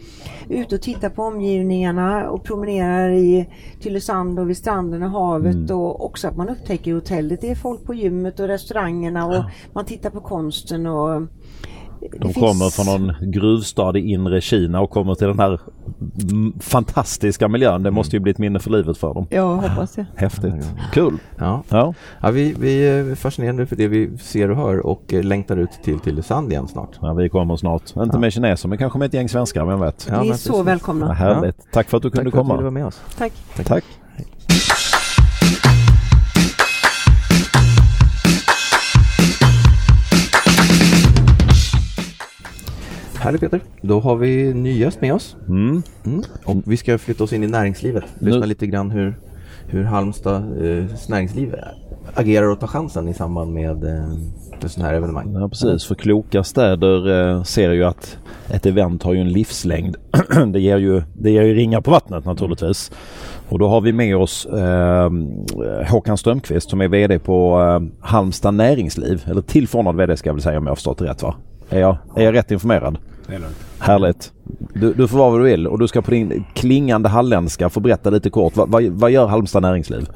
ute 0.49 0.75
och 0.75 0.83
tittar 0.83 1.09
på 1.09 1.23
omgivningarna 1.23 2.31
och 2.31 2.45
promenerar 2.45 3.11
i 3.11 3.49
Tylösand 3.81 4.39
och 4.39 4.51
vid 4.51 4.57
stranden 4.57 5.03
och 5.03 5.11
havet 5.11 5.71
och 5.71 6.05
också 6.05 6.29
att 6.29 6.37
man 6.37 6.49
upptäcker 6.49 6.95
hotellet. 6.95 7.41
Det 7.41 7.51
är 7.51 7.55
folk 7.55 7.85
på 7.85 7.95
gymmet 7.95 8.41
och 8.41 8.49
restaurangerna 8.49 9.27
och 9.27 9.45
man 9.73 9.85
tittar 9.85 10.11
på 10.11 10.21
konsten 10.21 10.87
och 10.87 11.23
De 12.01 12.19
finns- 12.21 12.35
kommer 12.37 12.71
från 12.71 12.87
någon 12.87 13.31
gruvstad 13.31 13.97
i 13.99 14.01
inre 14.11 14.41
Kina 14.41 14.81
och 14.81 14.91
kommer 14.91 15.15
till 15.15 15.27
den 15.27 15.39
här 15.39 15.61
fantastiska 16.61 17.49
miljön. 17.49 17.83
Det 17.83 17.91
måste 17.91 18.17
ju 18.17 18.21
bli 18.21 18.31
ett 18.33 18.39
minne 18.39 18.59
för 18.59 18.71
livet 18.71 18.99
för 18.99 19.15
dem. 19.15 19.27
Ja, 19.31 19.37
jag 19.37 19.57
hoppas 19.71 19.93
det. 19.95 20.07
Häftigt. 20.17 20.55
Kul! 20.93 21.19
Ja. 21.39 21.63
Ja. 21.69 21.95
Ja, 22.21 22.31
vi, 22.31 22.55
vi 22.61 22.89
är 22.89 23.15
fascinerade 23.15 23.67
för 23.67 23.77
det 23.77 23.89
vi 23.89 24.19
ser 24.19 24.51
och 24.51 24.57
hör 24.57 24.87
och 24.87 25.15
eh, 25.15 25.23
längtar 25.25 25.57
ut 25.57 25.71
till 25.85 25.99
Tylösand 25.99 26.51
igen 26.53 26.69
snart. 26.69 26.99
ja, 27.01 27.13
vi 27.15 27.29
kommer 27.29 27.57
snart. 27.57 27.97
Inte 27.97 28.19
med 28.19 28.33
kineser 28.33 28.69
men 28.69 28.79
kanske 28.79 28.99
med 28.99 29.07
ett 29.07 29.15
gäng 29.15 29.29
svenskar, 29.29 29.65
vem 29.65 29.81
vet? 29.81 30.07
Ja, 30.11 30.23
Ni 30.23 30.29
är 30.29 30.35
så 30.35 30.63
välkomna. 30.63 31.07
Ja, 31.07 31.13
härligt. 31.13 31.57
Tack 31.73 31.89
för 31.91 31.97
att 31.97 32.03
du 32.03 32.11
Tack 32.11 32.19
kunde 32.19 32.31
för 32.31 32.39
att 32.39 32.45
du 32.47 32.49
ville 32.49 32.55
komma. 32.55 32.63
vara 32.63 32.71
med 32.71 32.87
oss. 32.87 33.01
Tack. 33.19 33.33
Tack. 33.67 33.85
Härligt 43.21 43.41
Peter. 43.41 43.61
Då 43.83 44.01
har 44.01 44.17
vi 44.17 44.55
ny 44.55 44.79
gäst 44.79 45.01
med 45.01 45.15
oss. 45.15 45.37
Mm. 45.49 45.83
Mm. 46.07 46.23
Och 46.45 46.57
vi 46.65 46.77
ska 46.77 46.99
flytta 46.99 47.25
oss 47.25 47.33
in 47.33 47.45
i 47.45 47.47
näringslivet. 47.47 48.05
Lyssna 48.19 48.41
Nu- 48.41 48.47
lite 48.47 48.67
grann 48.67 48.91
hur, 48.91 49.15
hur 49.67 49.85
Halmstad 49.85 50.35
eh, 50.37 50.85
näringsliv 51.09 51.55
agerar 52.15 52.47
och 52.47 52.61
tar 52.61 52.67
chansen 52.67 53.09
i 53.09 53.15
samband 53.15 53.53
med 53.55 53.85
eh, 53.85 54.05
med 54.63 54.71
sådana 54.71 54.89
här 54.91 54.97
evenemang. 54.97 55.33
Ja 55.35 55.49
precis, 55.49 55.85
för 55.85 55.95
kloka 55.95 56.45
städer 56.45 57.31
eh, 57.31 57.43
ser 57.43 57.71
ju 57.71 57.85
att 57.85 58.19
ett 58.51 58.67
event 58.67 59.03
har 59.03 59.13
ju 59.13 59.21
en 59.21 59.29
livslängd. 59.33 59.97
det, 60.53 60.61
ger 60.61 60.79
ju, 60.79 61.03
det 61.19 61.31
ger 61.31 61.43
ju 61.43 61.55
ringar 61.55 61.81
på 61.81 61.91
vattnet 61.91 62.25
naturligtvis. 62.25 62.93
Och 63.49 63.59
då 63.59 63.69
har 63.69 63.81
vi 63.81 63.93
med 63.93 64.17
oss 64.17 64.47
eh, 64.47 65.11
Håkan 65.91 66.19
Strömqvist 66.19 66.71
som 66.71 66.81
är 66.81 66.89
VD 66.89 67.19
på 67.19 67.61
eh, 67.61 68.07
Halmstad 68.07 68.55
Näringsliv. 68.55 69.25
Eller 69.27 69.43
tillförordnad 69.43 69.97
VD 69.97 70.17
ska 70.17 70.29
jag 70.29 70.35
väl 70.35 70.43
säga 70.43 70.59
om 70.59 70.65
jag 70.65 70.71
har 70.71 70.77
förstått 70.77 70.99
det 70.99 71.05
rätt 71.05 71.23
va? 71.23 71.35
Är 71.71 71.81
jag, 71.81 71.97
är 72.17 72.23
jag 72.23 72.35
rätt 72.35 72.51
informerad? 72.51 72.99
Det 73.27 73.35
är 73.35 73.39
lugnt. 73.39 73.57
Härligt. 73.79 74.33
Du, 74.75 74.93
du 74.93 75.09
får 75.09 75.19
vara 75.19 75.31
vad 75.31 75.41
du 75.41 75.45
vill 75.45 75.67
och 75.67 75.79
du 75.79 75.89
ska 75.89 76.03
på 76.03 76.11
din 76.11 76.45
klingande 76.55 77.09
halländska 77.09 77.71
få 77.71 77.81
berätta 77.81 78.11
lite 78.11 78.31
kort. 78.31 78.57
Vad, 78.57 78.71
vad, 78.71 78.83
vad 78.83 79.11
gör 79.11 79.27
Halmstad 79.27 79.63
Näringsliv? 79.63 80.09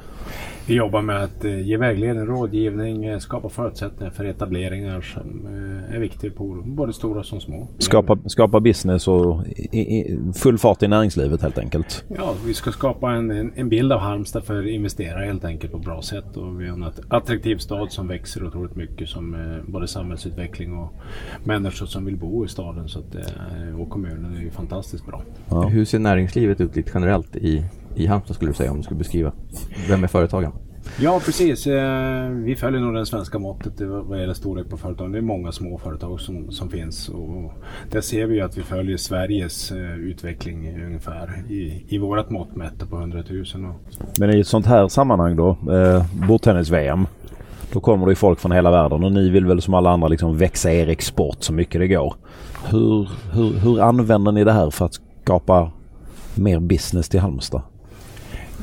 Vi 0.67 0.75
jobbar 0.75 1.01
med 1.01 1.23
att 1.23 1.45
eh, 1.45 1.61
ge 1.61 1.77
vägledning, 1.77 2.25
rådgivning, 2.25 3.05
eh, 3.05 3.19
skapa 3.19 3.49
förutsättningar 3.49 4.11
för 4.11 4.25
etableringar 4.25 5.01
som 5.01 5.45
eh, 5.45 5.95
är 5.95 5.99
viktiga 5.99 6.31
på 6.31 6.63
både 6.65 6.93
stora 6.93 7.23
som 7.23 7.41
små. 7.41 7.67
Skapa, 7.77 8.17
skapa 8.25 8.59
business 8.59 9.07
och 9.07 9.47
i, 9.47 9.79
i, 9.79 10.19
full 10.35 10.57
fart 10.57 10.83
i 10.83 10.87
näringslivet 10.87 11.41
helt 11.41 11.57
enkelt. 11.57 12.05
Ja, 12.17 12.33
vi 12.45 12.53
ska 12.53 12.71
skapa 12.71 13.11
en, 13.11 13.51
en, 13.55 13.69
bild 13.69 13.91
av 13.91 13.99
Halmstad 13.99 14.43
för 14.43 14.67
investerare 14.67 15.25
helt 15.25 15.45
enkelt 15.45 15.71
på 15.71 15.77
ett 15.77 15.85
bra 15.85 16.01
sätt. 16.01 16.37
Och 16.37 16.61
vi 16.61 16.67
har 16.67 16.75
en 16.75 16.83
att- 16.83 17.01
attraktiv 17.07 17.57
stad 17.57 17.91
som 17.91 18.07
växer 18.07 18.47
otroligt 18.47 18.75
mycket 18.75 19.09
som 19.09 19.35
både 19.67 19.87
samhällsutveckling 19.87 20.77
och 20.77 20.93
människor 21.43 21.85
som 21.85 22.05
vill 22.05 22.17
bo 22.17 22.45
i 22.45 22.47
staden. 22.47 22.87
Så 22.89 22.99
att, 22.99 23.15
och 23.79 23.89
kommunen 23.89 24.35
är 24.35 24.41
ju 24.41 24.51
fantastiskt 24.51 25.05
bra. 25.05 25.21
Ja. 25.49 25.61
Hur 25.61 25.85
ser 25.85 25.99
näringslivet 25.99 26.61
ut 26.61 26.75
lite 26.75 26.91
generellt 26.93 27.35
i, 27.35 27.65
i 27.95 28.05
Halmstad 28.05 28.35
skulle 28.35 28.51
du 28.51 28.55
säga 28.55 28.71
om 28.71 28.77
du 28.77 28.83
skulle 28.83 28.97
beskriva? 28.97 29.31
Vem 29.89 30.03
är 30.03 30.07
företagen? 30.07 30.51
Ja 30.99 31.21
precis. 31.25 31.67
Eh, 31.67 32.29
vi 32.29 32.55
följer 32.55 32.81
nog 32.81 32.95
det 32.95 33.05
svenska 33.05 33.39
måttet 33.39 33.73
vad 33.79 34.19
gäller 34.19 34.33
storlek 34.33 34.69
på 34.69 34.77
företag. 34.77 35.11
Det 35.11 35.17
är 35.17 35.21
många 35.21 35.51
små 35.51 35.77
företag 35.77 36.21
som, 36.21 36.51
som 36.51 36.69
finns. 36.69 37.09
Och 37.09 37.53
där 37.91 38.01
ser 38.01 38.25
vi 38.25 38.35
ju 38.35 38.41
att 38.41 38.57
vi 38.57 38.61
följer 38.61 38.97
Sveriges 38.97 39.71
eh, 39.71 39.95
utveckling 39.95 40.83
ungefär 40.85 41.43
i, 41.49 41.85
i 41.87 41.97
vårat 41.97 42.29
mått 42.29 42.55
mätt 42.55 42.89
på 42.89 42.97
100 42.97 43.23
000. 43.29 43.45
Men 44.19 44.33
i 44.33 44.39
ett 44.39 44.47
sånt 44.47 44.65
här 44.65 44.87
sammanhang 44.87 45.35
då, 45.35 45.49
eh, 45.49 46.05
bordtennis-VM. 46.27 47.07
Då 47.73 47.79
kommer 47.79 48.05
det 48.05 48.11
ju 48.11 48.15
folk 48.15 48.39
från 48.39 48.51
hela 48.51 48.71
världen 48.71 49.03
och 49.03 49.11
ni 49.11 49.29
vill 49.29 49.45
väl 49.45 49.61
som 49.61 49.73
alla 49.73 49.89
andra 49.89 50.07
liksom 50.07 50.37
växa 50.37 50.71
er 50.71 50.89
export 50.89 51.43
så 51.43 51.53
mycket 51.53 51.81
det 51.81 51.87
går. 51.87 52.13
Hur, 52.69 53.09
hur, 53.31 53.53
hur 53.59 53.81
använder 53.81 54.31
ni 54.31 54.43
det 54.43 54.51
här 54.51 54.69
för 54.69 54.85
att 54.85 54.99
skapa 55.23 55.71
mer 56.35 56.59
business 56.59 57.09
till 57.09 57.19
Halmstad? 57.19 57.61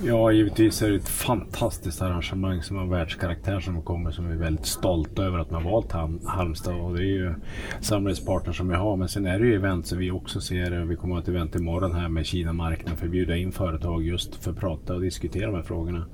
Ja, 0.05 0.33
givetvis 0.33 0.83
är 0.83 0.91
det 0.91 0.97
ett 0.97 1.09
fantastiskt 1.09 2.03
arrangemang 2.03 2.63
som 2.63 2.77
har 2.77 2.87
världskaraktär 2.87 3.61
som 3.61 3.83
kommer 3.83 4.11
som 4.11 4.29
vi 4.29 4.35
är 4.35 4.39
väldigt 4.39 4.67
stolta 4.67 5.25
över 5.25 5.39
att 5.39 5.51
man 5.51 5.63
har 5.63 5.71
valt 5.71 5.93
Halmstad 6.25 6.75
och 6.75 6.97
det 6.97 7.03
är 7.03 7.07
ju 7.07 7.35
samarbetspartner 7.81 8.53
som 8.53 8.69
vi 8.69 8.75
har. 8.75 8.97
Men 8.97 9.09
sen 9.09 9.27
är 9.27 9.39
det 9.39 9.47
ju 9.47 9.55
event 9.55 9.87
som 9.87 9.99
vi 9.99 10.11
också 10.11 10.41
ser. 10.41 10.85
Vi 10.85 10.97
kommer 10.97 11.15
att 11.15 11.27
ha 11.27 11.33
ett 11.33 11.37
event 11.37 11.55
imorgon 11.55 11.95
här 11.95 12.09
med 12.09 12.27
Kina 12.27 12.53
marknad 12.53 12.99
för 12.99 13.07
att 13.07 13.13
bjuda 13.13 13.37
in 13.37 13.53
företag 13.53 14.03
just 14.03 14.45
för 14.45 14.51
att 14.51 14.57
prata 14.57 14.95
och 14.95 15.01
diskutera 15.01 15.47
de 15.47 15.55
här 15.55 15.63
frågorna. 15.63 16.07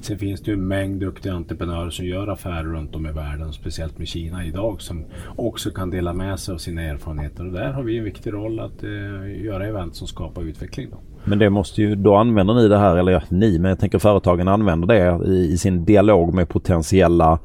Sen 0.00 0.18
finns 0.18 0.40
det 0.40 0.50
ju 0.50 0.54
en 0.56 0.68
mängd 0.68 1.00
duktiga 1.00 1.32
entreprenörer 1.32 1.90
som 1.90 2.06
gör 2.06 2.28
affärer 2.28 2.64
runt 2.64 2.94
om 2.94 3.06
i 3.06 3.12
världen, 3.12 3.52
speciellt 3.52 3.98
med 3.98 4.08
Kina 4.08 4.44
idag, 4.44 4.82
som 4.82 5.04
också 5.36 5.70
kan 5.70 5.90
dela 5.90 6.12
med 6.12 6.38
sig 6.38 6.54
av 6.54 6.58
sina 6.58 6.82
erfarenheter. 6.82 7.46
Och 7.46 7.52
där 7.52 7.72
har 7.72 7.82
vi 7.82 7.98
en 7.98 8.04
viktig 8.04 8.32
roll 8.32 8.60
att 8.60 8.82
eh, 8.82 9.44
göra 9.44 9.66
event 9.66 9.96
som 9.96 10.06
skapar 10.06 10.42
utveckling. 10.42 10.90
Då. 10.90 11.09
Men 11.24 11.38
det 11.38 11.50
måste 11.50 11.82
ju, 11.82 11.94
då 11.94 12.16
använder 12.16 12.54
ni 12.54 12.68
det 12.68 12.78
här, 12.78 12.96
eller 12.96 13.12
ja, 13.12 13.20
ni, 13.28 13.58
men 13.58 13.68
jag 13.68 13.78
tänker 13.78 13.98
företagen 13.98 14.48
använder 14.48 14.88
det 14.88 15.26
i, 15.26 15.52
i 15.52 15.58
sin 15.58 15.84
dialog 15.84 16.34
med 16.34 16.48
potentiella 16.48 17.38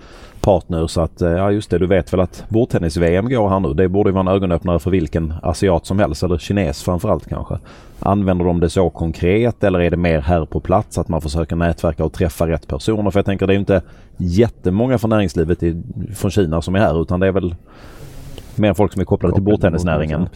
partners. 0.45 0.97
Att, 0.97 1.21
eh, 1.21 1.31
ja 1.31 1.51
just 1.51 1.69
det, 1.69 1.77
du 1.77 1.88
vet 1.88 2.13
väl 2.13 2.19
att 2.19 2.45
bordtennis-VM 2.49 3.29
går 3.29 3.49
här 3.49 3.59
nu. 3.59 3.73
Det 3.73 3.89
borde 3.89 4.09
ju 4.09 4.13
vara 4.13 4.29
en 4.29 4.35
ögonöppnare 4.35 4.79
för 4.79 4.91
vilken 4.91 5.33
asiat 5.43 5.85
som 5.85 5.99
helst, 5.99 6.23
eller 6.23 6.38
kines 6.38 6.83
framförallt 6.83 7.29
kanske. 7.29 7.57
Använder 7.99 8.45
de 8.45 8.59
det 8.59 8.69
så 8.69 8.89
konkret 8.89 9.63
eller 9.63 9.79
är 9.79 9.91
det 9.91 9.97
mer 9.97 10.21
här 10.21 10.45
på 10.45 10.59
plats 10.59 10.97
att 10.97 11.07
man 11.07 11.21
försöker 11.21 11.55
nätverka 11.55 12.05
och 12.05 12.13
träffa 12.13 12.47
rätt 12.47 12.67
personer? 12.67 13.11
För 13.11 13.19
jag 13.19 13.25
tänker 13.25 13.47
det 13.47 13.51
är 13.51 13.55
ju 13.55 13.59
inte 13.59 13.81
jättemånga 14.17 14.97
från 14.97 15.09
näringslivet 15.09 15.63
i, 15.63 15.83
från 16.15 16.31
Kina 16.31 16.61
som 16.61 16.75
är 16.75 16.79
här 16.79 17.01
utan 17.01 17.19
det 17.19 17.27
är 17.27 17.31
väl 17.31 17.55
mer 18.57 18.73
folk 18.73 18.93
som 18.93 19.01
är 19.01 19.05
kopplade 19.05 19.33
till 19.33 19.43
bordtennisnäringen. 19.43 20.29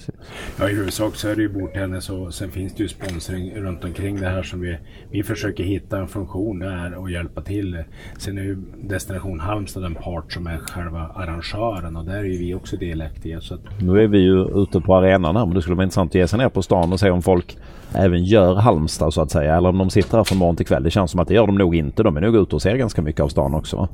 Ja, 0.60 0.70
i 0.70 0.74
huvudsak 0.74 1.16
så 1.16 1.28
är 1.28 1.36
det 1.36 1.42
ju 1.42 1.50
bordtennis 1.50 2.10
och 2.10 2.34
sen 2.34 2.52
finns 2.52 2.76
det 2.76 2.84
ju 2.84 2.90
sponsring 2.90 3.56
runt 3.56 3.84
omkring 3.84 4.20
det 4.20 4.30
här 4.30 4.44
som 4.44 4.62
vi, 4.62 4.78
vi 5.12 5.24
försöker 5.24 5.64
hitta 5.64 6.00
en 6.00 6.08
funktion 6.08 6.60
där 6.60 6.96
och 6.96 7.12
hjälpa 7.12 7.42
till. 7.42 7.84
Sen 8.18 8.38
är 8.38 8.42
ju 8.42 8.58
Destination 8.84 9.40
Halmstad 9.40 9.84
en 9.84 9.96
part 9.96 10.32
som 10.32 10.48
är 10.48 10.58
själva 10.58 11.00
arrangören 11.00 11.96
och 11.96 12.06
där 12.06 12.18
är 12.18 12.24
ju 12.24 12.38
vi 12.38 12.54
också 12.54 12.78
delaktiga. 12.78 13.42
Så 13.42 13.54
att, 13.54 13.62
Nu 13.82 14.04
är 14.04 14.08
vi 14.08 14.20
ju 14.20 14.62
ute 14.64 14.82
på 14.82 14.96
arenan 14.96 15.36
här 15.36 15.46
men 15.46 15.56
det 15.56 15.62
skulle 15.62 15.76
vara 15.76 15.84
intressant 15.84 16.12
att 16.12 16.16
ge 16.16 16.28
sig 16.28 16.40
ner 16.40 16.50
på 16.50 16.62
stan 16.62 16.94
och 16.94 17.00
se 17.00 17.10
om 17.10 17.22
folk 17.22 17.58
även 17.94 18.24
gör 18.24 18.56
Halmstad 18.56 19.14
så 19.14 19.22
att 19.22 19.32
säga. 19.32 19.58
Eller 19.58 19.70
om 19.70 19.78
de 19.78 19.90
sitter 19.90 20.18
här 20.18 20.24
från 20.24 20.38
morgon 20.38 20.56
till 20.56 20.66
kväll. 20.66 20.84
Det 20.84 20.92
känns 20.92 21.12
som 21.12 21.20
att 21.20 21.28
det 21.28 21.34
gör 21.34 21.48
de 21.48 21.58
nog 21.58 21.76
inte. 21.76 22.04
De 22.04 22.18
är 22.18 22.22
nog 22.22 22.36
ute 22.36 22.56
och 22.56 22.62
ser 22.62 22.76
ganska 22.76 23.02
mycket 23.02 23.22
av 23.22 23.28
stan 23.28 23.54
också. 23.54 23.90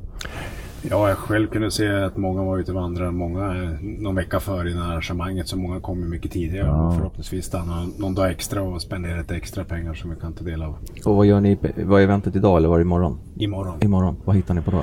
Ja, 0.90 1.08
jag 1.08 1.18
själv 1.18 1.46
kunde 1.46 1.70
se 1.70 1.88
att 1.88 2.16
många 2.16 2.42
var 2.42 2.58
ute 2.58 2.72
och 2.72 2.80
vandrade, 2.80 3.10
många 3.10 3.54
någon 3.80 4.14
vecka 4.14 4.40
före 4.40 4.70
innan 4.70 4.90
arrangemanget 4.90 5.48
så 5.48 5.58
många 5.58 5.80
kommer 5.80 6.06
mycket 6.06 6.32
tidigare 6.32 6.70
och 6.70 6.94
förhoppningsvis 6.94 7.44
stanna 7.44 7.86
någon 7.98 8.14
dag 8.14 8.30
extra 8.30 8.62
och 8.62 8.82
spendera 8.82 9.18
lite 9.18 9.36
extra 9.36 9.64
pengar 9.64 9.94
som 9.94 10.10
vi 10.10 10.16
kan 10.16 10.32
ta 10.32 10.44
del 10.44 10.62
av 10.62 10.76
Och 11.04 11.16
vad 11.16 11.26
gör 11.26 11.40
ni? 11.40 11.58
Vad 11.84 12.00
är 12.00 12.04
eventet 12.04 12.36
idag 12.36 12.56
eller 12.56 12.68
var 12.68 12.78
det 12.78 12.82
imorgon? 12.82 13.18
imorgon. 13.36 13.78
Imorgon. 13.82 14.16
Vad 14.24 14.36
hittar 14.36 14.54
ni 14.54 14.62
på 14.62 14.70
då? 14.70 14.82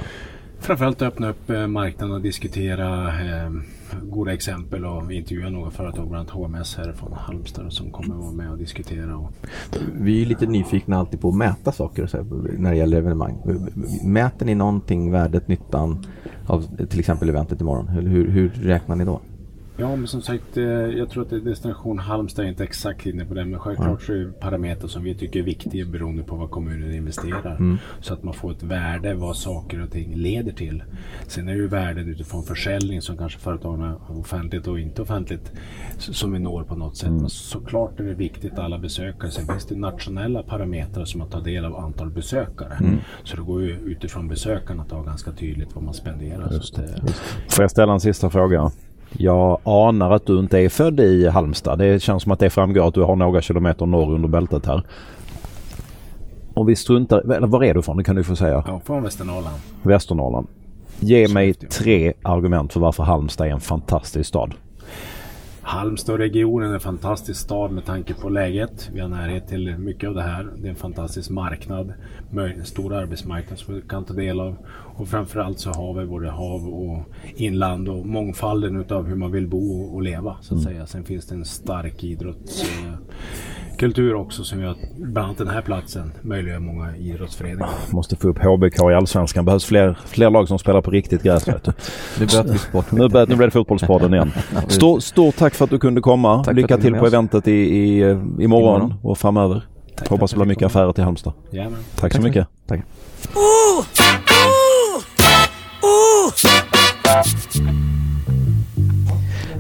Framförallt 0.64 1.02
öppna 1.02 1.30
upp 1.30 1.50
eh, 1.50 1.68
marknaden 1.68 2.16
och 2.16 2.22
diskutera 2.22 3.08
eh, 3.08 3.52
goda 4.04 4.34
exempel 4.34 4.86
och 4.86 5.12
intervjua 5.12 5.50
några 5.50 5.72
företag, 5.72 6.08
bland 6.10 6.16
annat 6.16 6.30
HMS 6.30 6.76
här 6.78 6.94
från 6.94 7.14
Halmstad 7.14 7.74
som 7.74 7.92
kommer 7.92 8.16
vara 8.16 8.32
med 8.32 8.52
och 8.52 8.58
diskutera. 8.58 9.18
Och, 9.18 9.32
Vi 9.94 10.22
är 10.22 10.26
lite 10.26 10.46
nyfikna 10.46 10.98
alltid 10.98 11.22
på 11.22 11.30
att 11.30 11.36
mäta 11.36 11.72
saker 11.72 12.04
och 12.04 12.10
så 12.10 12.18
här, 12.18 12.26
när 12.58 12.72
det 12.72 12.78
gäller 12.78 12.98
evenemang. 12.98 13.38
Mäter 14.04 14.46
ni 14.46 14.56
någonting, 14.56 15.12
värdet, 15.12 15.48
nyttan 15.48 16.06
av 16.48 16.88
till 16.88 17.00
exempel 17.00 17.30
eventet 17.30 17.62
imorgon? 17.62 17.88
Hur, 17.88 18.02
hur, 18.02 18.28
hur 18.28 18.50
räknar 18.50 18.96
ni 18.96 19.06
då? 19.06 19.22
Ja, 19.78 19.96
men 19.96 20.08
som 20.08 20.22
sagt, 20.22 20.58
eh, 20.58 20.64
jag 20.64 21.10
tror 21.10 21.24
att 21.24 21.46
destination 21.46 22.00
Halmstad 22.00 22.46
är 22.46 22.50
inte 22.50 22.64
exakt 22.64 23.06
inne 23.06 23.26
på 23.26 23.34
det. 23.34 23.46
Men 23.46 23.60
självklart 23.60 24.02
så 24.02 24.14
är 24.14 24.18
det 24.18 24.32
parametrar 24.32 24.88
som 24.88 25.04
vi 25.04 25.16
tycker 25.16 25.40
är 25.40 25.44
viktiga 25.44 25.86
beroende 25.86 26.24
på 26.24 26.36
vad 26.36 26.52
kommunen 26.52 26.94
investerar. 26.94 27.56
Mm. 27.56 27.78
Så 28.00 28.14
att 28.14 28.24
man 28.24 28.34
får 28.34 28.52
ett 28.52 28.64
värde 28.64 29.14
vad 29.14 29.38
saker 29.38 29.84
och 29.84 29.92
ting 29.92 30.16
leder 30.16 30.52
till. 30.52 30.84
Sen 31.28 31.48
är 31.48 31.52
det 31.52 31.58
ju 31.58 31.68
värden 31.68 32.10
utifrån 32.10 32.44
försäljning 32.44 33.02
som 33.02 33.18
kanske 33.18 33.40
företagen 33.40 33.80
har 33.80 34.20
offentligt 34.20 34.68
och 34.68 34.80
inte 34.80 35.02
offentligt 35.02 35.52
som 35.98 36.32
vi 36.32 36.40
når 36.40 36.64
på 36.64 36.76
något 36.76 36.98
sätt. 36.98 37.08
Mm. 37.08 37.22
Men 37.22 37.30
såklart 37.30 38.00
är 38.00 38.04
det 38.04 38.14
viktigt 38.14 38.60
alla 38.60 38.78
besökare. 38.78 39.32
Sen 39.32 39.48
finns 39.48 39.66
det 39.66 39.76
nationella 39.76 40.44
parametrar 40.44 41.06
som 41.06 41.22
att 41.22 41.32
ta 41.32 41.40
del 41.40 41.66
av 41.66 41.76
antal 41.76 42.10
besökare. 42.10 42.78
Mm. 42.80 42.98
Så 43.24 43.36
det 43.38 43.44
går 43.44 43.62
ju 43.62 43.72
utifrån 43.72 44.28
besökarna 44.28 44.84
att 44.84 44.92
ha 44.92 45.04
ganska 45.04 45.32
tydligt 45.32 45.76
vad 45.76 45.84
man 45.84 45.94
spenderar. 45.94 46.54
Just 46.54 46.76
det. 46.76 47.02
Får 47.50 47.64
jag 47.64 47.72
ställa 47.72 47.94
en 47.94 48.00
sista 48.00 48.30
fråga? 48.30 48.72
Jag 49.18 49.60
anar 49.64 50.12
att 50.12 50.26
du 50.26 50.40
inte 50.40 50.60
är 50.60 50.70
född 50.70 51.00
i 51.00 51.28
Halmstad. 51.28 51.80
Det 51.80 52.02
känns 52.02 52.24
som 52.24 52.32
att 52.32 52.40
det 52.40 52.50
framgår 52.50 52.88
att 52.88 52.94
du 52.94 53.02
har 53.02 53.16
några 53.16 53.42
kilometer 53.42 53.86
norr 53.86 54.14
under 54.14 54.28
bältet 54.28 54.66
här. 54.66 54.84
Om 56.54 56.66
vi 56.66 56.76
struntar... 56.76 57.34
Eller 57.34 57.48
var 57.48 57.64
är 57.64 57.74
du 57.74 57.82
från? 57.82 57.98
Det 57.98 58.04
kan 58.04 58.16
du 58.16 58.24
få 58.24 58.36
säga. 58.36 58.64
Ja, 58.68 58.82
från 58.86 59.04
Västernorrland. 59.04 59.56
Västernorrland. 59.82 60.48
Ge 61.00 61.28
mig 61.28 61.54
tre 61.54 62.14
argument 62.24 62.74
för 62.74 62.80
varför 62.80 63.04
Halmstad 63.04 63.48
är 63.48 63.52
en 63.52 63.60
fantastisk 63.60 64.30
stad. 64.30 64.54
Halmstad-regionen 65.62 66.70
är 66.70 66.74
en 66.74 66.80
fantastisk 66.80 67.40
stad 67.40 67.72
med 67.72 67.86
tanke 67.86 68.14
på 68.14 68.30
läget. 68.30 68.90
Vi 68.94 69.00
har 69.00 69.08
närhet 69.08 69.48
till 69.48 69.78
mycket 69.78 70.10
av 70.10 70.16
det 70.16 70.22
här. 70.22 70.48
Det 70.58 70.68
är 70.68 70.70
en 70.70 70.76
fantastisk 70.76 71.30
marknad, 71.30 71.94
en 72.32 72.66
stor 72.66 72.94
arbetsmarknad 72.94 73.60
som 73.60 73.76
vi 73.76 73.82
kan 73.82 74.06
ta 74.06 74.14
del 74.14 74.40
av. 74.40 74.56
Och 74.96 75.08
framförallt 75.08 75.60
så 75.60 75.70
har 75.70 75.94
vi 75.94 76.06
både 76.06 76.30
hav 76.30 76.68
och 76.68 77.00
inland 77.36 77.90
och 77.90 78.06
mångfalden 78.06 78.82
utav 78.82 79.08
hur 79.08 79.16
man 79.16 79.32
vill 79.32 79.48
bo 79.48 79.96
och 79.96 80.02
leva 80.02 80.36
så 80.42 80.56
att 80.56 80.62
mm. 80.62 80.74
säga. 80.74 80.88
Sen 80.88 81.04
finns 81.04 81.28
det 81.28 81.36
en 81.36 81.46
stark 81.46 82.04
idrottskultur 82.04 84.14
också 84.14 84.44
som 84.44 84.62
gör 84.62 84.72
att 84.72 84.78
bland 84.98 85.26
annat 85.26 85.38
den 85.38 85.48
här 85.48 85.62
platsen 85.62 86.12
möjliggör 86.22 86.60
många 86.60 86.98
idrottsföreningar. 86.98 87.70
Måste 87.92 88.16
få 88.16 88.28
upp 88.28 88.38
HBK 88.38 88.80
i 88.80 88.94
Allsvenskan. 88.94 89.46
behövs 89.46 89.66
fler, 89.66 89.98
fler 90.06 90.30
lag 90.30 90.48
som 90.48 90.60
spelar 90.60 90.82
på 90.82 90.92
riktigt 90.92 91.24
gräs. 91.24 91.48
nu 91.48 91.54
byter 92.20 92.52
vi 92.52 92.58
sport. 92.58 92.92
Nu, 92.92 93.00
nu 93.00 93.08
blir 93.08 93.38
det 93.38 93.52
Fotbollspodden 93.52 94.14
igen. 94.14 94.32
Stort 94.68 95.04
stor 95.04 95.32
tack 95.32 95.54
för 95.54 95.64
att 95.64 95.72
du 95.72 95.80
kunde 95.80 96.02
komma. 96.02 96.44
Tack 96.44 96.56
Lycka 96.56 96.78
till 96.78 96.94
på 96.94 97.08
eventet 97.08 97.48
i, 97.48 97.52
i, 97.52 98.00
imorgon, 98.00 98.40
imorgon 98.40 98.94
och 99.02 99.18
framöver. 99.18 99.64
Tack, 99.96 100.10
Hoppas 100.10 100.32
det 100.32 100.38
blir 100.38 100.46
mycket 100.46 100.66
affärer 100.66 100.94
till 100.94 101.04
Halmstad. 101.04 101.34
Jajamän. 101.52 101.80
Tack, 101.92 102.02
tack 102.02 102.14
så 102.14 102.22
mycket. 102.22 102.48
Tack. 102.68 102.82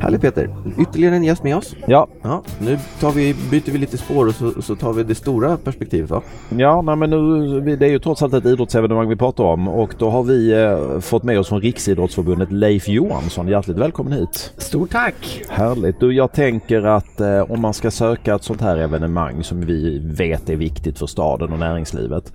Härligt 0.03 0.21
Peter! 0.21 0.49
Ytterligare 0.79 1.15
en 1.15 1.23
gäst 1.23 1.43
med 1.43 1.57
oss. 1.57 1.75
Ja. 1.87 2.07
ja 2.21 2.43
nu 2.59 2.77
tar 2.99 3.11
vi, 3.11 3.35
byter 3.51 3.71
vi 3.71 3.77
lite 3.77 3.97
spår 3.97 4.27
och 4.27 4.35
så, 4.35 4.61
så 4.61 4.75
tar 4.75 4.93
vi 4.93 5.03
det 5.03 5.15
stora 5.15 5.57
perspektivet 5.57 6.09
va? 6.09 6.21
Ja, 6.57 6.81
nej, 6.81 6.95
men 6.95 7.09
nu, 7.09 7.75
det 7.75 7.85
är 7.85 7.89
ju 7.89 7.99
trots 7.99 8.23
allt 8.23 8.33
ett 8.33 8.45
idrottsevenemang 8.45 9.09
vi 9.09 9.15
pratar 9.15 9.43
om 9.43 9.67
och 9.67 9.95
då 9.97 10.09
har 10.09 10.23
vi 10.23 10.51
eh, 10.51 10.99
fått 10.99 11.23
med 11.23 11.39
oss 11.39 11.49
från 11.49 11.61
Riksidrottsförbundet 11.61 12.51
Leif 12.51 12.87
Johansson. 12.87 13.47
Hjärtligt 13.47 13.77
välkommen 13.77 14.13
hit! 14.13 14.53
Stort 14.57 14.91
tack! 14.91 15.41
Härligt! 15.49 15.99
Du, 15.99 16.13
jag 16.13 16.31
tänker 16.31 16.81
att 16.81 17.19
eh, 17.19 17.51
om 17.51 17.61
man 17.61 17.73
ska 17.73 17.91
söka 17.91 18.35
ett 18.35 18.43
sånt 18.43 18.61
här 18.61 18.77
evenemang 18.77 19.43
som 19.43 19.61
vi 19.61 19.99
vet 19.99 20.49
är 20.49 20.55
viktigt 20.55 20.99
för 20.99 21.07
staden 21.07 21.53
och 21.53 21.59
näringslivet 21.59 22.33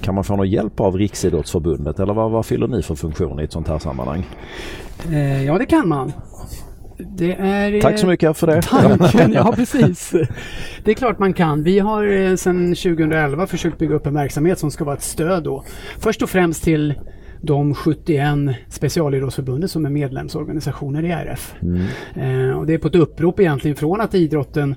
kan 0.00 0.14
man 0.14 0.24
få 0.24 0.36
någon 0.36 0.50
hjälp 0.50 0.80
av 0.80 0.96
Riksidrottsförbundet 0.96 2.00
eller 2.00 2.14
vad, 2.14 2.30
vad 2.30 2.46
fyller 2.46 2.66
ni 2.66 2.82
för 2.82 2.94
funktion 2.94 3.40
i 3.40 3.44
ett 3.44 3.52
sånt 3.52 3.68
här 3.68 3.78
sammanhang? 3.78 4.26
Eh, 5.10 5.44
ja, 5.44 5.58
det 5.58 5.66
kan 5.66 5.88
man. 5.88 6.12
Det 7.16 7.32
är, 7.32 7.80
Tack 7.80 7.98
så 7.98 8.06
mycket 8.06 8.36
för 8.36 8.46
det. 8.46 8.62
Tanken, 8.62 9.32
ja 9.34 9.52
precis. 9.56 10.14
Det 10.84 10.90
är 10.90 10.94
klart 10.94 11.18
man 11.18 11.32
kan. 11.32 11.62
Vi 11.62 11.78
har 11.78 12.06
eh, 12.06 12.36
sedan 12.36 12.74
2011 12.74 13.46
försökt 13.46 13.78
bygga 13.78 13.94
upp 13.94 14.06
en 14.06 14.14
verksamhet 14.14 14.58
som 14.58 14.70
ska 14.70 14.84
vara 14.84 14.96
ett 14.96 15.02
stöd 15.02 15.44
då. 15.44 15.64
Först 15.98 16.22
och 16.22 16.30
främst 16.30 16.64
till 16.64 16.94
de 17.42 17.74
71 17.74 18.34
specialidrottsförbunden 18.68 19.68
som 19.68 19.86
är 19.86 19.90
medlemsorganisationer 19.90 21.02
i 21.02 21.10
RF. 21.10 21.54
Mm. 21.62 22.50
Eh, 22.50 22.58
och 22.58 22.66
det 22.66 22.74
är 22.74 22.78
på 22.78 22.88
ett 22.88 22.94
upprop 22.94 23.40
egentligen 23.40 23.76
från 23.76 24.00
att 24.00 24.14
idrotten 24.14 24.74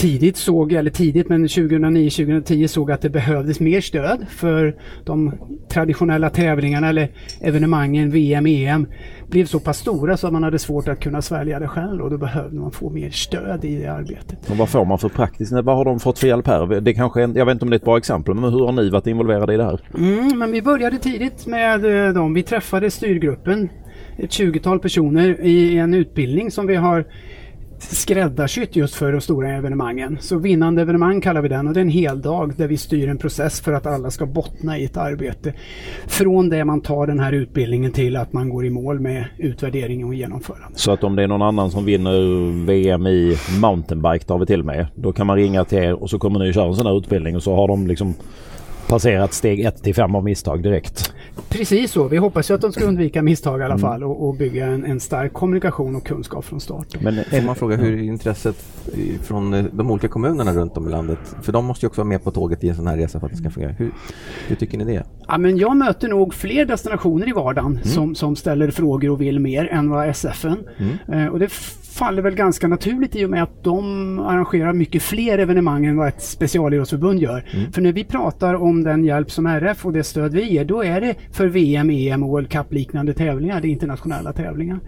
tidigt 0.00 0.36
såg, 0.36 0.72
eller 0.72 0.90
tidigt 0.90 1.28
men 1.28 1.46
2009-2010 1.46 2.66
såg 2.66 2.90
att 2.90 3.02
det 3.02 3.10
behövdes 3.10 3.60
mer 3.60 3.80
stöd 3.80 4.26
för 4.28 4.76
de 5.04 5.34
traditionella 5.68 6.30
tävlingarna 6.30 6.88
eller 6.88 7.10
evenemangen 7.40 8.10
VM, 8.10 8.46
EM 8.46 8.86
blev 9.28 9.46
så 9.46 9.60
pass 9.60 9.78
stora 9.78 10.16
så 10.16 10.26
att 10.26 10.32
man 10.32 10.42
hade 10.42 10.58
svårt 10.58 10.88
att 10.88 11.00
kunna 11.00 11.22
svälja 11.22 11.58
det 11.58 11.68
själv 11.68 12.02
och 12.02 12.10
då 12.10 12.18
behövde 12.18 12.60
man 12.60 12.72
få 12.72 12.90
mer 12.90 13.10
stöd 13.10 13.64
i 13.64 13.76
det 13.76 13.86
arbetet. 13.86 14.50
Och 14.50 14.56
vad 14.56 14.68
får 14.68 14.84
man 14.84 14.98
för 14.98 15.08
praktiskt? 15.08 15.52
Vad 15.52 15.76
har 15.76 15.84
de 15.84 16.00
fått 16.00 16.18
för 16.18 16.26
hjälp 16.26 16.46
här? 16.46 16.80
Det 16.80 16.94
kanske 16.94 17.20
jag 17.20 17.46
vet 17.46 17.52
inte 17.52 17.64
om 17.64 17.70
det 17.70 17.74
är 17.74 17.78
ett 17.78 17.84
bra 17.84 17.98
exempel, 17.98 18.34
men 18.34 18.52
hur 18.52 18.66
har 18.66 18.72
ni 18.72 18.90
varit 18.90 19.06
involverade 19.06 19.54
i 19.54 19.56
det 19.56 19.64
här? 19.64 19.80
Mm, 19.98 20.38
men 20.38 20.52
vi 20.52 20.62
började 20.62 20.98
tidigt 20.98 21.46
med 21.46 22.06
eh, 22.06 22.12
dem. 22.12 22.34
Vi 22.34 22.42
träffade 22.42 22.90
styrgruppen, 22.90 23.68
ett 24.16 24.30
20-tal 24.30 24.78
personer 24.78 25.40
i 25.40 25.78
en 25.78 25.94
utbildning 25.94 26.50
som 26.50 26.66
vi 26.66 26.76
har 26.76 27.04
skräddarsytt 27.82 28.76
just 28.76 28.94
för 28.94 29.12
de 29.12 29.20
stora 29.20 29.52
evenemangen. 29.52 30.18
Så 30.20 30.38
vinnande 30.38 30.82
evenemang 30.82 31.20
kallar 31.20 31.40
vi 31.40 31.48
den 31.48 31.68
och 31.68 31.74
det 31.74 31.80
är 31.80 31.82
en 31.82 31.88
hel 31.88 32.22
dag 32.22 32.52
där 32.56 32.68
vi 32.68 32.76
styr 32.76 33.08
en 33.08 33.18
process 33.18 33.60
för 33.60 33.72
att 33.72 33.86
alla 33.86 34.10
ska 34.10 34.26
bottna 34.26 34.78
i 34.78 34.84
ett 34.84 34.96
arbete. 34.96 35.52
Från 36.06 36.48
det 36.48 36.64
man 36.64 36.80
tar 36.80 37.06
den 37.06 37.20
här 37.20 37.32
utbildningen 37.32 37.92
till 37.92 38.16
att 38.16 38.32
man 38.32 38.48
går 38.48 38.66
i 38.66 38.70
mål 38.70 39.00
med 39.00 39.24
utvärdering 39.38 40.04
och 40.04 40.14
genomförande. 40.14 40.78
Så 40.78 40.92
att 40.92 41.04
om 41.04 41.16
det 41.16 41.22
är 41.22 41.28
någon 41.28 41.42
annan 41.42 41.70
som 41.70 41.84
vinner 41.84 42.66
VM 42.66 43.06
i 43.06 43.36
mountainbike 43.60 44.24
tar 44.24 44.38
vi 44.38 44.46
till 44.46 44.62
med. 44.62 44.86
Då 44.94 45.12
kan 45.12 45.26
man 45.26 45.36
ringa 45.36 45.64
till 45.64 45.78
er 45.78 45.92
och 46.02 46.10
så 46.10 46.18
kommer 46.18 46.38
ni 46.38 46.52
köra 46.52 46.68
en 46.68 46.74
sån 46.74 46.86
här 46.86 46.98
utbildning 46.98 47.36
och 47.36 47.42
så 47.42 47.54
har 47.54 47.68
de 47.68 47.86
liksom 47.86 48.14
passerat 48.88 49.32
steg 49.32 49.60
1 49.60 49.82
till 49.82 49.94
5 49.94 50.14
av 50.14 50.24
misstag 50.24 50.62
direkt. 50.62 51.12
Precis 51.48 51.92
så. 51.92 52.08
Vi 52.08 52.16
hoppas 52.16 52.50
ju 52.50 52.54
att 52.54 52.60
de 52.60 52.72
ska 52.72 52.84
undvika 52.84 53.22
misstag 53.22 53.60
i 53.60 53.64
alla 53.64 53.74
mm. 53.74 53.80
fall 53.80 54.04
och, 54.04 54.28
och 54.28 54.34
bygga 54.34 54.66
en, 54.66 54.84
en, 54.84 55.00
stark 55.00 55.32
kommunikation 55.32 55.96
och 55.96 56.06
kunskap 56.06 56.44
från 56.44 56.60
start. 56.60 56.86
Men 57.00 57.24
får 57.24 57.42
man 57.42 57.54
fråga 57.54 57.76
hur 57.76 57.98
är 57.98 58.02
intresset 58.02 58.56
från 59.22 59.54
eh, 59.54 59.64
de 59.72 59.90
olika 59.90 60.08
kommunerna 60.08 60.52
runt 60.52 60.76
om 60.76 60.88
i 60.88 60.90
landet? 60.90 61.18
För 61.42 61.52
de 61.52 61.64
måste 61.64 61.86
ju 61.86 61.88
också 61.88 62.00
vara 62.00 62.08
med 62.08 62.24
på 62.24 62.30
tåget 62.30 62.64
i 62.64 62.68
en 62.68 62.76
sån 62.76 62.86
här 62.86 62.96
resa 62.96 63.20
för 63.20 63.26
att 63.26 63.32
det 63.32 63.38
ska 63.38 63.50
fungera. 63.50 63.72
Hur, 63.72 63.90
hur 64.48 64.56
tycker 64.56 64.78
ni 64.78 64.84
det? 64.84 65.04
Ja, 65.28 65.38
men 65.38 65.56
jag 65.56 65.76
möter 65.76 66.08
nog 66.08 66.34
fler 66.34 66.64
destinationer 66.64 67.28
i 67.28 67.32
vardagen 67.32 67.72
mm. 67.72 67.84
som, 67.84 68.14
som 68.14 68.36
ställer 68.36 68.70
frågor 68.70 69.10
och 69.10 69.20
vill 69.20 69.40
mer 69.40 69.66
än 69.66 69.90
vad 69.90 70.16
SFN. 70.16 70.56
Mm. 70.78 71.26
Eh, 71.26 71.32
och 71.32 71.38
det 71.38 71.52
faller 71.90 72.22
väl 72.22 72.34
ganska 72.34 72.68
naturligt 72.68 73.16
i 73.16 73.24
och 73.24 73.30
med 73.30 73.42
att 73.42 73.64
de 73.64 74.18
arrangerar 74.18 74.72
mycket 74.72 75.02
fler 75.02 75.38
evenemang 75.38 75.86
än 75.86 75.96
vad 75.96 76.08
ett 76.08 76.22
specialidrottsförbund 76.22 77.20
gör. 77.20 77.44
Mm. 77.52 77.72
För 77.72 77.82
när 77.82 77.92
vi 77.92 78.04
pratar 78.04 78.54
om 78.54 78.82
den 78.82 79.04
hjälp 79.04 79.30
som 79.30 79.46
RF 79.46 79.86
och 79.86 79.92
det 79.92 80.04
stöd 80.04 80.32
vi 80.32 80.52
ger, 80.52 80.64
då 80.64 80.84
är 80.84 81.00
det 81.00 81.14
för 81.32 81.46
VM, 81.46 81.90
EM 81.90 82.22
och 82.22 82.28
World 82.28 82.50
Cup-liknande 82.50 83.14
tävlingar, 83.14 83.60
det 83.60 83.68
är 83.68 83.70
internationella 83.70 84.32
tävlingar. 84.32 84.80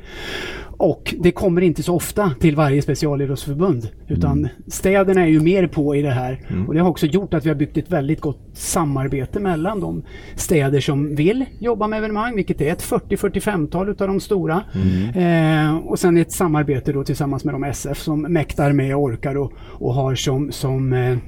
Och 0.83 1.15
det 1.19 1.33
kommer 1.33 1.61
inte 1.61 1.83
så 1.83 1.95
ofta 1.95 2.31
till 2.41 2.57
varje 2.57 2.83
specialidrottsförbund. 2.83 3.89
Utan 4.09 4.39
mm. 4.39 4.51
städerna 4.67 5.21
är 5.21 5.27
ju 5.27 5.41
mer 5.41 5.67
på 5.67 5.97
i 5.97 6.03
det 6.03 6.11
här. 6.11 6.41
Mm. 6.49 6.69
Och 6.69 6.75
det 6.75 6.81
har 6.81 6.91
också 6.91 7.07
gjort 7.07 7.35
att 7.35 7.45
vi 7.45 7.49
har 7.49 7.57
byggt 7.57 7.77
ett 7.77 7.91
väldigt 7.91 8.21
gott 8.21 8.41
samarbete 8.53 9.41
mellan 9.41 9.81
de 9.81 10.03
städer 10.37 10.81
som 10.81 11.15
vill 11.15 11.45
jobba 11.59 11.87
med 11.87 11.99
evenemang, 11.99 12.37
vilket 12.37 12.61
är 12.61 12.73
ett 12.73 12.83
40-45-tal 12.83 13.89
utav 13.89 14.09
de 14.09 14.21
stora. 14.21 14.63
Mm. 14.75 15.69
Eh, 15.69 15.77
och 15.77 15.99
sen 15.99 16.17
ett 16.17 16.33
samarbete 16.33 16.93
då 16.93 17.05
tillsammans 17.05 17.45
med 17.45 17.55
de 17.55 17.65
SF 17.65 17.99
som 17.99 18.23
mäktar 18.23 18.73
med 18.73 18.97
orkar 18.97 19.37
och, 19.37 19.53
och 19.59 19.95
har 19.95 20.15
som, 20.15 20.53
som 20.53 20.93
eh, 20.93 21.19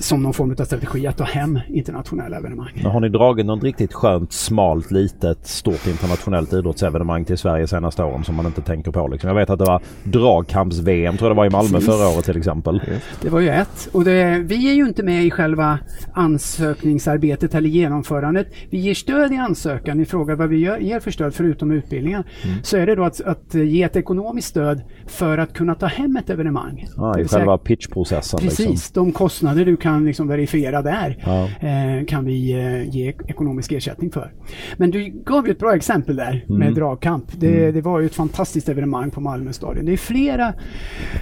som 0.00 0.22
någon 0.22 0.34
form 0.34 0.54
av 0.60 0.64
strategi 0.64 1.06
att 1.06 1.16
ta 1.16 1.24
hem 1.24 1.58
internationella 1.68 2.36
evenemang. 2.36 2.72
Men 2.74 2.90
har 2.90 3.00
ni 3.00 3.08
dragit 3.08 3.46
något 3.46 3.62
riktigt 3.62 3.92
skönt, 3.92 4.32
smalt, 4.32 4.90
litet, 4.90 5.46
stort 5.46 5.86
internationellt 5.86 6.52
idrottsevenemang 6.52 7.24
till 7.24 7.38
Sverige 7.38 7.66
senaste 7.66 8.04
åren 8.04 8.24
som 8.24 8.34
man 8.34 8.46
inte 8.46 8.62
tänker 8.62 8.90
på? 8.90 9.08
Liksom? 9.08 9.28
Jag 9.28 9.34
vet 9.34 9.50
att 9.50 9.58
det 9.58 9.64
var 9.64 9.82
dragkamps-VM 10.04 11.16
tror 11.16 11.28
jag 11.28 11.36
det 11.36 11.38
var 11.38 11.46
i 11.46 11.50
Malmö 11.50 11.70
Precis. 11.70 11.86
förra 11.88 12.08
året 12.08 12.24
till 12.24 12.36
exempel. 12.36 12.80
Det 13.22 13.28
var 13.28 13.40
ju 13.40 13.48
ett. 13.48 13.88
Och 13.92 14.04
det, 14.04 14.38
vi 14.38 14.70
är 14.70 14.74
ju 14.74 14.86
inte 14.86 15.02
med 15.02 15.24
i 15.24 15.30
själva 15.30 15.78
ansökningsarbetet 16.12 17.54
eller 17.54 17.68
genomförandet. 17.68 18.46
Vi 18.70 18.78
ger 18.78 18.94
stöd 18.94 19.32
i 19.32 19.36
ansökan. 19.36 19.98
Ni 19.98 20.04
frågar 20.04 20.36
vad 20.36 20.48
vi 20.48 20.56
gör, 20.56 20.78
ger 20.78 21.00
för 21.00 21.10
stöd 21.10 21.34
förutom 21.34 21.70
utbildningar. 21.70 22.24
Mm. 22.44 22.56
Så 22.62 22.76
är 22.76 22.86
det 22.86 22.94
då 22.94 23.04
att, 23.04 23.20
att, 23.20 23.54
ge 23.54 23.82
ett 23.82 23.96
ekonomiskt 23.96 24.48
stöd 24.48 24.82
för 25.06 25.38
att 25.38 25.52
kunna 25.52 25.74
ta 25.74 25.86
hem 25.86 26.16
ett 26.16 26.30
evenemang. 26.30 26.86
Ah, 26.96 27.18
I 27.18 27.28
själva 27.28 27.58
pitchprocessen? 27.58 28.40
Precis, 28.40 28.68
liksom. 28.68 29.04
de 29.04 29.12
kostnader 29.12 29.67
du 29.68 29.76
kan 29.76 30.04
liksom 30.04 30.28
verifiera 30.28 30.82
där 30.82 31.16
ja. 31.26 31.44
eh, 31.68 32.06
kan 32.06 32.24
vi 32.24 32.52
eh, 32.52 32.88
ge 32.96 33.08
ekonomisk 33.08 33.72
ersättning 33.72 34.10
för. 34.10 34.32
Men 34.76 34.90
du 34.90 35.22
gav 35.26 35.46
ju 35.46 35.52
ett 35.52 35.58
bra 35.58 35.76
exempel 35.76 36.16
där 36.16 36.44
mm. 36.48 36.58
med 36.58 36.74
dragkamp. 36.74 37.24
Det, 37.32 37.58
mm. 37.58 37.74
det, 37.74 37.80
var 37.80 38.00
ju 38.00 38.06
ett 38.06 38.14
fantastiskt 38.14 38.68
evenemang 38.68 39.10
på 39.10 39.20
Malmö 39.20 39.52
stadion. 39.52 39.84
Det 39.84 39.92
är 39.92 39.96
flera 39.96 40.48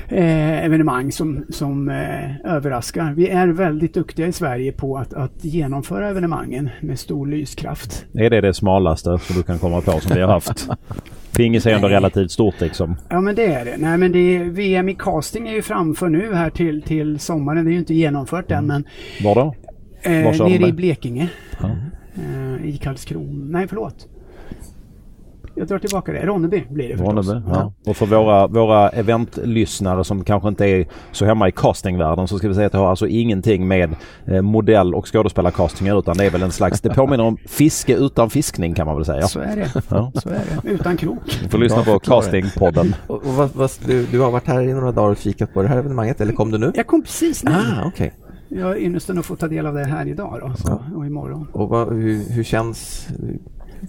eh, 0.09 0.65
evenemang 0.65 1.13
som, 1.13 1.45
som 1.51 1.89
eh, 1.89 2.55
överraskar. 2.55 3.13
Vi 3.17 3.29
är 3.29 3.49
väldigt 3.49 3.95
duktiga 3.95 4.27
i 4.27 4.33
Sverige 4.33 4.73
på 4.73 4.97
att, 4.97 5.15
att 5.15 5.45
genomföra 5.45 6.09
evenemangen 6.09 6.71
med 6.81 6.99
stor 6.99 7.27
lyskraft. 7.27 8.07
Är 8.15 8.31
det 8.31 8.41
det 8.41 8.55
smalaste 8.55 9.19
som 9.19 9.37
du 9.37 9.43
kan 9.43 9.59
komma 9.59 9.81
på 9.81 10.01
som 10.01 10.15
vi 10.15 10.21
har 10.21 10.29
haft? 10.29 10.69
Pingis 11.37 11.67
är 11.67 11.71
ändå 11.75 11.89
relativt 11.89 12.31
stort 12.31 12.61
liksom. 12.61 12.97
Ja 13.11 13.21
men 13.21 13.35
det 13.35 13.47
är 13.47 13.65
det. 13.65 13.77
Nej 13.79 13.99
men 13.99 14.13
det 14.13 14.37
är, 14.37 14.45
VM 14.45 14.89
i 14.89 14.95
casting 14.95 15.49
är 15.49 15.53
ju 15.53 15.63
framför 15.63 16.09
nu 16.09 16.35
här 16.35 16.51
till, 16.51 16.83
till 16.83 17.19
sommaren. 17.19 17.65
Det 17.65 17.71
är 17.71 17.73
ju 17.73 17.79
inte 17.79 17.95
genomfört 17.95 18.51
än 18.51 18.67
men 18.67 18.85
Var 19.25 19.35
då? 19.35 19.55
eh, 20.03 20.25
Var 20.25 20.49
nere 20.49 20.69
i? 20.69 20.73
Blekinge. 20.73 21.29
Ja. 21.61 21.71
Eh, 22.15 22.67
I 22.69 22.77
Karlskrona. 22.83 23.59
Nej 23.59 23.69
förlåt. 23.69 24.09
Jag 25.59 25.69
drar 25.69 25.79
tillbaka 25.79 26.13
det. 26.13 26.27
Ronneby 26.27 26.65
blir 26.71 26.89
det 26.89 26.97
förstås. 26.97 27.29
Ronneby, 27.29 27.47
ja. 27.53 27.73
Och 27.87 27.97
för 27.97 28.07
våra, 28.07 28.47
våra 28.47 28.89
eventlyssnare 28.89 30.05
som 30.05 30.25
kanske 30.25 30.49
inte 30.49 30.67
är 30.67 30.87
så 31.13 31.25
hemma 31.25 31.49
i 31.49 31.53
castingvärlden 31.53 32.29
så 32.29 32.39
ska 32.39 32.49
vi 32.49 32.55
säga 32.55 32.67
att 32.67 32.73
det 32.73 32.79
har 32.79 32.91
alltså 32.91 33.07
ingenting 33.07 33.69
med 33.69 33.95
eh, 34.25 34.43
modell 34.43 34.95
och 34.95 35.13
skådespelarcastingar 35.13 35.99
utan 35.99 36.17
det 36.17 36.25
är 36.25 36.31
väl 36.31 36.43
en 36.43 36.53
slags, 36.53 36.81
det 36.81 36.95
påminner 36.95 37.25
om 37.25 37.37
fiske 37.47 37.95
utan 37.95 38.31
fiskning 38.31 38.75
kan 38.75 38.87
man 38.87 38.97
väl 38.97 39.05
säga. 39.05 39.23
Så 39.23 39.41
är 39.41 39.57
det. 39.57 39.73
Ja. 39.89 40.13
Så 40.15 40.29
är 40.29 40.41
det. 40.63 40.71
Utan 40.71 40.97
krok. 40.97 41.19
Du 41.43 41.49
får 41.49 41.59
lyssna 41.59 41.83
på 41.83 41.99
castingpodden. 41.99 42.95
Och, 43.07 43.17
och 43.17 43.35
vad, 43.35 43.51
vad, 43.55 43.71
du, 43.87 44.07
du 44.07 44.21
har 44.21 44.31
varit 44.31 44.47
här 44.47 44.63
i 44.63 44.73
några 44.73 44.93
dagar 44.93 45.11
och 45.11 45.19
kikat 45.19 45.55
på 45.55 45.63
det 45.63 45.69
här 45.69 45.79
evenemanget, 45.79 46.21
eller 46.21 46.33
kom 46.33 46.51
du 46.51 46.59
nu? 46.59 46.73
Jag 46.75 46.87
kom 46.87 47.03
precis 47.03 47.45
nu. 47.45 47.51
Ah, 47.51 47.87
okej. 47.87 48.13
Jag 48.49 48.67
har 48.67 48.77
ynnesten 48.77 49.19
att 49.19 49.27
få 49.27 49.37
ta 49.37 49.49
del 49.49 49.67
av 49.67 49.75
det 49.75 49.85
här 49.85 50.09
idag 50.09 50.39
då, 50.41 50.53
så, 50.57 50.83
och 50.97 51.07
imorgon. 51.07 51.49
Och 51.53 51.69
vad, 51.69 51.93
hur, 51.93 52.33
hur 52.33 52.45
känns 52.45 53.09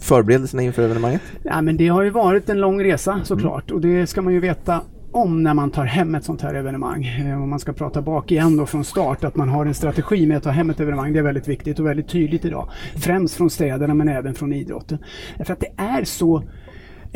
förberedelserna 0.01 0.61
inför 0.63 0.83
evenemanget? 0.83 1.21
Ja, 1.43 1.61
men 1.61 1.77
det 1.77 1.87
har 1.87 2.03
ju 2.03 2.09
varit 2.09 2.49
en 2.49 2.59
lång 2.61 2.83
resa 2.83 3.21
såklart 3.23 3.71
och 3.71 3.81
det 3.81 4.07
ska 4.07 4.21
man 4.21 4.33
ju 4.33 4.39
veta 4.39 4.81
om 5.11 5.43
när 5.43 5.53
man 5.53 5.71
tar 5.71 5.85
hem 5.85 6.15
ett 6.15 6.23
sånt 6.23 6.41
här 6.41 6.53
evenemang. 6.53 7.05
Eh, 7.05 7.43
Om 7.43 7.49
man 7.49 7.59
ska 7.59 7.73
prata 7.73 8.01
bak 8.01 8.31
igen 8.31 8.57
då 8.57 8.65
från 8.65 8.83
start, 8.83 9.23
att 9.23 9.35
man 9.35 9.49
har 9.49 9.65
en 9.65 9.73
strategi 9.73 10.27
med 10.27 10.37
att 10.37 10.43
ta 10.43 10.49
hem 10.49 10.69
ett 10.69 10.79
evenemang. 10.79 11.13
Det 11.13 11.19
är 11.19 11.23
väldigt 11.23 11.47
viktigt 11.47 11.79
och 11.79 11.85
väldigt 11.85 12.07
tydligt 12.07 12.45
idag. 12.45 12.69
Främst 12.95 13.35
från 13.35 13.49
städerna 13.49 13.93
men 13.93 14.07
även 14.09 14.33
från 14.33 14.53
idrotten. 14.53 14.97
För 15.45 15.53
att 15.53 15.59
det 15.59 15.71
är 15.77 16.03
så 16.03 16.43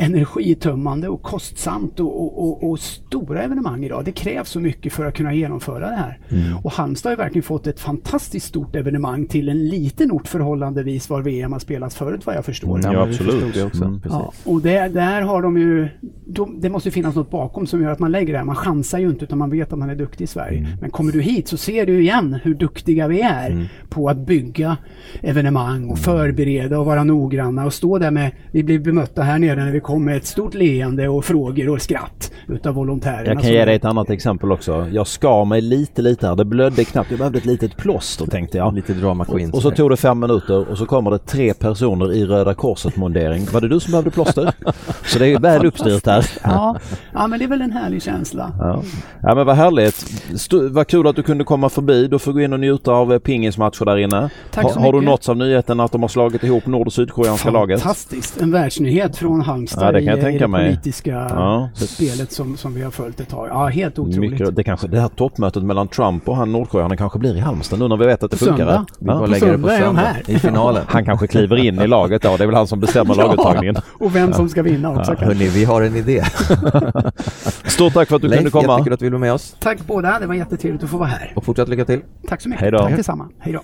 energitömmande 0.02 1.08
och 1.08 1.22
kostsamt 1.22 2.00
och, 2.00 2.22
och, 2.22 2.44
och, 2.44 2.70
och 2.70 2.78
stora 2.78 3.42
evenemang 3.42 3.84
idag. 3.84 4.04
Det 4.04 4.12
krävs 4.12 4.48
så 4.48 4.60
mycket 4.60 4.92
för 4.92 5.06
att 5.06 5.14
kunna 5.14 5.34
genomföra 5.34 5.90
det 5.90 5.96
här. 5.96 6.18
Och 6.62 6.72
Halmstad 6.72 7.10
har 7.10 7.16
ju 7.16 7.22
verkligen 7.22 7.42
fått 7.42 7.66
ett 7.66 7.80
fantastiskt 7.80 8.46
stort 8.46 8.76
evenemang 8.76 9.26
till 9.26 9.48
en 9.48 9.68
liten 9.68 10.12
ort 10.12 10.28
förhållandevis 10.28 11.10
var 11.10 11.22
VM 11.22 11.52
har 11.52 11.58
spelats 11.58 11.96
förut 11.96 12.26
vad 12.26 12.34
jag 12.34 12.44
förstår. 12.44 12.80
Ja, 12.82 12.92
men 12.92 13.08
vi 13.08 13.14
absolut. 13.14 13.54
Det 13.54 13.62
också. 13.64 13.84
Mm. 13.84 14.00
Ja, 14.04 14.32
och 14.44 14.60
det, 14.60 14.88
där 14.88 15.22
har 15.22 15.42
de 15.42 15.58
ju, 15.58 15.88
de, 16.26 16.60
det 16.60 16.70
måste 16.70 16.90
finnas 16.90 17.14
något 17.14 17.30
bakom 17.30 17.66
som 17.66 17.82
gör 17.82 17.90
att 17.90 17.98
man 17.98 18.12
lägger 18.12 18.32
det 18.32 18.38
här. 18.38 18.46
Man 18.46 18.56
chansar 18.56 18.98
ju 18.98 19.10
inte 19.10 19.24
utan 19.24 19.38
man 19.38 19.50
vet 19.50 19.72
att 19.72 19.78
man 19.78 19.90
är 19.90 19.94
duktig 19.94 20.24
i 20.24 20.26
Sverige. 20.26 20.58
Mm. 20.58 20.70
Men 20.80 20.90
kommer 20.90 21.12
du 21.12 21.20
hit 21.20 21.48
så 21.48 21.56
ser 21.56 21.86
du 21.86 22.00
igen 22.00 22.38
hur 22.42 22.54
duktiga 22.54 23.08
vi 23.08 23.20
är 23.20 23.68
på 23.88 24.08
att 24.08 24.26
bygga 24.26 24.76
evenemang 25.20 25.72
Mm. 25.72 25.90
och 25.90 25.98
förbereda 25.98 26.78
och 26.78 26.86
vara 26.86 27.04
noggranna 27.04 27.64
och 27.66 27.72
stå 27.72 27.98
där 27.98 28.10
med, 28.10 28.30
vi 28.50 28.62
blir 28.62 28.78
bemötta 28.78 29.22
här 29.22 29.38
nere 29.38 29.64
när 29.64 29.72
vi 29.72 29.80
kommer 29.80 29.91
med 29.98 30.16
ett 30.16 30.26
stort 30.26 30.54
leende 30.54 31.08
och 31.08 31.24
frågor 31.24 31.68
och 31.68 31.82
skratt 31.82 32.32
utav 32.48 32.74
volontärerna. 32.74 33.24
Jag 33.32 33.40
kan 33.40 33.50
ge 33.50 33.64
dig 33.64 33.76
ett 33.76 33.84
annat 33.84 34.10
exempel 34.10 34.52
också. 34.52 34.88
Jag 34.92 35.06
skar 35.06 35.44
mig 35.44 35.60
lite 35.60 36.02
lite 36.02 36.26
här. 36.26 36.36
Det 36.36 36.44
blödde 36.44 36.84
knappt. 36.84 37.10
Jag 37.10 37.18
behövde 37.18 37.38
ett 37.38 37.44
litet 37.44 37.76
plåster 37.76 38.26
tänkte 38.26 38.58
jag. 38.58 38.74
Lite 38.74 38.94
drama 38.94 39.24
queen. 39.24 39.50
Och 39.50 39.62
så 39.62 39.70
tog 39.70 39.90
det 39.90 39.96
fem 39.96 40.20
minuter 40.20 40.70
och 40.70 40.78
så 40.78 40.86
kommer 40.86 41.10
det 41.10 41.18
tre 41.18 41.54
personer 41.54 42.12
i 42.12 42.24
Röda 42.26 42.54
Korset 42.54 42.96
mundering. 42.96 43.46
Var 43.52 43.60
det 43.60 43.68
du 43.68 43.80
som 43.80 43.90
behövde 43.90 44.10
plåster? 44.10 44.52
Så 45.06 45.18
det 45.18 45.26
är 45.26 45.38
väl 45.40 45.66
uppstyrt 45.66 46.06
här. 46.06 46.26
Ja, 46.42 46.76
ja, 47.14 47.26
men 47.26 47.38
det 47.38 47.44
är 47.44 47.48
väl 47.48 47.62
en 47.62 47.72
härlig 47.72 48.02
känsla. 48.02 48.52
Ja. 48.58 48.82
ja 49.22 49.34
men 49.34 49.46
vad 49.46 49.56
härligt. 49.56 49.94
St- 50.34 50.68
vad 50.68 50.86
kul 50.86 51.06
att 51.06 51.16
du 51.16 51.22
kunde 51.22 51.44
komma 51.44 51.68
förbi. 51.68 52.08
Du 52.08 52.18
får 52.18 52.32
gå 52.32 52.40
in 52.40 52.52
och 52.52 52.60
njuta 52.60 52.92
av 52.92 53.12
eh, 53.12 53.18
pingismatcher 53.18 53.84
där 53.84 53.96
inne. 53.96 54.30
Tack 54.50 54.72
så 54.72 54.78
ha, 54.78 54.86
har 54.86 54.92
du 54.92 55.00
nåtts 55.00 55.28
av 55.28 55.36
nyheten 55.36 55.80
att 55.80 55.92
de 55.92 56.02
har 56.02 56.08
slagit 56.08 56.44
ihop 56.44 56.66
nord 56.66 56.86
och 56.86 56.92
sydkoreanska 56.92 57.50
laget? 57.50 57.80
Fantastiskt! 57.80 58.40
En 58.40 58.50
världsnyhet 58.50 59.16
från 59.16 59.40
Halmstad 59.40 59.71
Ja, 59.80 59.92
det 59.92 59.98
kan 59.98 60.06
jag 60.06 60.18
i, 60.18 60.22
tänka 60.22 60.36
i 60.36 60.38
det 60.38 60.48
mig. 60.48 60.66
politiska 60.70 61.10
Ja. 61.30 61.68
spelet 61.74 62.32
som, 62.32 62.56
som 62.56 62.74
vi 62.74 62.82
har 62.82 62.90
följt 62.90 63.20
ett 63.20 63.28
tag. 63.28 63.48
Ja, 63.50 63.66
helt 63.66 63.98
otroligt. 63.98 64.30
Mycket, 64.30 64.56
det, 64.56 64.64
kanske, 64.64 64.88
det 64.88 65.00
här 65.00 65.08
toppmötet 65.08 65.62
mellan 65.62 65.88
Trump 65.88 66.28
och 66.28 66.36
han 66.36 66.52
Nordkoreanen 66.52 66.96
kanske 66.96 67.18
blir 67.18 67.36
i 67.36 67.40
Halmstad 67.40 67.78
nu 67.78 67.88
när 67.88 67.96
vi 67.96 68.06
vet 68.06 68.22
att 68.22 68.30
det 68.30 68.36
På 68.38 68.44
funkar. 68.44 68.56
söndag. 68.66 68.86
Vi 68.98 69.06
bara 69.06 69.20
Ja. 69.20 69.26
lägger 69.26 69.46
det 69.52 69.58
på 69.58 69.68
söndag 69.68 69.84
söndag 69.86 70.00
här. 70.02 70.22
i 70.30 70.38
finalen. 70.38 70.82
Han 70.88 71.04
kanske 71.04 71.26
kliver 71.26 71.56
in 71.56 71.80
i 71.80 71.86
laget 71.86 72.22
då. 72.22 72.36
Det 72.36 72.44
är 72.44 72.46
väl 72.46 72.56
han 72.56 72.66
som 72.66 72.80
bestämmer 72.80 73.14
laguttagningen. 73.24 73.76
Och 74.00 74.16
vem 74.16 74.32
som 74.32 74.48
ska 74.48 74.62
vinna 74.62 74.90
också. 74.90 75.04
kanske. 75.04 75.24
Hörni, 75.24 75.48
vi 75.48 75.64
har 75.64 75.82
en 75.82 75.96
idé. 75.96 76.24
Stort 77.64 77.92
tack 77.94 78.08
för 78.08 78.16
att 78.16 78.22
du 78.22 78.28
kunde 78.28 78.36
Leif, 78.42 78.52
komma. 78.52 78.72
jättekul 78.72 78.92
att 78.92 78.98
du 78.98 79.04
ville 79.06 79.12
vara 79.16 79.20
med 79.20 79.32
oss. 79.32 79.56
Tack 79.60 79.78
båda, 79.86 80.18
det 80.20 80.26
var 80.26 80.34
jättetrevligt 80.34 80.84
att 80.84 80.90
få 80.90 80.96
vara 80.96 81.08
här. 81.08 81.32
Och 81.36 81.44
fortsatt 81.44 81.68
lycka 81.68 81.84
till. 81.84 82.00
Tack 82.28 82.40
så 82.40 82.48
mycket. 82.48 82.62
Hej 82.62 82.70
då. 82.70 82.78
Tack 82.78 82.96
detsamma. 82.96 83.28
Hej 83.38 83.52
då. 83.52 83.60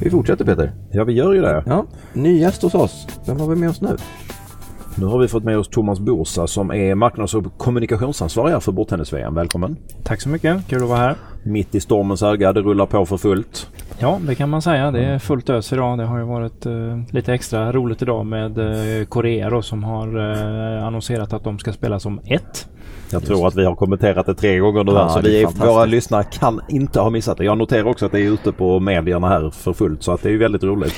Vi 0.00 0.10
fortsätter 0.10 0.44
Peter. 0.44 0.72
Ja, 0.92 1.04
vi 1.04 1.12
gör 1.12 1.32
ju 1.32 1.40
det. 1.40 1.62
Ja, 1.66 1.86
ny 2.12 2.38
gäst 2.38 2.62
hos 2.62 2.74
oss. 2.74 3.06
Vem 3.26 3.40
har 3.40 3.48
vi 3.48 3.56
med 3.56 3.70
oss 3.70 3.80
nu? 3.80 3.96
Nu 4.98 5.06
har 5.06 5.18
vi 5.18 5.28
fått 5.28 5.44
med 5.44 5.58
oss 5.58 5.68
Thomas 5.68 6.00
Bursa 6.00 6.46
som 6.46 6.70
är 6.70 6.94
marknads 6.94 7.34
och 7.34 7.58
kommunikationsansvarig 7.58 8.62
för 8.62 8.72
bordtennis-VM. 8.72 9.34
Välkommen! 9.34 9.76
Tack 10.04 10.20
så 10.20 10.28
mycket, 10.28 10.68
kul 10.68 10.82
att 10.82 10.88
vara 10.88 10.98
här. 10.98 11.16
Mitt 11.46 11.74
i 11.74 11.80
stormens 11.80 12.22
öga, 12.22 12.52
det 12.52 12.60
rullar 12.60 12.86
på 12.86 13.06
för 13.06 13.16
fullt. 13.16 13.70
Ja, 13.98 14.18
det 14.26 14.34
kan 14.34 14.50
man 14.50 14.62
säga. 14.62 14.90
Det 14.90 15.04
är 15.04 15.18
fullt 15.18 15.50
ös 15.50 15.72
idag. 15.72 15.98
Det 15.98 16.04
har 16.04 16.18
ju 16.18 16.24
varit 16.24 16.66
eh, 16.66 16.72
lite 17.10 17.34
extra 17.34 17.72
roligt 17.72 18.02
idag 18.02 18.26
med 18.26 18.58
eh, 18.58 19.06
Korea 19.06 19.50
då, 19.50 19.62
som 19.62 19.84
har 19.84 20.30
eh, 20.78 20.86
annonserat 20.86 21.32
att 21.32 21.44
de 21.44 21.58
ska 21.58 21.72
spela 21.72 22.00
som 22.00 22.20
ett. 22.24 22.68
Jag 23.10 23.24
tror 23.24 23.48
att 23.48 23.54
vi 23.54 23.64
har 23.64 23.74
kommenterat 23.74 24.26
det 24.26 24.34
tre 24.34 24.58
gånger 24.58 24.84
nu 24.84 24.92
Ja, 24.92 25.02
här, 25.02 25.08
så 25.08 25.20
vi 25.20 25.42
är, 25.42 25.66
våra 25.66 25.84
lyssnare 25.84 26.24
kan 26.24 26.60
inte 26.68 27.00
ha 27.00 27.10
missat 27.10 27.38
det. 27.38 27.44
Jag 27.44 27.58
noterar 27.58 27.84
också 27.84 28.06
att 28.06 28.12
det 28.12 28.20
är 28.20 28.32
ute 28.32 28.52
på 28.52 28.80
medierna 28.80 29.28
här 29.28 29.50
för 29.50 29.72
fullt 29.72 30.02
så 30.02 30.12
att 30.12 30.22
det 30.22 30.30
är 30.30 30.36
väldigt 30.36 30.62
roligt. 30.64 30.94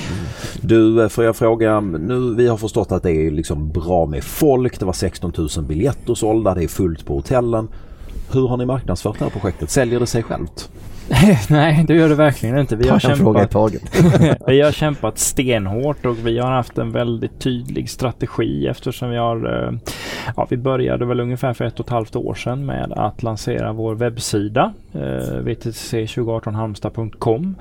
Du, 0.61 1.03
eh, 1.03 1.09
får 1.09 1.23
jag 1.23 1.35
fråga, 1.35 1.79
nu 1.79 2.35
vi 2.35 2.47
har 2.47 2.57
förstått 2.57 2.91
att 2.91 3.03
det 3.03 3.11
är 3.11 3.31
liksom 3.31 3.71
bra 3.71 4.05
med 4.05 4.23
folk. 4.23 4.79
Det 4.79 4.85
var 4.85 4.93
16 4.93 5.33
000 5.37 5.65
biljetter 5.65 6.13
sålda, 6.13 6.55
det 6.55 6.63
är 6.63 6.67
fullt 6.67 7.05
på 7.05 7.13
hotellen. 7.13 7.67
Hur 8.31 8.47
har 8.47 8.57
ni 8.57 8.65
marknadsfört 8.65 9.19
det 9.19 9.25
här 9.25 9.31
projektet? 9.31 9.69
Säljer 9.69 9.99
det 9.99 10.07
sig 10.07 10.23
självt? 10.23 10.69
Nej, 11.49 11.83
det 11.87 11.93
gör 11.93 12.09
det 12.09 12.15
verkligen 12.15 12.57
inte. 12.57 12.75
Vi 12.75 12.87
har, 12.87 12.99
Ta 12.99 13.15
kämpat, 13.15 13.55
vi 14.47 14.61
har 14.61 14.71
kämpat 14.71 15.19
stenhårt 15.19 16.05
och 16.05 16.27
vi 16.27 16.39
har 16.39 16.51
haft 16.51 16.77
en 16.77 16.91
väldigt 16.91 17.39
tydlig 17.39 17.89
strategi 17.89 18.67
eftersom 18.67 19.09
vi 19.09 19.17
har 19.17 19.63
eh, 19.63 19.71
Ja, 20.35 20.47
vi 20.49 20.57
började 20.57 21.05
väl 21.05 21.19
ungefär 21.19 21.53
för 21.53 21.65
ett 21.65 21.79
och 21.79 21.85
ett 21.85 21.91
halvt 21.91 22.15
år 22.15 22.33
sedan 22.33 22.65
med 22.65 22.91
att 22.91 23.23
lansera 23.23 23.73
vår 23.73 23.95
webbsida 23.95 24.73
eh, 24.93 24.99
vtc2018halmstad.com 25.43 27.55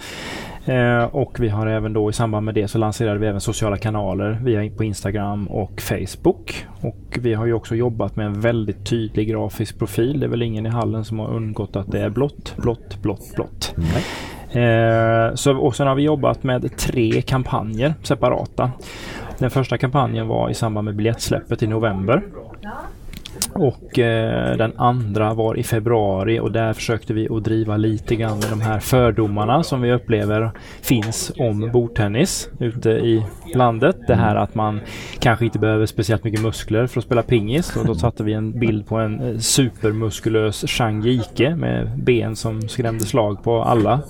eh, 0.69 1.05
och 1.05 1.41
vi 1.41 1.49
har 1.49 1.67
även 1.67 1.93
då 1.93 2.11
i 2.11 2.13
samband 2.13 2.45
med 2.45 2.55
det 2.55 2.69
så 2.69 2.79
lanserade 2.79 3.19
vi 3.19 3.27
även 3.27 3.41
sociala 3.41 3.77
kanaler 3.77 4.39
via 4.43 4.71
på 4.77 4.85
Instagram 4.85 5.47
och 5.47 5.81
Facebook. 5.81 6.67
Och 6.81 7.19
vi 7.21 7.35
har 7.35 7.47
ju 7.47 7.53
också 7.53 7.75
jobbat 7.75 8.17
med 8.17 8.27
en 8.27 8.41
väldigt 8.41 8.87
tydlig 8.87 9.29
grafisk 9.29 9.79
profil. 9.79 10.21
Det 10.21 10.27
är 10.27 10.31
väl 10.31 10.43
ingen 10.43 10.67
i 10.67 10.69
hallen 10.69 11.05
som 11.05 11.19
har 11.19 11.29
undgått 11.29 11.77
att 11.77 11.93
det 11.93 12.01
är 12.01 12.11
blått, 12.11 12.55
blått, 12.57 13.03
blått, 13.03 13.35
blått. 13.35 13.75
Eh, 14.51 15.35
så, 15.35 15.57
och 15.57 15.77
sen 15.77 15.87
har 15.87 15.95
vi 15.95 16.03
jobbat 16.03 16.43
med 16.43 16.77
tre 16.77 17.23
kampanjer 17.23 17.95
separata. 18.03 18.71
Den 19.39 19.51
första 19.51 19.79
kampanjen 19.79 20.29
var 20.29 20.51
i 20.51 20.55
samband 20.55 20.85
med 20.85 20.97
biljettsläppet 20.97 21.63
i 21.63 21.67
november. 21.67 22.23
Och 23.53 23.99
eh, 23.99 24.57
den 24.57 24.73
andra 24.77 25.35
var 25.35 25.59
i 25.59 25.63
februari 25.63 26.41
och 26.41 26.53
där 26.53 26.73
försökte 26.73 27.15
vi 27.15 27.29
att 27.29 27.45
driva 27.45 27.77
lite 27.77 28.17
grann 28.17 28.39
med 28.39 28.51
de 28.51 28.61
här 28.61 28.81
fördomarna 28.81 29.63
som 29.63 29.83
vi 29.83 29.93
upplever 29.93 30.51
finns 30.83 31.33
om 31.39 31.71
bordtennis 31.73 32.49
ute 32.61 32.91
i 32.91 33.25
landet. 33.55 33.97
Det 34.07 34.15
här 34.15 34.37
att 34.37 34.55
man 34.55 34.81
kanske 35.19 35.45
inte 35.45 35.59
behöver 35.59 35.87
speciellt 35.87 36.25
mycket 36.25 36.43
muskler 36.43 36.87
för 36.87 37.01
att 37.01 37.05
spela 37.05 37.23
pingis. 37.23 37.77
Och 37.77 37.87
då 37.87 37.95
satte 37.95 38.25
vi 38.25 38.33
en 38.33 38.59
bild 38.59 38.87
på 38.87 38.97
en 38.97 39.21
eh, 39.21 39.39
supermuskulös 39.39 40.65
Chang 40.67 41.03
Jike 41.03 41.57
med 41.57 41.91
ben 41.97 42.37
som 42.37 42.69
skrämde 42.69 43.05
slag 43.05 43.43
på 43.43 43.63
alla. 43.63 44.01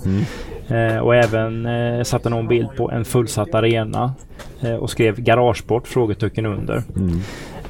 Eh, 0.69 0.97
och 0.97 1.15
även 1.15 1.65
eh, 1.65 2.03
satte 2.03 2.29
någon 2.29 2.47
bild 2.47 2.75
på 2.77 2.91
en 2.91 3.05
fullsatt 3.05 3.55
arena 3.55 4.13
eh, 4.61 4.75
och 4.75 4.89
skrev 4.89 5.19
garagesport? 5.19 5.87
Frågetecken 5.87 6.45
under. 6.45 6.83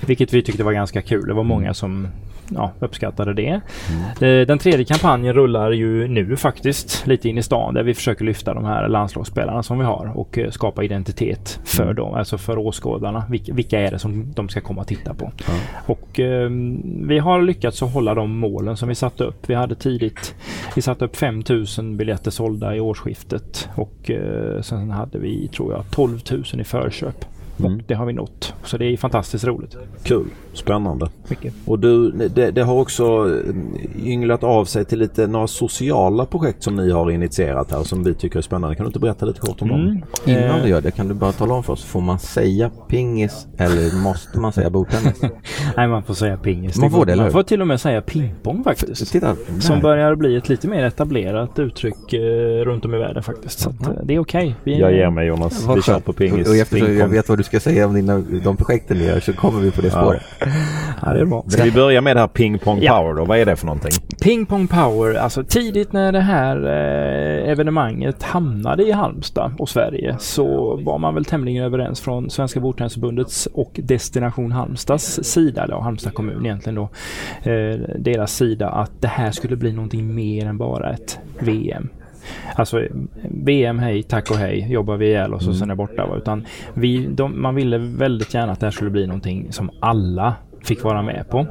Vilket 0.06 0.34
vi 0.34 0.42
tyckte 0.42 0.64
var 0.64 0.74
ganska 0.74 1.02
kul. 1.02 1.28
Det 1.28 1.34
var 1.34 1.44
många 1.44 1.74
som 1.74 2.08
ja, 2.56 2.72
uppskattade 2.80 3.34
det. 3.34 3.62
Eh, 4.22 4.48
Den 4.48 4.60
tredje 4.60 4.86
kampanjen 4.86 5.34
rullar 5.34 5.72
ju 5.72 6.08
nu 6.08 6.36
faktiskt 6.36 7.08
lite 7.08 7.30
in 7.30 7.38
i 7.38 7.44
stan 7.44 7.74
där 7.74 7.84
vi 7.84 7.94
försöker 7.94 8.26
lyfta 8.26 8.54
de 8.54 8.66
här 8.66 8.88
landslagsspelarna 8.88 9.64
som 9.64 9.80
vi 9.80 9.86
har 9.86 10.12
och 10.16 10.38
eh, 10.38 10.52
skapa 10.52 10.84
identitet 10.84 11.60
för 11.64 11.94
dem, 11.94 12.14
alltså 12.14 12.38
för 12.38 12.58
åskådarna. 12.58 13.24
Vilka, 13.30 13.80
är 13.80 13.92
det 13.92 14.00
som 14.00 14.34
de 14.36 14.50
ska 14.50 14.62
komma 14.62 14.82
och 14.82 14.88
titta 14.88 15.14
på? 15.14 15.32
Och 15.86 16.20
eh, 16.20 16.50
vi 17.08 17.20
har 17.20 17.42
lyckats 17.42 17.84
att 17.84 17.94
hålla 17.94 18.14
de 18.14 18.38
målen 18.38 18.78
som 18.78 18.90
vi 18.90 18.96
satte 18.96 19.24
upp. 19.24 19.50
Vi 19.50 19.54
hade 19.54 19.76
tidigt, 19.76 20.36
vi 20.76 20.82
satte 20.82 21.06
upp 21.06 21.16
5000 21.16 21.98
biljetter 21.98 22.32
sålda 22.32 22.76
i 22.76 22.80
årsskiftet 22.80 23.70
och 23.76 24.12
eh, 24.12 24.62
sen 24.62 24.92
hade 24.92 25.20
vi, 25.20 25.48
tror 25.48 25.74
jag, 25.74 25.84
12 25.92 26.20
000 26.32 26.44
i 26.62 26.64
förköp. 26.64 27.26
Och 27.66 27.72
det 27.88 27.94
har 27.94 28.06
vi 28.06 28.14
nått. 28.14 28.54
Så 28.64 28.78
det 28.78 28.86
är 28.86 28.98
fantastiskt 28.98 29.46
roligt. 29.46 29.76
Kul, 30.04 30.26
spännande. 30.60 31.10
mycket. 31.28 31.54
Och 31.66 31.80
du, 31.80 32.12
det, 32.12 32.52
det, 32.52 32.64
har 32.64 32.74
också 32.74 33.36
ynglat 34.04 34.44
av 34.44 34.66
sig 34.66 34.86
till 34.86 35.00
lite 35.00 35.28
några 35.28 35.48
sociala 35.48 36.26
projekt 36.26 36.64
som 36.64 36.76
ni 36.76 36.92
har 36.92 37.12
initierat 37.12 37.72
här 37.72 37.84
som 37.84 38.04
vi 38.04 38.14
tycker 38.14 38.38
är 38.38 38.42
spännande. 38.42 38.76
Kan 38.76 38.84
du 38.84 38.88
inte 38.88 39.00
berätta 39.00 39.26
lite 39.26 39.40
kort 39.40 39.62
om 39.62 39.68
dem? 39.68 39.82
Mm. 39.82 40.04
Innan 40.26 40.62
du 40.62 40.70
gör 40.70 40.82
det 40.82 40.92
kan 40.92 41.08
du 41.08 41.14
bara 41.14 41.32
tala 41.32 41.54
om 41.54 41.64
för 41.64 41.74
oss, 41.74 41.84
får 41.84 42.02
man 42.02 42.20
säga 42.20 42.72
pingis 42.88 43.48
eller 43.58 44.04
måste 44.04 44.40
man 44.40 44.54
säga 44.54 44.70
bordtennis? 44.70 45.22
Nej, 45.78 45.88
man 45.88 46.04
får 46.04 46.14
säga 46.14 46.38
pingis. 46.38 46.78
Man 46.78 46.92
får 46.92 47.06
det, 47.06 47.12
eller 47.12 47.24
Man 47.24 47.32
får 47.32 47.44
till 47.44 47.62
och 47.62 47.68
med 47.68 47.82
säga 47.82 48.02
pingpong 48.02 48.64
faktiskt. 48.64 49.12
Titta, 49.12 49.36
som 49.60 49.82
börjar 49.82 50.16
bli 50.16 50.36
ett 50.36 50.50
lite 50.50 50.68
mer 50.68 50.84
etablerat 50.84 51.60
uttryck 51.60 52.14
eh, 52.14 52.20
runt 52.66 52.86
om 52.86 52.96
i 52.96 52.98
världen 52.98 53.24
faktiskt. 53.24 53.60
Så 53.60 53.70
att, 53.70 53.88
eh, 53.88 53.94
det 54.04 54.16
är 54.16 54.20
okej. 54.20 54.56
Okay. 54.62 54.80
Jag 54.80 54.94
ger 54.94 55.10
mig 55.10 55.28
Jonas. 55.28 55.68
Vi 55.76 55.82
kör 55.82 56.00
på 56.00 56.14
pingis. 56.14 56.48
Och, 56.48 56.54
och 56.54 56.58
eftersom 56.58 56.98
jag 56.98 57.08
vet 57.08 57.30
vad 57.30 57.38
du 57.38 57.44
ska 57.44 57.60
säga 57.60 57.86
om 57.86 57.94
dina, 57.94 58.20
de 58.44 58.58
projekten 58.58 58.98
ni 58.98 59.06
gör 59.06 59.20
så 59.20 59.34
kommer 59.34 59.62
vi 59.62 59.72
på 59.72 59.82
det 59.82 59.92
spåret. 59.92 60.22
Ja. 60.40 60.46
ja, 61.06 61.14
det 61.14 61.20
är 61.20 61.26
bra. 61.26 61.44
Ska 61.48 61.64
vi 61.64 61.72
börja 61.72 62.02
med 62.02 62.16
det 62.16 62.20
här 62.20 62.28
Ping 62.28 62.60
Pong 62.60 62.80
ja. 62.82 62.98
Power 62.98 63.14
då? 63.14 63.26
Vad 63.26 63.38
är 63.38 63.46
det 63.46 63.56
för 63.56 63.66
någonting? 63.66 63.92
Ping 64.24 64.46
Pong 64.46 64.68
Power, 64.68 65.16
alltså 65.16 65.44
tidigt 65.44 65.94
när 65.94 66.12
det 66.12 66.20
här 66.20 66.66
eh, 66.66 67.52
evenemanget 67.52 68.24
hamnade 68.24 68.84
i 68.84 68.92
Halmstad 68.92 69.52
och 69.58 69.70
Sverige 69.70 70.16
så 70.20 70.76
var 70.76 70.98
man 70.98 71.16
väl 71.16 71.26
tämligen 71.26 71.64
överens 71.64 72.02
från 72.02 72.30
Svenska 72.30 72.60
Bordtennisförbundets 72.60 73.46
och 73.46 73.80
Destination 73.84 74.52
Halmstads 74.52 75.20
sida, 75.24 75.64
eller 75.64 75.76
Halmstad 75.76 76.14
kommun 76.14 76.46
egentligen 76.46 76.76
då, 76.76 76.90
eh, 77.52 77.80
deras 78.00 78.36
sida 78.36 78.70
att 78.70 79.02
det 79.02 79.08
här 79.08 79.32
skulle 79.32 79.56
bli 79.56 79.74
någonting 79.74 80.16
mer 80.16 80.46
än 80.46 80.58
bara 80.58 80.94
ett 80.94 81.20
VM. 81.40 81.90
Alltså 82.56 82.88
VM 83.24 83.80
hej, 83.80 84.04
tack 84.04 84.32
och 84.32 84.38
hej, 84.38 84.72
jobbar 84.72 84.98
vi 84.98 85.06
ihjäl 85.06 85.34
oss 85.34 85.42
och 85.42 85.48
mm. 85.48 85.60
sen 85.60 85.72
är 85.72 85.76
borta. 85.76 86.06
Va? 86.06 86.18
Utan 86.18 86.46
vi, 86.74 87.08
de, 87.08 87.42
man 87.42 87.56
ville 87.56 87.78
väldigt 87.78 88.34
gärna 88.34 88.52
att 88.52 88.60
det 88.60 88.66
här 88.66 88.72
skulle 88.72 88.90
bli 88.90 89.08
någonting 89.08 89.52
som 89.52 89.70
alla 89.80 90.36
fick 90.64 90.84
vara 90.84 91.02
med 91.02 91.30
på. 91.30 91.48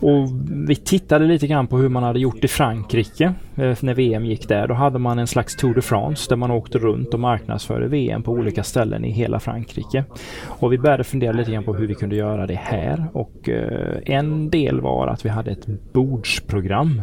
Och 0.00 0.28
vi 0.68 0.76
tittade 0.76 1.26
lite 1.26 1.46
grann 1.46 1.66
på 1.66 1.78
hur 1.78 1.88
man 1.88 2.02
hade 2.02 2.18
gjort 2.18 2.44
i 2.44 2.48
Frankrike 2.48 3.34
eh, 3.56 3.76
när 3.80 3.94
VM 3.94 4.24
gick 4.24 4.48
där. 4.48 4.68
Då 4.68 4.74
hade 4.74 4.98
man 4.98 5.18
en 5.18 5.26
slags 5.26 5.56
Tour 5.56 5.74
de 5.74 5.82
France 5.82 6.26
där 6.28 6.36
man 6.36 6.50
åkte 6.50 6.78
runt 6.78 7.14
och 7.14 7.20
marknadsförde 7.20 7.88
VM 7.88 8.22
på 8.22 8.32
olika 8.32 8.62
ställen 8.62 9.04
i 9.04 9.10
hela 9.10 9.40
Frankrike. 9.40 10.04
Och 10.46 10.72
vi 10.72 10.78
började 10.78 11.04
fundera 11.04 11.32
lite 11.32 11.50
grann 11.52 11.64
på 11.64 11.74
hur 11.74 11.86
vi 11.86 11.94
kunde 11.94 12.16
göra 12.16 12.46
det 12.46 12.58
här 12.62 13.06
och 13.12 13.48
eh, 13.48 13.98
en 14.04 14.50
del 14.50 14.80
var 14.80 15.06
att 15.06 15.24
vi 15.24 15.28
hade 15.28 15.50
ett 15.50 15.66
bordsprogram. 15.92 17.02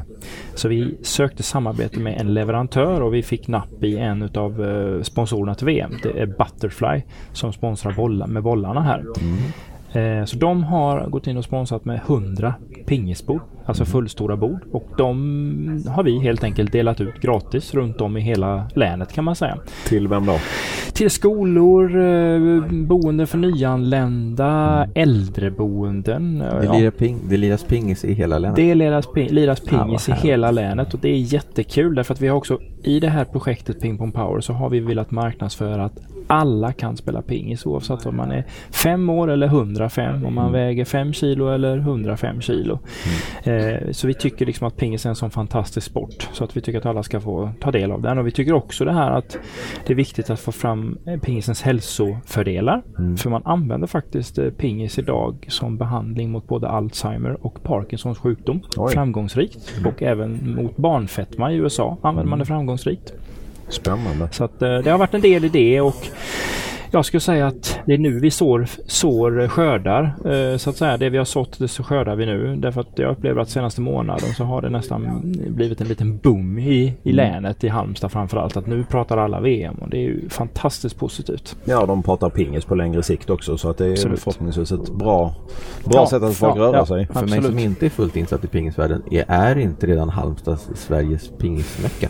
Så 0.56 0.68
vi 0.68 0.98
sökte 1.02 1.44
samarbete 1.44 2.00
med 2.00 2.22
en 2.22 2.34
leverantör 2.34 3.02
och 3.02 3.14
vi 3.14 3.24
fick 3.24 3.48
napp 3.48 3.84
i 3.84 3.98
en 3.98 4.30
av 4.36 4.66
eh, 4.66 5.02
sponsorerna 5.02 5.56
till 5.56 5.66
VM. 5.66 5.92
Det 6.04 6.20
är 6.20 6.26
Butterfly 6.26 7.02
som 7.34 7.54
sponsrar 7.54 7.92
bollar 7.92 8.28
med 8.28 8.44
bollarna 8.44 8.82
här. 8.82 9.00
Mm. 9.00 9.38
Eh, 9.96 10.26
så 10.26 10.38
de 10.38 10.64
har 10.64 11.10
gått 11.10 11.28
in 11.28 11.38
och 11.38 11.44
sponsrat 11.44 11.86
med 11.86 12.00
100 12.08 12.54
pingisbord, 12.86 13.42
alltså 13.66 13.86
fullstora 13.86 14.38
bord. 14.38 14.60
Och 14.72 14.90
de 14.98 15.84
har 15.88 16.04
vi 16.04 16.20
helt 16.20 16.44
enkelt 16.44 16.72
delat 16.72 17.02
ut 17.02 17.22
gratis 17.22 17.74
runt 17.74 18.02
om 18.02 18.18
i 18.18 18.22
hela 18.22 18.68
länet 18.76 19.14
kan 19.14 19.24
man 19.24 19.36
säga. 19.36 19.58
Till 19.88 20.08
vem 20.08 20.26
då? 20.26 20.38
Till 20.94 21.10
skolor, 21.10 22.02
eh, 22.02 22.72
boende 22.72 23.26
för 23.26 23.38
nyanlända, 23.38 24.88
äldreboenden. 24.96 26.40
Det, 26.40 26.80
lirar 26.80 26.92
ping, 26.92 27.20
det 27.30 27.38
liras 27.38 27.64
pingis 27.64 28.06
i 28.06 28.14
hela 28.14 28.40
länet? 28.40 28.56
Det 28.56 28.76
liras, 28.76 29.06
liras 29.16 29.60
pingis 29.60 30.10
ja, 30.10 30.16
i 30.16 30.28
hela 30.28 30.52
länet 30.52 30.94
och 30.94 31.00
det 31.00 31.10
är 31.10 31.34
jättekul 31.34 31.96
därför 31.96 32.14
att 32.14 32.22
vi 32.22 32.28
har 32.28 32.38
också 32.38 32.60
i 32.84 33.00
det 33.00 33.10
här 33.10 33.26
projektet 33.26 33.82
Ping 33.82 33.98
Pong 33.98 34.12
Power 34.12 34.42
så 34.42 34.54
har 34.54 34.70
vi 34.70 34.80
velat 34.80 35.12
marknadsföra 35.12 35.86
att 35.86 36.00
alla 36.28 36.74
kan 36.74 36.98
spela 36.98 37.22
pingis 37.22 37.66
oavsett 37.66 38.06
om 38.06 38.16
man 38.16 38.32
är 38.32 38.46
fem 38.72 39.10
år 39.10 39.32
eller 39.32 39.48
105, 39.48 40.26
om 40.26 40.34
man 40.34 40.48
mm. 40.48 40.54
väger 40.54 40.86
5 40.86 41.14
kilo 41.14 41.50
eller 41.50 41.78
105 41.78 42.42
kilo. 42.42 42.80
Mm. 43.46 43.55
Eh, 43.56 43.92
så 43.92 44.08
vi 44.08 44.14
tycker 44.14 44.46
liksom 44.46 44.68
att 44.68 44.78
pingis 44.78 45.06
är 45.06 45.10
en 45.10 45.16
sån 45.16 45.32
fantastisk 45.32 45.88
sport 45.88 46.30
så 46.34 46.44
att 46.44 46.58
vi 46.58 46.62
tycker 46.62 46.80
att 46.80 46.86
alla 46.86 47.04
ska 47.04 47.22
få 47.22 47.52
ta 47.60 47.72
del 47.72 47.92
av 47.92 48.02
den 48.02 48.18
och 48.18 48.28
vi 48.28 48.32
tycker 48.32 48.54
också 48.54 48.86
det 48.86 48.94
här 48.94 49.12
att 49.12 49.38
det 49.88 49.94
är 49.94 49.98
viktigt 49.98 50.30
att 50.30 50.40
få 50.40 50.52
fram 50.52 50.98
eh, 51.06 51.20
pingisens 51.20 51.62
hälsofördelar. 51.62 52.84
Mm. 52.98 53.18
För 53.18 53.30
man 53.30 53.42
använder 53.46 53.88
faktiskt 53.88 54.38
eh, 54.38 54.50
pingis 54.50 55.00
idag 55.00 55.46
som 55.48 55.78
behandling 55.78 56.32
mot 56.32 56.48
både 56.48 56.70
Alzheimer 56.70 57.46
och 57.46 57.64
Parkinsons 57.64 58.18
sjukdom 58.18 58.62
Oj. 58.78 58.94
framgångsrikt 58.94 59.74
och 59.86 60.04
även 60.04 60.56
mot 60.56 60.78
barnfetma 60.78 61.52
i 61.52 61.56
USA 61.56 61.98
använder 62.02 62.30
man 62.30 62.40
det 62.40 62.46
framgångsrikt. 62.46 63.14
Spännande. 63.70 64.28
Så 64.32 64.44
att, 64.44 64.62
eh, 64.62 64.78
det 64.78 64.90
har 64.90 64.98
varit 64.98 65.14
en 65.14 65.22
del 65.22 65.46
i 65.46 65.50
det 65.50 65.82
och 65.82 66.08
jag 66.92 67.06
skulle 67.06 67.22
säga 67.22 67.48
att 67.48 67.80
det 67.86 67.94
är 67.94 67.98
nu 67.98 68.20
vi 68.20 68.32
sår, 68.32 68.68
sår 68.86 69.48
skördar. 69.48 70.16
Eh, 70.26 70.58
så 70.58 70.70
att 70.70 70.76
säga, 70.76 70.98
det 70.98 71.10
vi 71.10 71.18
har 71.18 71.26
sått 71.26 71.60
det 71.60 71.68
så 71.68 71.84
skördar 71.84 72.16
vi 72.16 72.26
nu. 72.26 72.56
Därför 72.56 72.82
att 72.82 72.92
jag 72.96 73.12
upplever 73.12 73.42
att 73.42 73.50
senaste 73.50 73.82
månaden 73.82 74.34
så 74.34 74.44
har 74.44 74.62
det 74.62 74.70
nästan 74.70 75.34
blivit 75.48 75.82
en 75.82 75.88
liten 75.88 76.18
boom 76.18 76.60
i, 76.60 76.64
i 77.04 77.12
mm. 77.12 77.16
länet, 77.16 77.64
i 77.64 77.68
Halmstad 77.68 78.12
framförallt. 78.12 78.58
Att 78.58 78.68
nu 78.68 78.84
pratar 78.84 79.18
alla 79.18 79.40
VM 79.40 79.76
och 79.76 79.90
det 79.90 79.98
är 79.98 80.02
ju 80.02 80.30
fantastiskt 80.30 80.98
positivt. 80.98 81.56
Ja, 81.66 81.86
de 81.86 82.04
pratar 82.04 82.30
pingis 82.30 82.66
på 82.66 82.76
längre 82.76 83.04
sikt 83.04 83.30
också 83.30 83.58
så 83.58 83.70
att 83.70 83.78
det 83.78 83.86
är 83.86 83.92
Absolut. 83.92 84.20
förhoppningsvis 84.20 84.72
ett 84.72 84.94
bra, 84.94 85.36
bra 85.86 85.94
ja, 85.94 86.08
sätt 86.08 86.24
att 86.24 86.36
folk 86.36 86.58
ja, 86.58 86.62
röra 86.62 86.78
ja, 86.78 86.86
sig. 86.86 87.08
För 87.08 87.14
Absolut. 87.14 87.44
mig 87.44 87.52
som 87.52 87.60
inte 87.60 87.86
är 87.86 87.90
fullt 87.90 88.16
insatt 88.16 88.44
i 88.44 88.48
pingisvärlden, 88.48 89.04
är, 89.12 89.26
är 89.28 89.58
inte 89.58 89.88
redan 89.88 90.10
Halmstad 90.10 90.60
Sveriges 90.76 91.30
pingismecka? 91.38 92.10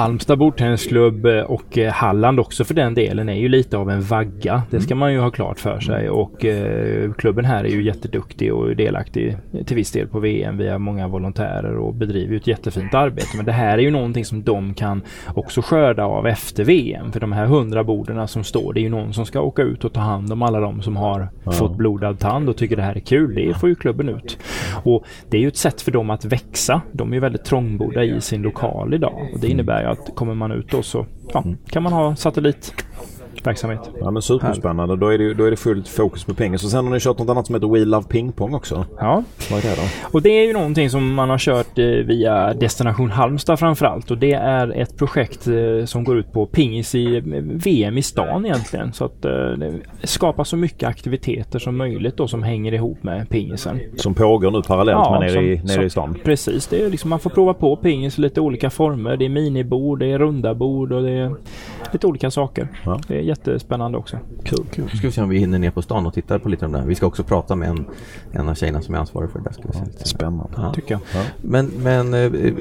Halmstad 0.00 0.38
bordtennisklubb 0.38 1.26
eh, 1.26 1.40
och 1.40 1.78
eh, 1.78 1.92
Halland 1.92 2.40
också 2.40 2.64
för 2.64 2.74
den 2.74 2.94
delen 2.94 3.28
är 3.28 3.34
ju 3.34 3.48
lite 3.48 3.76
av 3.76 3.90
en 3.90 4.02
vagga. 4.02 4.62
Det 4.70 4.80
ska 4.80 4.92
mm. 4.94 4.98
man 4.98 5.12
ju 5.12 5.18
ha 5.18 5.30
klart 5.30 5.58
för 5.58 5.80
sig 5.80 6.10
och 6.10 6.44
eh, 6.44 7.12
klubben 7.12 7.44
här 7.44 7.64
är 7.64 7.68
ju 7.68 7.82
jätteduktig 7.82 8.54
och 8.54 8.76
delaktig 8.76 9.36
till 9.66 9.76
viss 9.76 9.92
del 9.92 10.08
på 10.08 10.20
VM 10.20 10.58
via 10.58 10.78
många 10.78 11.08
volontärer 11.08 11.76
och 11.76 11.94
bedriver 11.94 12.32
ju 12.32 12.36
ett 12.36 12.46
jättefint 12.46 12.94
arbete. 12.94 13.36
Men 13.36 13.46
det 13.46 13.52
här 13.52 13.78
är 13.78 13.82
ju 13.82 13.90
någonting 13.90 14.24
som 14.24 14.42
de 14.42 14.74
kan 14.74 15.02
också 15.34 15.62
skörda 15.62 16.04
av 16.04 16.26
efter 16.26 16.64
VM. 16.64 17.12
För 17.12 17.20
de 17.20 17.32
här 17.32 17.46
hundra 17.46 17.84
borden 17.84 18.28
som 18.28 18.44
står, 18.44 18.72
det 18.72 18.80
är 18.80 18.82
ju 18.82 18.88
någon 18.88 19.14
som 19.14 19.26
ska 19.26 19.40
åka 19.40 19.62
ut 19.62 19.84
och 19.84 19.92
ta 19.92 20.00
hand 20.00 20.32
om 20.32 20.42
alla 20.42 20.60
de 20.60 20.82
som 20.82 20.96
har 20.96 21.28
ja. 21.44 21.52
fått 21.52 21.76
blodad 21.76 22.18
tand 22.18 22.48
och 22.48 22.56
tycker 22.56 22.76
det 22.76 22.82
här 22.82 22.96
är 22.96 23.00
kul. 23.00 23.34
Det 23.34 23.54
får 23.54 23.68
ju 23.68 23.74
klubben 23.74 24.08
ut. 24.08 24.38
Och 24.84 25.04
det 25.30 25.36
är 25.36 25.40
ju 25.40 25.48
ett 25.48 25.56
sätt 25.56 25.80
för 25.80 25.90
dem 25.90 26.10
att 26.10 26.24
växa. 26.24 26.82
De 26.92 27.10
är 27.10 27.14
ju 27.14 27.20
väldigt 27.20 27.44
trångbodda 27.44 28.04
i 28.04 28.20
sin 28.20 28.42
lokal 28.42 28.94
idag 28.94 29.28
och 29.34 29.40
det 29.40 29.48
innebär 29.48 29.82
ju 29.82 29.89
att 29.90 30.14
kommer 30.14 30.34
man 30.34 30.52
ut 30.52 30.70
då 30.70 30.82
så 30.82 31.06
ja, 31.32 31.44
kan 31.66 31.82
man 31.82 31.92
ha 31.92 32.16
satellit 32.16 32.74
verksamhet. 33.46 33.90
Ja 34.00 34.10
men 34.10 34.22
superspännande. 34.22 34.96
Då 34.96 35.08
är, 35.08 35.18
det, 35.18 35.34
då 35.34 35.44
är 35.44 35.50
det 35.50 35.56
fullt 35.56 35.88
fokus 35.88 36.24
på 36.24 36.34
pengar. 36.34 36.58
Så 36.58 36.68
sen 36.68 36.84
har 36.84 36.92
ni 36.92 37.00
kört 37.00 37.18
något 37.18 37.28
annat 37.28 37.46
som 37.46 37.54
heter 37.54 37.68
We 37.68 37.84
Love 37.84 38.06
Ping 38.08 38.32
Pong 38.32 38.54
också. 38.54 38.84
Ja. 38.98 39.22
Vad 39.50 39.64
är 39.64 39.70
det 39.70 39.76
då? 39.76 39.82
Och 40.12 40.22
det 40.22 40.30
är 40.30 40.46
ju 40.46 40.52
någonting 40.52 40.90
som 40.90 41.14
man 41.14 41.30
har 41.30 41.38
kört 41.38 41.78
eh, 41.78 41.84
via 41.84 42.54
Destination 42.54 43.10
Halmstad 43.10 43.58
framförallt. 43.58 44.10
Och 44.10 44.18
det 44.18 44.32
är 44.32 44.80
ett 44.80 44.96
projekt 44.96 45.46
eh, 45.46 45.84
som 45.84 46.04
går 46.04 46.18
ut 46.18 46.32
på 46.32 46.46
pingis 46.46 46.94
i 46.94 47.16
eh, 47.16 47.22
VM 47.40 47.98
i 47.98 48.02
stan 48.02 48.46
egentligen. 48.46 48.92
Så 48.92 49.04
att 49.04 49.22
det 49.22 49.80
skapar 50.02 50.44
så 50.44 50.56
mycket 50.56 50.88
aktiviteter 50.88 51.58
som 51.58 51.76
möjligt 51.76 52.16
då 52.16 52.28
som 52.28 52.42
hänger 52.42 52.74
ihop 52.74 53.02
med 53.02 53.28
pingisen. 53.28 53.80
Som 53.96 54.14
pågår 54.14 54.50
nu 54.50 54.62
parallellt 54.62 54.98
ja, 55.04 55.10
med 55.10 55.20
nere, 55.20 55.32
som, 55.32 55.44
i, 55.44 55.56
nere 55.56 55.74
som, 55.74 55.82
i 55.84 55.90
stan? 55.90 56.16
Precis. 56.24 56.66
Det 56.66 56.82
är 56.82 56.90
liksom, 56.90 57.10
man 57.10 57.20
får 57.20 57.30
prova 57.30 57.54
på 57.54 57.76
pingis 57.76 58.18
i 58.18 58.20
lite 58.20 58.40
olika 58.40 58.70
former. 58.70 59.16
Det 59.16 59.24
är 59.24 59.28
minibord, 59.28 59.98
det 59.98 60.06
är 60.06 60.18
runda 60.18 60.54
bord 60.54 60.92
och 60.92 61.02
det 61.02 61.10
är 61.10 61.34
lite 61.92 62.06
olika 62.06 62.30
saker. 62.30 62.68
Ja. 62.84 63.00
Det 63.08 63.18
är 63.18 63.22
jättespännande 63.30 63.98
också. 63.98 64.18
Kul. 64.44 64.64
Kul. 64.70 64.88
Ska 64.88 65.06
vi 65.06 65.12
se 65.12 65.22
om 65.22 65.28
vi 65.28 65.38
hinner 65.38 65.58
ner 65.58 65.70
på 65.70 65.82
stan 65.82 66.06
och 66.06 66.14
tittar 66.14 66.38
på 66.38 66.48
lite 66.48 66.64
av 66.64 66.72
det 66.72 66.78
där. 66.78 66.86
Vi 66.86 66.94
ska 66.94 67.06
också 67.06 67.22
prata 67.22 67.56
med 67.56 67.68
en, 67.68 67.86
en 68.32 68.48
av 68.48 68.54
tjejerna 68.54 68.82
som 68.82 68.94
är 68.94 68.98
ansvarig 68.98 69.30
för 69.30 69.38
det 69.38 69.44
där. 69.44 69.52
Ska 69.52 69.62
vi 69.66 69.72
se. 69.72 69.84
Ja, 69.98 70.04
spännande. 70.04 70.52
Ja. 70.56 70.72
Tycker 70.74 70.94
jag. 70.94 71.00
Ja. 71.14 71.22
Men, 71.42 71.66
men 71.66 72.14
eh, 72.14 72.52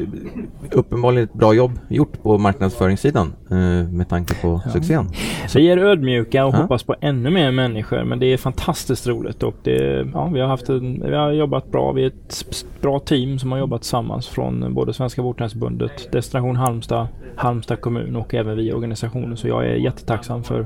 uppenbarligen 0.72 1.24
ett 1.24 1.34
bra 1.34 1.54
jobb 1.54 1.80
gjort 1.88 2.24
på 2.24 2.38
marknadsföringssidan 2.38 3.34
eh, 3.52 3.58
med 3.92 4.10
tanke 4.10 4.34
på 4.42 4.62
ja. 4.66 4.72
succén. 4.72 5.10
Så. 5.48 5.60
Vi 5.60 5.70
är 5.70 5.78
ödmjuka 5.78 6.46
och 6.46 6.54
hoppas 6.54 6.84
på 6.84 6.96
ännu 7.02 7.30
mer 7.30 7.52
människor 7.52 8.04
men 8.04 8.20
det 8.20 8.26
är 8.26 8.38
fantastiskt 8.38 9.08
roligt 9.08 9.44
och 9.44 9.56
det, 9.64 10.08
ja, 10.14 10.30
vi, 10.34 10.40
har 10.40 10.48
haft 10.48 10.70
en, 10.70 11.04
vi 11.06 11.16
har 11.16 11.32
jobbat 11.32 11.72
bra. 11.72 11.92
Vi 11.92 12.04
är 12.04 12.08
ett 12.08 12.66
bra 12.82 13.00
team 13.00 13.40
som 13.40 13.52
har 13.52 13.60
jobbat 13.60 13.82
tillsammans 13.82 14.28
från 14.28 14.74
både 14.74 14.94
Svenska 14.94 15.22
Bordtennisförbundet, 15.22 16.12
Destination 16.12 16.56
Halmstad, 16.56 17.08
Halmstad 17.36 17.82
kommun 17.82 18.16
och 18.16 18.34
även 18.34 18.58
vi 18.58 18.74
organisationen. 18.74 19.38
Så 19.38 19.48
jag 19.48 19.66
är 19.66 19.76
jättetacksam 19.76 20.44
för 20.44 20.59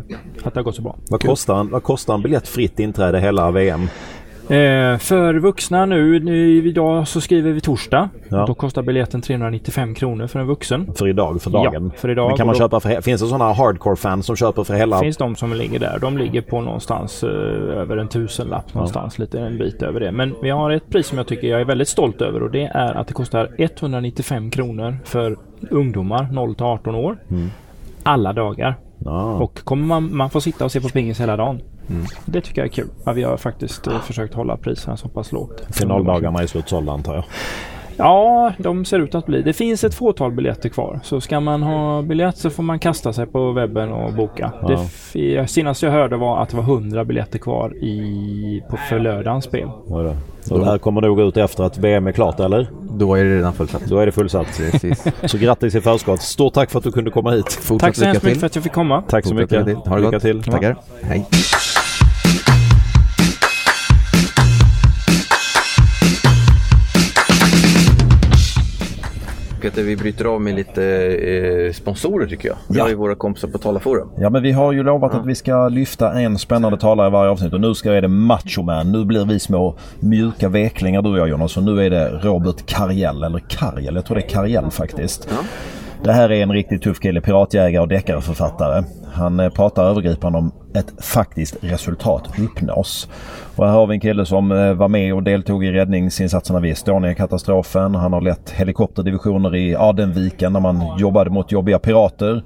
att 0.44 0.54
det 0.54 0.60
har 0.60 0.64
gått 0.64 0.76
så 0.76 0.82
bra. 0.82 0.96
Vad 1.10 1.22
kostar, 1.22 1.60
en, 1.60 1.70
vad 1.70 1.84
kostar 1.84 2.14
en 2.14 2.22
biljett 2.22 2.48
fritt 2.48 2.80
inträde 2.80 3.20
hela 3.20 3.52
VM? 3.52 3.88
Eh, 4.50 4.98
för 4.98 5.34
vuxna 5.34 5.86
nu, 5.86 6.20
nu, 6.20 6.68
idag 6.68 7.08
så 7.08 7.22
skriver 7.22 7.52
vi 7.52 7.62
torsdag. 7.62 8.10
Ja. 8.30 8.46
Då 8.46 8.54
kostar 8.54 8.82
biljetten 8.82 9.22
395 9.22 9.96
kronor 9.96 10.28
för 10.28 10.40
en 10.40 10.48
vuxen. 10.48 10.94
För 10.96 11.08
idag, 11.08 11.42
för 11.42 11.50
dagen? 11.50 11.92
Ja, 11.94 12.00
för 12.00 12.10
idag. 12.10 12.28
Men 12.28 12.38
kan 12.38 12.48
man 12.48 12.56
köpa 12.56 12.80
för, 12.80 13.02
finns 13.02 13.22
det 13.22 13.28
sådana 13.28 13.54
hardcore-fans 13.54 14.26
som 14.26 14.36
köper 14.36 14.64
för 14.64 14.74
hela? 14.74 14.96
Det 14.96 15.04
finns 15.04 15.18
de 15.18 15.36
som 15.36 15.54
ligger 15.54 15.80
där. 15.80 16.00
De 16.02 16.18
ligger 16.18 16.42
på 16.42 16.62
någonstans 16.62 17.24
eh, 17.24 17.30
över 17.80 17.98
en 17.98 18.08
tusenlapp 18.08 18.74
någonstans, 18.74 19.16
ja. 19.18 19.22
lite 19.22 19.40
en 19.40 19.58
bit 19.58 19.82
över 19.82 20.00
det. 20.00 20.12
Men 20.12 20.36
vi 20.42 20.50
har 20.50 20.72
ett 20.72 20.90
pris 20.90 21.08
som 21.08 21.18
jag 21.18 21.28
tycker 21.28 21.48
jag 21.48 21.62
är 21.62 21.66
väldigt 21.66 21.90
stolt 21.90 22.22
över 22.22 22.44
och 22.44 22.52
det 22.52 22.66
är 22.66 22.94
att 22.94 23.08
det 23.08 23.14
kostar 23.14 23.50
195 23.58 24.52
kronor 24.52 24.98
för 25.06 25.38
ungdomar 25.70 26.28
0 26.32 26.56
till 26.56 26.66
18 26.66 26.96
år. 26.96 27.18
Mm. 27.32 27.50
Alla 28.04 28.34
dagar. 28.34 28.76
Ja. 29.06 29.34
Och 29.34 29.64
kommer 29.64 29.86
man, 29.86 30.16
man 30.16 30.30
får 30.30 30.40
sitta 30.40 30.66
och 30.66 30.72
se 30.72 30.82
på 30.82 30.90
pingis 30.90 31.20
hela 31.20 31.38
dagen. 31.38 31.62
Mm. 31.90 32.06
Det 32.26 32.42
tycker 32.42 32.62
jag 32.62 32.68
är 32.68 32.72
kul. 32.72 32.88
Ja, 33.06 33.12
vi 33.12 33.24
har 33.24 33.38
faktiskt 33.38 33.88
eh, 33.88 34.02
försökt 34.02 34.34
hålla 34.34 34.58
priserna 34.58 34.98
så 34.98 35.08
pass 35.08 35.32
lågt. 35.32 35.64
Finaldagarna 35.70 36.40
är 36.40 36.48
slutsålda 36.48 36.92
antar 36.92 37.16
jag. 37.16 37.24
Ja, 37.98 38.54
de 38.58 38.86
ser 38.86 39.00
ut 39.00 39.16
att 39.16 39.26
bli. 39.26 39.42
Det 39.42 39.54
finns 39.54 39.84
ett 39.84 39.96
fåtal 39.96 40.32
biljetter 40.32 40.70
kvar. 40.70 41.00
Så 41.04 41.22
ska 41.22 41.40
man 41.40 41.64
ha 41.64 42.02
biljett 42.02 42.38
så 42.38 42.50
får 42.50 42.64
man 42.64 42.80
kasta 42.80 43.14
sig 43.14 43.26
på 43.26 43.52
webben 43.52 43.92
och 43.92 44.14
boka. 44.14 44.52
Ja. 44.62 44.86
Det 45.14 45.48
senaste 45.48 45.86
jag 45.86 45.94
hörde 45.94 46.18
var 46.18 46.42
att 46.42 46.50
det 46.50 46.58
var 46.58 46.64
100 46.64 47.06
biljetter 47.06 47.40
kvar 47.40 47.84
i, 47.84 48.64
på 48.70 48.78
för 48.90 49.00
lördagens 49.00 49.46
spel. 49.46 49.70
Oj 49.88 50.04
då. 50.04 50.16
Så 50.42 50.58
det 50.58 50.66
här 50.66 50.78
kommer 50.78 51.02
nog 51.02 51.20
ut 51.22 51.38
efter 51.38 51.64
att 51.64 51.78
VM 51.78 52.08
är 52.08 52.12
klart 52.12 52.40
eller? 52.40 52.68
Då 52.92 53.16
är 53.16 53.24
det 53.24 53.38
redan 53.38 53.54
fullsatt. 53.54 53.86
Då 53.86 53.98
är 54.00 54.06
det 54.06 54.12
fullsatt. 54.12 54.48
Precis. 54.72 55.08
Så 55.26 55.38
grattis 55.38 55.76
i 55.76 55.82
förskott. 55.82 56.22
Stort 56.22 56.54
tack 56.54 56.72
för 56.72 56.78
att 56.78 56.84
du 56.84 56.92
kunde 56.92 57.12
komma 57.12 57.32
hit. 57.32 57.52
Fortsatt 57.54 57.80
Tack 57.88 57.96
så 57.96 58.06
hemskt 58.06 58.24
mycket 58.24 58.40
för 58.40 58.46
att 58.46 58.56
jag 58.56 58.64
fick 58.64 58.74
komma. 58.74 59.04
Tack 59.08 59.26
så 59.26 59.30
Fortsatt 59.36 59.66
mycket. 59.66 59.88
Ha 59.88 59.96
det 59.96 60.02
Lycka 60.02 60.12
gott. 60.12 60.22
till. 60.22 60.44
Tackar. 60.44 60.76
Hej. 61.04 61.26
Peter, 69.64 69.84
vi 69.84 69.96
bryter 69.96 70.26
av 70.26 70.42
med 70.42 70.56
lite 70.56 70.84
eh, 70.86 71.72
sponsorer 71.74 72.28
tycker 72.28 72.48
jag. 72.50 72.56
Vi 72.70 72.78
Ja. 72.78 72.84
har 72.84 72.90
ju 72.90 72.96
våra 72.96 73.16
kompisar 73.16 73.48
på 73.48 73.58
Talarforum. 73.58 74.10
Ja 74.18 74.30
men 74.30 74.44
vi 74.44 74.52
har 74.52 74.72
ju 74.72 74.84
lovat 74.84 75.14
att 75.14 75.26
vi 75.26 75.36
ska 75.36 75.70
lyfta 75.70 76.14
en 76.20 76.38
spännande 76.38 76.78
talare 76.78 77.08
i 77.08 77.12
varje 77.12 77.32
avsnitt 77.32 77.54
och 77.54 77.62
nu 77.62 77.74
ska 77.74 77.94
är 77.94 78.02
det 78.02 78.08
Machoman. 78.08 78.92
Nu 78.92 79.06
blir 79.06 79.26
vi 79.26 79.40
små 79.40 79.76
mjuka 80.00 80.50
veklingar 80.50 81.02
du 81.02 81.10
och 81.10 81.18
jag 81.18 81.30
Jonas 81.30 81.58
och 81.58 81.64
nu 81.64 81.86
är 81.86 81.90
det 81.90 82.10
Robert 82.10 82.66
Karjell, 82.66 83.24
eller 83.24 83.40
Karjell, 83.40 83.96
jag 83.96 84.06
tror 84.06 84.16
det 84.18 84.24
är 84.24 84.30
Karjell 84.30 84.72
faktiskt. 84.72 85.30
Det 86.04 86.14
här 86.14 86.32
är 86.32 86.44
en 86.44 86.52
riktigt 86.52 86.82
tuff 86.82 87.00
kille, 87.00 87.22
piratjägare 87.22 87.82
och 87.82 87.88
deckarförfattare. 87.88 88.84
Han 89.14 89.40
eh, 89.40 89.50
pratar 89.50 89.84
övergripande 89.84 90.40
om 90.40 90.52
ett 90.74 91.04
faktiskt 91.06 91.58
resultat 91.62 92.30
uppnås. 92.40 93.10
Och 93.56 93.66
här 93.66 93.74
har 93.74 93.88
vi 93.88 93.94
en 93.94 94.00
kille 94.00 94.26
som 94.26 94.52
eh, 94.52 94.74
var 94.74 94.88
med 94.88 95.14
och 95.14 95.24
deltog 95.24 95.66
i 95.66 95.72
räddningsinsatserna 95.72 96.60
vid 96.60 96.72
Estonia-katastrofen. 96.72 97.96
Han 97.96 98.14
har 98.14 98.22
lett 98.22 98.50
helikopterdivisioner 98.50 99.56
i 99.56 99.76
Adenviken 99.76 100.54
när 100.54 100.60
man 100.60 100.98
jobbade 101.00 101.30
mot 101.30 101.52
jobbiga 101.52 101.80
pirater. 101.80 102.44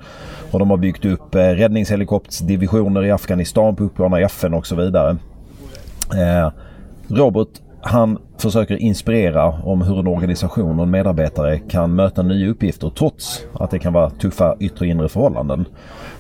Och 0.52 0.60
de 0.60 0.70
har 0.70 0.78
byggt 0.78 1.06
upp 1.06 1.36
eh, 1.36 1.40
räddningshelikopterdivisioner 1.40 3.06
i 3.06 3.12
Afghanistan 3.12 3.76
på 3.76 3.84
uppdrag 3.84 4.14
av 4.14 4.20
FN 4.20 4.54
och 4.54 4.68
så 4.68 4.76
vidare. 4.76 5.18
Robert 7.08 7.50
han 7.82 8.18
försöker 8.38 8.78
inspirera 8.78 9.46
om 9.46 9.82
hur 9.82 10.00
en 10.00 10.08
organisation 10.08 10.80
och 10.80 10.86
en 10.86 10.92
medarbetare 10.92 11.60
kan 11.60 11.96
möta 11.96 12.24
nya 12.24 12.50
uppgifter 12.50 12.90
trots 12.90 13.44
att 13.54 13.72
det 13.72 13.80
kan 13.80 13.94
vara 13.94 14.10
tuffa 14.10 14.56
yttre 14.60 14.80
och 14.80 14.86
inre 14.86 15.10
förhållanden. 15.10 15.66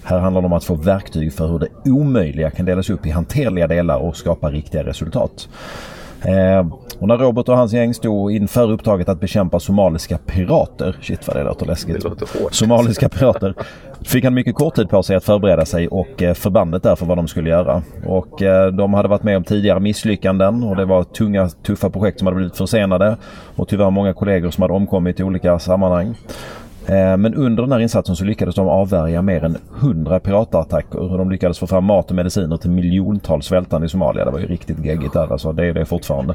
Här 0.03 0.19
handlar 0.19 0.41
det 0.41 0.45
om 0.45 0.53
att 0.53 0.63
få 0.63 0.75
verktyg 0.75 1.33
för 1.33 1.47
hur 1.47 1.59
det 1.59 1.91
omöjliga 1.91 2.49
kan 2.49 2.65
delas 2.65 2.89
upp 2.89 3.05
i 3.05 3.09
hanterliga 3.09 3.67
delar 3.67 3.97
och 3.97 4.17
skapa 4.17 4.51
riktiga 4.51 4.83
resultat. 4.83 5.49
Eh, 6.21 6.67
och 6.99 7.07
när 7.07 7.17
Robert 7.17 7.49
och 7.49 7.57
hans 7.57 7.73
gäng 7.73 7.93
stod 7.93 8.31
inför 8.31 8.71
uppdraget 8.71 9.09
att 9.09 9.19
bekämpa 9.19 9.59
somaliska 9.59 10.17
pirater, 10.17 10.97
shit 11.01 11.27
vad 11.27 11.35
det 11.35 11.43
låter 11.43 11.65
läskigt. 11.65 11.95
Det 11.95 12.09
låter 12.09 12.39
hårt. 12.43 12.53
Somaliska 12.53 13.09
pirater. 13.09 13.53
Fick 14.01 14.23
han 14.23 14.33
mycket 14.33 14.55
kort 14.55 14.75
tid 14.75 14.89
på 14.89 15.03
sig 15.03 15.15
att 15.15 15.23
förbereda 15.23 15.65
sig 15.65 15.87
och 15.87 16.23
eh, 16.23 16.33
förbandet 16.33 16.83
därför 16.83 17.05
vad 17.05 17.17
de 17.17 17.27
skulle 17.27 17.49
göra. 17.49 17.81
Och 18.05 18.41
eh, 18.41 18.71
de 18.71 18.93
hade 18.93 19.07
varit 19.07 19.23
med 19.23 19.37
om 19.37 19.43
tidigare 19.43 19.79
misslyckanden 19.79 20.63
och 20.63 20.75
det 20.75 20.85
var 20.85 21.03
tunga 21.03 21.49
tuffa 21.49 21.89
projekt 21.89 22.19
som 22.19 22.27
hade 22.27 22.35
blivit 22.35 22.57
försenade. 22.57 23.17
Och 23.55 23.67
tyvärr 23.67 23.89
många 23.89 24.13
kollegor 24.13 24.51
som 24.51 24.61
hade 24.61 24.73
omkommit 24.73 25.19
i 25.19 25.23
olika 25.23 25.59
sammanhang. 25.59 26.15
Eh, 26.87 27.17
men 27.17 27.33
under 27.33 27.63
den 27.63 27.71
här 27.71 27.79
insatsen 27.79 28.15
så 28.15 28.25
lyckades 28.25 28.55
de 28.55 28.67
avvärja 28.67 29.21
mer 29.21 29.43
än 29.43 29.57
100 29.79 30.19
piratattacker 30.19 31.17
de 31.17 31.31
lyckades 31.31 31.59
få 31.59 31.67
fram 31.67 31.83
mat 31.83 32.09
och 32.09 32.15
mediciner 32.15 32.57
till 32.57 32.69
miljontals 32.69 33.45
svältande 33.45 33.85
i 33.85 33.89
Somalia. 33.89 34.25
Det 34.25 34.31
var 34.31 34.39
ju 34.39 34.47
riktigt 34.47 34.85
geggigt 34.85 35.13
där 35.13 35.31
alltså. 35.31 35.51
Det 35.51 35.65
är 35.65 35.73
det 35.73 35.85
fortfarande. 35.85 36.33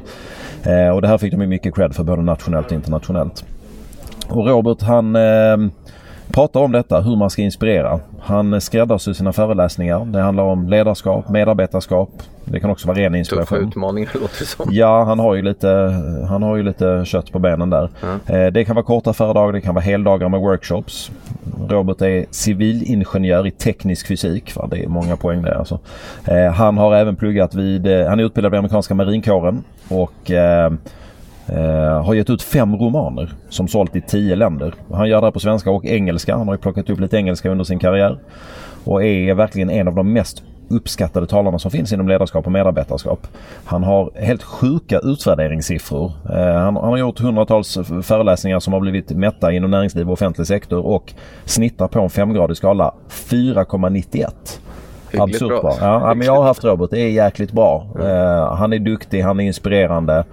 Eh, 0.63 0.89
och 0.89 1.01
det 1.01 1.07
här 1.07 1.17
fick 1.17 1.31
de 1.31 1.41
ju 1.41 1.47
mycket 1.47 1.75
cred 1.75 1.95
för 1.95 2.03
både 2.03 2.21
nationellt 2.21 2.67
och 2.67 2.71
internationellt. 2.71 3.45
Och 4.29 4.47
Robert 4.47 4.81
han 4.81 5.15
eh, 5.15 5.57
pratar 6.33 6.59
om 6.59 6.71
detta, 6.71 7.01
hur 7.01 7.15
man 7.15 7.29
ska 7.29 7.41
inspirera. 7.41 7.99
Han 8.21 8.61
skräddarsyr 8.61 9.13
sina 9.13 9.33
föreläsningar. 9.33 10.05
Det 10.05 10.21
handlar 10.21 10.43
om 10.43 10.67
ledarskap, 10.69 11.29
medarbetarskap. 11.29 12.09
Det 12.45 12.59
kan 12.59 12.69
också 12.69 12.87
vara 12.87 12.97
ren 12.97 13.11
Tuffa 13.11 13.17
inspiration. 13.17 13.67
utmaningar 13.69 14.09
låter 14.21 14.39
det 14.39 14.45
som. 14.45 14.65
Ja, 14.71 15.03
han 15.03 15.19
har 15.19 15.35
ju 15.35 15.41
lite, 15.41 15.67
han 16.29 16.43
har 16.43 16.55
ju 16.55 16.63
lite 16.63 17.01
kött 17.05 17.31
på 17.31 17.39
benen 17.39 17.69
där. 17.69 17.89
Eh, 18.27 18.51
Det 18.51 18.65
kan 18.65 18.75
vara 18.75 18.85
korta 18.85 19.13
föredrag, 19.13 19.53
det 19.53 19.61
kan 19.61 19.75
vara 19.75 19.83
heldagar 19.83 20.29
med 20.29 20.39
workshops. 20.39 21.11
Robert 21.69 22.01
är 22.01 22.25
civilingenjör 22.31 23.47
i 23.47 23.51
teknisk 23.51 24.07
fysik. 24.07 24.53
Det 24.71 24.83
är 24.83 24.87
många 24.87 25.15
poäng 25.15 25.41
där 25.41 25.51
alltså. 25.53 25.79
Eh, 26.27 26.51
Han 26.53 26.77
har 26.77 26.95
även 26.95 27.15
pluggat 27.15 27.55
vid, 27.55 27.87
eh, 27.87 28.07
han 28.07 28.19
är 28.19 28.23
utbildad 28.23 28.51
vid 28.51 28.57
amerikanska 28.57 28.93
marinkåren 28.95 29.63
och 29.89 30.31
eh, 31.47 32.05
har 32.05 32.13
gett 32.13 32.29
ut 32.29 32.41
fem 32.41 32.75
romaner 32.75 33.33
som 33.49 33.67
sålt 33.67 33.95
i 33.95 34.01
tio 34.01 34.35
länder. 34.35 34.73
Han 34.91 35.09
gör 35.09 35.21
det 35.21 35.31
på 35.31 35.39
svenska 35.39 35.71
och 35.71 35.85
engelska. 35.85 36.35
Han 36.37 36.47
har 36.47 36.55
ju 36.55 36.61
plockat 36.61 36.89
upp 36.89 36.99
lite 36.99 37.17
engelska 37.17 37.49
under 37.49 37.63
sin 37.63 37.79
karriär. 37.79 38.19
Och 38.83 39.03
är 39.03 39.33
verkligen 39.33 39.69
en 39.69 39.87
av 39.87 39.95
de 39.95 40.13
mest 40.13 40.43
uppskattade 40.67 41.27
talarna 41.27 41.59
som 41.59 41.71
finns 41.71 41.93
inom 41.93 42.07
ledarskap 42.07 42.45
och 42.45 42.51
medarbetarskap. 42.51 43.27
Han 43.65 43.83
har 43.83 44.11
helt 44.15 44.43
sjuka 44.43 44.99
utvärderingssiffror. 44.99 46.11
Eh, 46.29 46.53
han, 46.53 46.75
han 46.75 46.89
har 46.89 46.97
gjort 46.97 47.19
hundratals 47.19 47.77
föreläsningar 48.03 48.59
som 48.59 48.73
har 48.73 48.79
blivit 48.79 49.11
mätta 49.11 49.51
inom 49.51 49.71
näringsliv 49.71 50.07
och 50.07 50.13
offentlig 50.13 50.47
sektor 50.47 50.85
och 50.85 51.13
snittar 51.45 51.87
på 51.87 51.99
en 52.01 52.09
femgradig 52.09 52.57
skala 52.57 52.93
4,91. 53.09 54.29
Hyggligt 55.11 55.35
Absurt 55.35 55.49
bra. 55.49 55.61
bra. 55.61 55.77
Ja, 55.81 56.13
men 56.13 56.27
jag 56.27 56.35
har 56.35 56.43
haft 56.43 56.63
Robert. 56.63 56.89
Det 56.91 56.99
är 56.99 57.09
jäkligt 57.09 57.51
bra. 57.51 57.87
Eh, 57.99 58.55
han 58.55 58.73
är 58.73 58.79
duktig, 58.79 59.21
han 59.21 59.39
är 59.39 59.43
inspirerande. 59.43 60.23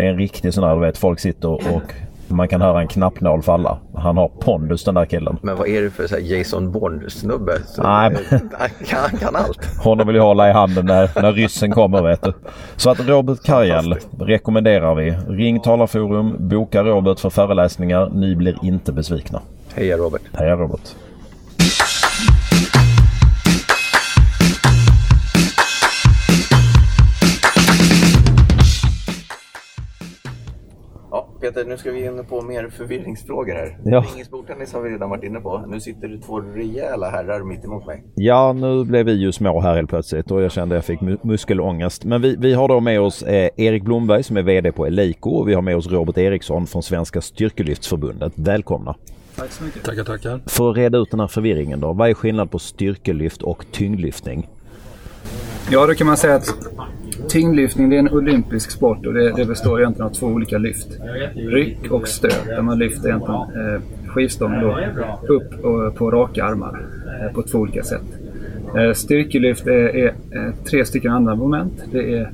Det 0.00 0.06
är 0.06 0.10
en 0.10 0.18
riktig 0.18 0.54
sån 0.54 0.64
här, 0.64 0.74
du 0.74 0.80
vet, 0.80 0.98
folk 0.98 1.20
sitter 1.20 1.48
och 1.48 1.82
man 2.28 2.48
kan 2.48 2.60
höra 2.60 2.80
en 2.80 2.88
knappnål 2.88 3.42
falla. 3.42 3.78
Han 3.94 4.16
har 4.16 4.28
pondus 4.28 4.84
den 4.84 4.94
där 4.94 5.04
killen. 5.04 5.38
Men 5.42 5.56
vad 5.56 5.68
är 5.68 5.82
det 5.82 5.90
för 5.90 6.06
så 6.06 6.18
Jason 6.18 6.72
Bourne-snubbe? 6.72 7.52
Nej, 7.78 8.16
Han 8.58 8.68
kan, 8.86 9.18
kan 9.18 9.36
allt. 9.36 9.64
Honom 9.84 10.06
vill 10.06 10.16
jag 10.16 10.22
hålla 10.22 10.48
i 10.50 10.52
handen 10.52 10.86
när, 10.86 11.22
när 11.22 11.32
ryssen 11.32 11.70
kommer 11.70 12.02
vet 12.02 12.22
du. 12.22 12.32
Så 12.76 12.90
att 12.90 13.00
Robert 13.00 13.42
Karjell 13.44 13.96
rekommenderar 14.20 14.94
vi. 14.94 15.10
Ring 15.28 15.60
Talarforum, 15.60 16.36
boka 16.38 16.82
Robert 16.82 17.20
för 17.20 17.30
föreläsningar. 17.30 18.10
Ni 18.14 18.36
blir 18.36 18.56
inte 18.62 18.92
besvikna. 18.92 19.40
Heja 19.74 19.96
Robert. 19.96 20.22
Heja 20.32 20.56
Robert. 20.56 20.96
Ja, 31.10 31.28
Peter, 31.40 31.64
nu 31.64 31.76
ska 31.76 31.90
vi 31.92 32.04
in 32.04 32.24
på 32.28 32.42
mer 32.42 32.68
förvirringsfrågor 32.68 33.54
här. 33.54 33.78
Ja. 33.84 34.04
Ingen 34.14 34.26
bordtennis 34.30 34.72
har 34.72 34.80
vi 34.80 34.90
redan 34.90 35.10
varit 35.10 35.24
inne 35.24 35.40
på. 35.40 35.64
Nu 35.68 35.80
sitter 35.80 36.08
det 36.08 36.18
två 36.18 36.40
rejäla 36.40 37.10
herrar 37.10 37.44
mitt 37.44 37.64
emot 37.64 37.86
mig. 37.86 38.04
Ja, 38.14 38.52
nu 38.52 38.84
blev 38.84 39.06
vi 39.06 39.12
ju 39.12 39.32
små 39.32 39.60
här 39.60 39.74
helt 39.74 39.88
plötsligt 39.90 40.30
och 40.30 40.42
jag 40.42 40.52
kände 40.52 40.74
jag 40.74 40.84
fick 40.84 41.00
mu- 41.00 41.18
muskelångest. 41.22 42.04
Men 42.04 42.22
vi, 42.22 42.36
vi 42.36 42.54
har 42.54 42.68
då 42.68 42.80
med 42.80 43.00
oss 43.00 43.22
eh, 43.22 43.50
Erik 43.56 43.82
Blomberg 43.82 44.22
som 44.22 44.36
är 44.36 44.42
VD 44.42 44.72
på 44.72 44.86
Eleiko 44.86 45.30
och 45.30 45.48
vi 45.48 45.54
har 45.54 45.62
med 45.62 45.76
oss 45.76 45.86
Robert 45.90 46.18
Eriksson 46.18 46.66
från 46.66 46.82
Svenska 46.82 47.20
Styrkelyftsförbundet. 47.20 48.32
Välkomna! 48.36 48.94
Tack 49.36 49.50
så 49.52 49.64
mycket. 49.64 49.84
Tackar, 49.84 50.04
tackar. 50.04 50.40
För 50.46 50.70
att 50.70 50.76
reda 50.76 50.98
ut 50.98 51.10
den 51.10 51.20
här 51.20 51.26
förvirringen 51.26 51.80
då. 51.80 51.92
Vad 51.92 52.10
är 52.10 52.14
skillnad 52.14 52.50
på 52.50 52.58
styrkelyft 52.58 53.42
och 53.42 53.64
tyngdlyftning? 53.72 54.48
Ja, 55.70 55.86
då 55.86 55.94
kan 55.94 56.06
man 56.06 56.16
säga 56.16 56.34
att 56.34 56.54
tyngdlyftning 57.28 57.90
det 57.90 57.96
är 57.96 58.00
en 58.00 58.12
olympisk 58.12 58.70
sport 58.70 59.06
och 59.06 59.14
det, 59.14 59.32
det 59.36 59.44
består 59.44 59.80
egentligen 59.80 60.10
av 60.10 60.14
två 60.14 60.26
olika 60.26 60.58
lyft. 60.58 60.88
Ryck 61.34 61.90
och 61.90 62.08
stöt, 62.08 62.46
där 62.46 62.62
man 62.62 62.78
lyfter 62.78 63.08
egentligen 63.08 63.40
eh, 63.40 63.80
skivstången 64.06 64.64
upp 65.28 65.64
och, 65.64 65.94
på 65.96 66.10
raka 66.10 66.44
armar 66.44 66.80
eh, 67.20 67.32
på 67.32 67.42
två 67.42 67.58
olika 67.58 67.82
sätt. 67.82 68.02
Eh, 68.76 68.92
styrkelyft 68.92 69.66
är, 69.66 69.96
är 69.96 70.06
eh, 70.06 70.54
tre 70.64 70.84
stycken 70.84 71.12
andra 71.12 71.34
moment. 71.34 71.84
Det 71.92 72.14
är 72.14 72.32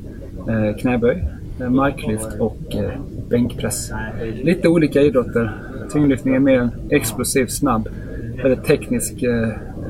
eh, 0.49 0.77
knäböj, 0.77 1.25
eh, 1.61 1.71
marklyft 1.71 2.29
och 2.39 2.75
eh, 2.75 2.91
bänkpress. 3.29 3.93
Lite 4.43 4.69
olika 4.69 5.03
idrotter. 5.03 5.53
Tyngdlyftning 5.93 6.35
är 6.35 6.41
mer 6.41 6.69
explosiv, 6.91 7.47
snabb, 7.47 7.89
väldigt 8.43 8.65
teknisk 8.65 9.23
eh, 9.23 9.49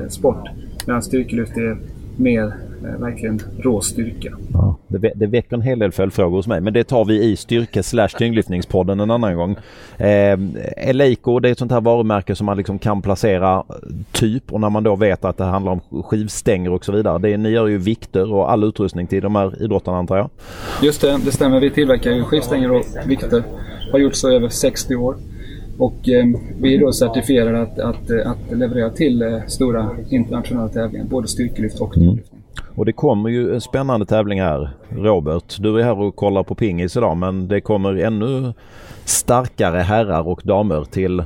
sport. 0.09 0.49
Medan 0.85 1.01
styrkelyft 1.01 1.57
är 1.57 1.77
mer 2.15 2.43
eh, 2.83 2.99
verkligen 2.99 3.39
rå 3.59 3.81
styrka. 3.81 4.37
Ja, 4.53 4.76
det, 4.87 4.97
vä- 4.97 5.11
det 5.15 5.27
väcker 5.27 5.55
en 5.55 5.61
hel 5.61 5.79
del 5.79 5.91
följdfrågor 5.91 6.37
hos 6.37 6.47
mig 6.47 6.61
men 6.61 6.73
det 6.73 6.83
tar 6.83 7.05
vi 7.05 7.23
i 7.23 7.35
styrke 7.35 7.83
slash 7.83 8.07
tyngdlyftningspodden 8.17 8.99
en 8.99 9.11
annan 9.11 9.35
gång. 9.35 9.55
Eh, 9.97 10.39
Eleiko 10.77 11.39
det 11.39 11.49
är 11.49 11.51
ett 11.51 11.59
sånt 11.59 11.71
här 11.71 11.81
varumärke 11.81 12.35
som 12.35 12.45
man 12.45 12.57
liksom 12.57 12.79
kan 12.79 13.01
placera 13.01 13.63
typ 14.11 14.53
och 14.53 14.61
när 14.61 14.69
man 14.69 14.83
då 14.83 14.95
vet 14.95 15.25
att 15.25 15.37
det 15.37 15.43
handlar 15.43 15.71
om 15.71 16.03
skivstänger 16.03 16.71
och 16.71 16.85
så 16.85 16.91
vidare. 16.91 17.17
Det, 17.19 17.37
ni 17.37 17.49
gör 17.49 17.67
ju 17.67 17.77
vikter 17.77 18.33
och 18.33 18.51
all 18.51 18.63
utrustning 18.63 19.07
till 19.07 19.21
de 19.23 19.35
här 19.35 19.63
idrottarna 19.63 19.97
antar 19.97 20.17
jag? 20.17 20.29
Just 20.83 21.01
det, 21.01 21.19
det 21.25 21.31
stämmer. 21.31 21.59
Vi 21.59 21.69
tillverkar 21.69 22.11
ju 22.11 22.23
skivstänger 22.23 22.71
och 22.71 22.83
vikter. 23.05 23.43
Har 23.91 23.99
gjort 23.99 24.15
så 24.15 24.31
i 24.31 24.35
över 24.35 24.49
60 24.49 24.95
år. 24.95 25.15
Och 25.77 26.09
eh, 26.09 26.25
vi 26.61 26.75
är 26.75 26.79
då 26.79 26.93
certifierade 26.93 27.61
att, 27.61 27.79
att, 27.79 28.11
att 28.25 28.57
leverera 28.57 28.89
till 28.89 29.21
eh, 29.21 29.37
stora 29.47 29.89
internationella 30.09 30.69
tävlingar, 30.69 31.05
både 31.05 31.27
styrkelyft 31.27 31.79
och 31.79 31.93
tyngdlyftning. 31.93 32.36
Och 32.75 32.85
det 32.85 32.93
kommer 32.93 33.29
ju 33.29 33.53
en 33.53 33.61
spännande 33.61 34.05
tävling 34.05 34.41
här. 34.41 34.69
Robert, 34.89 35.57
du 35.59 35.79
är 35.79 35.83
här 35.83 35.99
och 35.99 36.15
kollar 36.15 36.43
på 36.43 36.55
pingis 36.55 36.97
idag 36.97 37.17
men 37.17 37.47
det 37.47 37.61
kommer 37.61 37.95
ännu 37.95 38.53
starkare 39.05 39.77
herrar 39.77 40.27
och 40.27 40.41
damer 40.43 40.83
till 40.83 41.23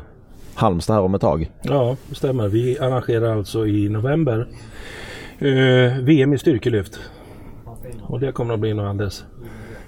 Halmstad 0.54 0.96
här 0.96 1.04
om 1.04 1.16
ett 1.16 1.22
tag. 1.22 1.52
Ja, 1.62 1.96
det 2.10 2.16
stämmer. 2.16 2.48
Vi 2.48 2.80
arrangerar 2.80 3.38
alltså 3.38 3.68
i 3.68 3.90
november 3.90 4.48
eh, 5.40 6.04
VM 6.04 6.34
i 6.34 6.38
styrkelyft. 6.38 7.00
Och 8.02 8.20
det 8.20 8.32
kommer 8.32 8.54
att 8.54 8.60
bli 8.60 8.74
något 8.74 8.90
alldeles 8.90 9.26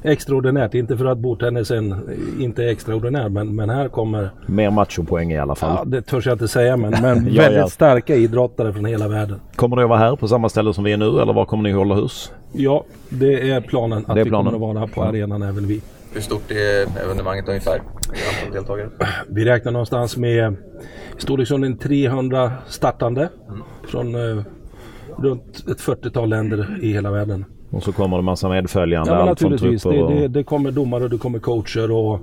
extraordinärt. 0.04 0.74
Inte 0.74 0.98
för 0.98 1.06
att 1.06 1.18
bordtennisen 1.18 1.96
inte 2.40 2.64
är 2.64 2.68
extraordinär 2.68 3.30
men, 3.30 3.56
men 3.56 3.70
här 3.70 3.88
kommer... 3.88 4.30
Mer 4.48 4.72
machopoäng 4.72 5.32
i 5.32 5.40
alla 5.40 5.56
fall. 5.56 5.76
Ja, 5.78 5.84
det 5.86 6.02
törs 6.02 6.26
jag 6.26 6.34
inte 6.36 6.48
säga 6.48 6.78
men, 6.78 6.92
men 7.02 7.28
Ja, 7.34 7.42
väldigt 7.42 7.60
ja. 7.60 7.68
starka 7.68 8.16
idrottare 8.16 8.74
från 8.74 8.86
hela 8.86 9.08
världen. 9.08 9.40
Kommer 9.56 9.76
ni 9.76 9.84
att 9.84 9.90
vara 9.90 10.00
här 10.00 10.16
på 10.16 10.28
samma 10.28 10.50
ställe 10.50 10.74
som 10.74 10.84
vi 10.84 10.92
är 10.92 10.98
nu 10.98 11.06
eller 11.22 11.34
var 11.34 11.46
kommer 11.46 11.64
ni 11.64 11.72
att 11.72 11.78
hålla 11.78 11.96
hus? 11.96 12.32
Ja, 12.54 12.86
det 13.10 13.50
är 13.52 13.62
planen 13.62 14.06
att 14.08 14.18
är 14.18 14.24
vi 14.24 14.30
planen. 14.30 14.54
kommer 14.54 14.70
att 14.70 14.76
vara 14.76 14.88
på 14.88 15.04
arenan 15.04 15.42
även 15.42 15.68
vi. 15.68 15.82
Hur 16.14 16.22
stort 16.22 16.52
är 16.52 17.04
evenemanget 17.06 17.48
ungefär? 17.48 17.74
Antal 17.76 18.54
deltagare? 18.54 18.90
Vi 19.30 19.46
räknar 19.46 19.72
någonstans 19.72 20.18
med 20.18 20.56
storleksordningen 21.18 21.78
300 21.78 22.52
startande 22.68 23.30
från 23.88 24.16
eh, 24.16 24.44
runt 25.18 25.64
ett 25.72 25.80
40-tal 25.82 26.30
länder 26.30 26.78
i 26.82 26.94
hela 26.94 27.12
världen. 27.12 27.46
Och 27.74 27.84
så 27.84 27.92
kommer 27.92 28.18
det 28.18 28.24
massa 28.24 28.50
medföljande. 28.50 29.12
Ja, 29.12 29.30
allt 29.30 29.40
från 29.40 29.52
naturligtvis. 29.52 29.84
Det, 29.84 29.90
trupper 29.90 30.04
och... 30.04 30.22
det, 30.22 30.28
det 30.28 30.44
kommer 30.44 30.72
domare 30.72 31.04
och 31.04 31.10
det 31.10 31.18
kommer 31.18 31.40
coacher 31.40 31.92
och 31.92 32.20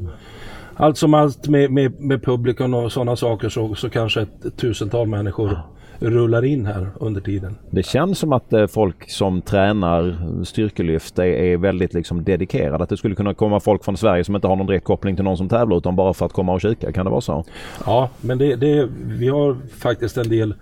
allt 0.77 0.97
som 0.97 1.15
allt 1.15 1.49
med, 1.49 1.71
med, 1.71 2.01
med 2.01 2.23
publiken 2.23 2.75
och 2.75 2.93
sådana 2.93 3.17
saker 3.17 3.49
så, 3.49 3.75
så 3.75 3.91
kanske 3.91 4.21
ett, 4.21 4.45
ett 4.45 4.57
tusental 4.57 5.09
människor 5.09 5.59
rullar 6.01 6.45
in 6.45 6.67
här 6.67 6.91
under 7.01 7.21
tiden. 7.21 7.57
Det 7.71 7.83
känns 7.83 8.19
som 8.19 8.33
att 8.33 8.53
eh, 8.53 8.67
folk 8.67 9.11
som 9.11 9.43
tränar 9.43 10.17
styrkelyft 10.45 11.19
är, 11.19 11.25
är 11.25 11.57
väldigt 11.57 11.95
liksom 11.95 12.25
dedikerade. 12.25 12.83
Att 12.83 12.89
det 12.89 12.97
skulle 12.97 13.15
kunna 13.15 13.35
komma 13.35 13.61
folk 13.61 13.85
från 13.85 13.97
Sverige 13.97 14.25
som 14.25 14.35
inte 14.35 14.49
har 14.49 14.57
någon 14.57 14.67
direkt 14.67 14.85
koppling 14.85 15.17
till 15.17 15.25
någon 15.25 15.37
som 15.37 15.49
tävlar 15.49 15.77
utan 15.77 15.97
bara 15.97 16.15
för 16.15 16.27
att 16.27 16.33
komma 16.33 16.53
och 16.53 16.61
kika. 16.61 16.93
Kan 16.93 17.05
det 17.05 17.11
vara 17.11 17.21
så? 17.21 17.45
Ja, 17.87 18.09
men 18.21 18.39
det, 18.39 18.57
det, 18.57 18.89
vi 19.03 19.29
har 19.29 19.57
faktiskt 19.79 20.17
en 20.17 20.29
del 20.29 20.55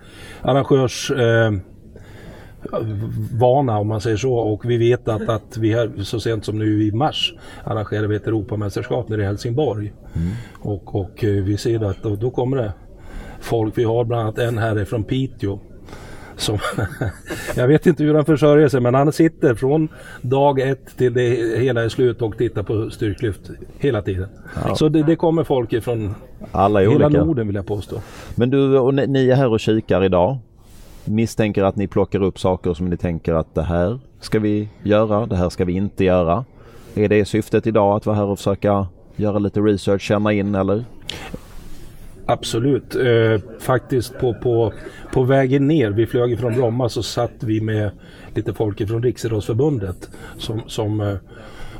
arrangörs 0.42 1.10
eh, 1.10 1.52
vana 3.32 3.78
om 3.78 3.88
man 3.88 4.00
säger 4.00 4.16
så 4.16 4.34
och 4.34 4.70
vi 4.70 4.76
vet 4.76 5.08
att, 5.08 5.28
att 5.28 5.56
vi 5.56 5.74
här 5.74 5.90
så 6.02 6.20
sent 6.20 6.44
som 6.44 6.58
nu 6.58 6.82
i 6.82 6.92
mars 6.92 7.34
arrangerar 7.64 8.06
vi 8.06 8.16
ett 8.16 8.26
Europamästerskap 8.26 9.08
nere 9.08 9.22
i 9.22 9.24
Helsingborg. 9.24 9.92
Och, 10.58 10.94
och 10.94 11.24
eh, 11.24 11.44
vi 11.44 11.56
ser 11.56 11.84
att 11.84 12.02
då, 12.02 12.16
då 12.16 12.30
kommer 12.30 12.56
det 12.56 12.72
folk. 13.40 13.78
Vi 13.78 13.84
har 13.84 14.04
bland 14.04 14.22
annat 14.22 14.38
en 14.38 14.58
här 14.58 14.84
från 14.84 15.04
Piteå. 15.04 15.58
Som 16.36 16.58
jag 17.56 17.68
vet 17.68 17.86
inte 17.86 18.04
hur 18.04 18.14
han 18.14 18.24
försörjer 18.24 18.68
sig 18.68 18.80
men 18.80 18.94
han 18.94 19.12
sitter 19.12 19.54
från 19.54 19.88
dag 20.20 20.60
ett 20.60 20.96
till 20.96 21.14
det 21.14 21.58
hela 21.58 21.84
är 21.84 21.88
slut 21.88 22.22
och 22.22 22.38
tittar 22.38 22.62
på 22.62 22.90
styrklyft 22.90 23.50
hela 23.78 24.02
tiden. 24.02 24.28
Ja. 24.64 24.74
Så 24.74 24.88
det, 24.88 25.02
det 25.02 25.16
kommer 25.16 25.44
folk 25.44 25.72
ifrån 25.72 26.14
hela 26.52 26.90
olika. 26.90 27.08
Norden 27.08 27.46
vill 27.46 27.56
jag 27.56 27.66
påstå. 27.66 28.00
Men 28.34 28.50
du 28.50 28.78
och 28.78 28.94
ni, 28.94 29.06
ni 29.06 29.28
är 29.28 29.34
här 29.34 29.48
och 29.48 29.60
kikar 29.60 30.04
idag. 30.04 30.38
Misstänker 31.08 31.62
att 31.62 31.76
ni 31.76 31.86
plockar 31.86 32.22
upp 32.22 32.38
saker 32.38 32.74
som 32.74 32.90
ni 32.90 32.96
tänker 32.96 33.34
att 33.34 33.54
det 33.54 33.62
här 33.62 33.98
ska 34.20 34.38
vi 34.38 34.68
göra, 34.82 35.26
det 35.26 35.36
här 35.36 35.48
ska 35.48 35.64
vi 35.64 35.72
inte 35.72 36.04
göra. 36.04 36.44
Är 36.94 37.08
det 37.08 37.24
syftet 37.24 37.66
idag 37.66 37.96
att 37.96 38.06
vara 38.06 38.16
här 38.16 38.24
och 38.24 38.38
försöka 38.38 38.86
göra 39.16 39.38
lite 39.38 39.60
research, 39.60 40.02
känna 40.02 40.32
in 40.32 40.54
eller? 40.54 40.84
Absolut. 42.26 42.94
Eh, 42.94 43.40
faktiskt 43.58 44.18
på, 44.18 44.34
på, 44.34 44.72
på 45.12 45.22
vägen 45.22 45.66
ner, 45.66 45.90
vi 45.90 46.06
flög 46.06 46.32
ifrån 46.32 46.54
Bromma 46.54 46.88
så 46.88 47.02
satt 47.02 47.32
vi 47.40 47.60
med 47.60 47.90
lite 48.34 48.54
folk 48.54 48.88
från 48.88 49.02
Riksidrottsförbundet 49.02 50.10
som, 50.38 50.60
som 50.66 51.00
eh, 51.00 51.14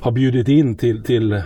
har 0.00 0.12
bjudit 0.12 0.48
in 0.48 0.74
till, 0.74 1.02
till, 1.02 1.42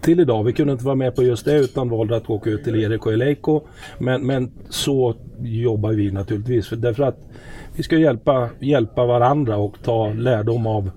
till 0.00 0.20
idag. 0.20 0.44
Vi 0.44 0.52
kunde 0.52 0.72
inte 0.72 0.84
vara 0.84 0.94
med 0.94 1.14
på 1.14 1.22
just 1.22 1.44
det 1.44 1.58
utan 1.58 1.88
valde 1.88 2.16
att 2.16 2.30
åka 2.30 2.50
ut 2.50 2.64
till 2.64 2.76
Erik 2.76 3.06
och 3.06 3.12
Eleiko. 3.12 3.60
Men, 3.98 4.26
men 4.26 4.50
så 4.68 5.14
jobbar 5.42 5.92
vi 5.92 6.10
naturligtvis. 6.10 6.68
För, 6.68 6.76
därför 6.76 7.02
att 7.02 7.18
vi 7.76 7.82
ska 7.82 7.96
hjälpa, 7.96 8.48
hjälpa 8.58 9.06
varandra 9.06 9.56
och 9.56 9.76
ta 9.82 10.12
lärdom 10.12 10.66
av 10.66 10.90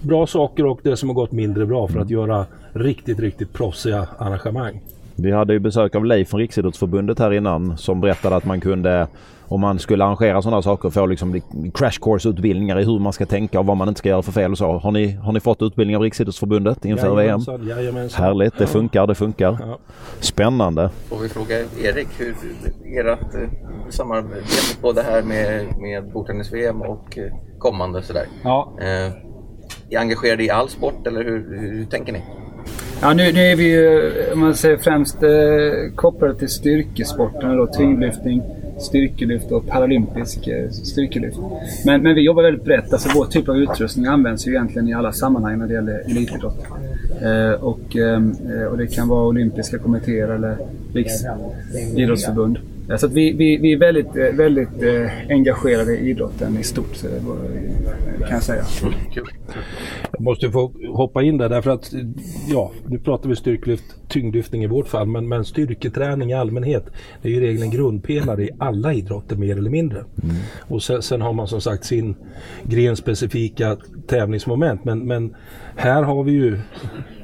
bra 0.00 0.26
saker 0.26 0.66
och 0.66 0.80
det 0.82 0.96
som 0.96 1.08
har 1.08 1.14
gått 1.14 1.32
mindre 1.32 1.66
bra 1.66 1.88
för 1.88 2.00
att 2.00 2.10
göra 2.10 2.46
riktigt, 2.72 3.20
riktigt 3.20 3.52
proffsiga 3.52 4.08
arrangemang. 4.18 4.80
Vi 5.16 5.32
hade 5.32 5.52
ju 5.52 5.58
besök 5.58 5.94
av 5.94 6.04
Leif 6.04 6.28
från 6.28 6.40
Riksidrottsförbundet 6.40 7.18
här 7.18 7.32
innan 7.32 7.76
som 7.78 8.00
berättade 8.00 8.36
att 8.36 8.44
man 8.44 8.60
kunde 8.60 9.06
om 9.48 9.60
man 9.60 9.78
skulle 9.78 10.04
arrangera 10.04 10.42
sådana 10.42 10.62
saker 10.62 10.90
få 10.90 11.06
liksom 11.06 11.40
crash 11.74 11.98
course 12.00 12.28
utbildningar 12.28 12.80
i 12.80 12.84
hur 12.84 12.98
man 12.98 13.12
ska 13.12 13.26
tänka 13.26 13.60
och 13.60 13.66
vad 13.66 13.76
man 13.76 13.88
inte 13.88 13.98
ska 13.98 14.08
göra 14.08 14.22
för 14.22 14.32
fel 14.32 14.52
och 14.52 14.58
så. 14.58 14.78
Har 14.78 14.92
ni, 14.92 15.12
har 15.12 15.32
ni 15.32 15.40
fått 15.40 15.62
utbildning 15.62 15.96
av 15.96 16.02
Riksidrottsförbundet 16.02 16.84
inför 16.84 17.08
VM? 17.08 17.18
Jajamensan, 17.18 17.66
jajamensan. 17.66 18.24
Härligt, 18.24 18.58
det 18.58 18.66
funkar, 18.66 19.06
det 19.06 19.14
funkar. 19.14 19.58
Ja. 19.60 19.78
Spännande. 20.20 20.90
Får 21.08 21.18
vi 21.18 21.28
fråga 21.28 21.56
Erik, 21.82 22.08
hur 22.18 22.34
ert 22.98 23.34
eh, 23.34 23.48
samarbete 23.88 24.80
på 24.80 24.92
det 24.92 25.02
här 25.02 25.22
med, 25.22 25.66
med 25.80 26.12
bordtennis-VM 26.12 26.82
och 26.82 27.18
eh, 27.18 27.32
kommande 27.58 28.02
sådär? 28.02 28.26
Ja. 28.44 28.72
Eh, 28.80 29.12
är 29.90 29.98
engagerade 29.98 30.44
i 30.44 30.50
all 30.50 30.68
sport 30.68 31.06
eller 31.06 31.24
hur, 31.24 31.60
hur, 31.60 31.72
hur 31.72 31.84
tänker 31.84 32.12
ni? 32.12 32.22
Ja, 33.00 33.14
nu, 33.14 33.32
nu 33.32 33.40
är 33.40 33.56
vi 33.56 33.64
ju, 33.64 34.12
om 34.32 34.40
man 34.40 34.54
säger 34.54 34.76
främst 34.76 35.22
eh, 35.22 35.30
kopplade 35.94 36.34
till 36.34 36.48
styrkesporterna 36.48 37.54
då, 37.54 37.66
tyngdlyftning, 37.66 38.42
styrkelyft 38.80 39.52
och 39.52 39.66
paralympisk 39.66 40.46
eh, 40.46 40.70
styrkelyft. 40.70 41.38
Men, 41.86 42.02
men 42.02 42.14
vi 42.14 42.20
jobbar 42.20 42.42
väldigt 42.42 42.64
brett. 42.64 42.92
Alltså 42.92 43.08
vår 43.14 43.24
typ 43.24 43.48
av 43.48 43.56
utrustning 43.56 44.06
används 44.06 44.46
ju 44.46 44.50
egentligen 44.50 44.88
i 44.88 44.94
alla 44.94 45.12
sammanhang 45.12 45.58
när 45.58 45.66
det 45.66 45.74
gäller 45.74 46.10
elitidrott. 46.10 46.66
Eh, 47.22 47.64
och, 47.64 47.96
ehm, 47.96 48.34
eh, 48.56 48.64
och 48.64 48.78
det 48.78 48.86
kan 48.86 49.08
vara 49.08 49.26
olympiska 49.26 49.78
kommittéer 49.78 50.28
eller 50.28 50.56
riksidrottsförbund. 50.94 52.58
Eh, 52.90 52.96
Så 52.96 53.06
att 53.06 53.12
vi, 53.12 53.32
vi, 53.32 53.56
vi 53.56 53.72
är 53.72 53.78
väldigt, 53.78 54.16
eh, 54.16 54.36
väldigt 54.36 54.82
eh, 54.82 55.10
engagerade 55.30 55.96
i 55.96 56.10
idrotten 56.10 56.58
i 56.58 56.62
stort, 56.62 57.02
var- 57.26 57.36
kan 58.20 58.30
jag 58.30 58.42
säga. 58.42 58.64
Jag 60.12 60.20
måste 60.20 60.50
få 60.50 60.72
hoppa 60.92 61.22
in 61.22 61.38
där 61.38 61.48
därför 61.48 61.70
att 61.70 61.92
ja, 62.48 62.72
nu 62.86 62.98
pratar 62.98 63.28
vi 63.28 63.36
styrkelyft, 63.36 63.84
tyngdlyftning 64.08 64.64
i 64.64 64.66
vårt 64.66 64.88
fall, 64.88 65.06
men, 65.06 65.28
men 65.28 65.44
styrketräning 65.44 66.30
i 66.30 66.34
allmänhet 66.34 66.84
det 67.22 67.28
är 67.28 67.32
ju 67.32 67.36
i 67.38 67.40
regel 67.40 67.62
en 67.62 67.70
grundpelare 67.70 68.44
i 68.44 68.50
alla 68.58 68.92
idrotter 68.94 69.36
mer 69.36 69.56
eller 69.58 69.70
mindre. 69.70 70.04
Och 70.60 70.82
sen, 70.82 71.02
sen 71.02 71.20
har 71.20 71.32
man 71.32 71.48
som 71.48 71.60
sagt 71.60 71.84
sin 71.84 72.14
grenspecifika 72.62 73.76
tävlingsmoment, 74.06 74.84
men, 74.84 74.98
men 75.06 75.34
här 75.76 76.02
har 76.02 76.24
vi 76.24 76.32
ju 76.32 76.58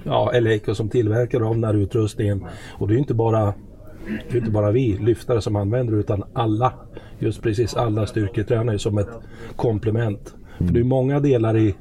ja, 0.05 0.33
Eleiko 0.35 0.75
som 0.75 0.89
tillverkare 0.89 1.45
av 1.45 1.55
den 1.55 1.65
här 1.65 1.75
utrustningen 1.75 2.45
och 2.79 2.89
det 2.89 2.93
är 2.93 2.97
ju 2.97 3.01
inte 3.01 3.15
bara 3.15 3.55
det 4.31 4.35
är 4.37 4.39
inte 4.39 4.51
bara 4.51 4.71
vi 4.71 4.97
lyftare 5.01 5.41
som 5.41 5.57
använder 5.57 5.93
det 5.93 6.01
utan 6.01 6.23
alla, 6.33 6.73
just 7.19 7.43
precis 7.43 7.75
alla 7.75 8.07
styrketränare 8.07 8.79
som 8.79 8.99
ett 8.99 9.11
komplement. 9.57 10.35
För 10.59 10.65
det 10.65 10.81
är 10.81 10.85
många 10.85 11.21
delar 11.21 11.57
i, 11.57 11.75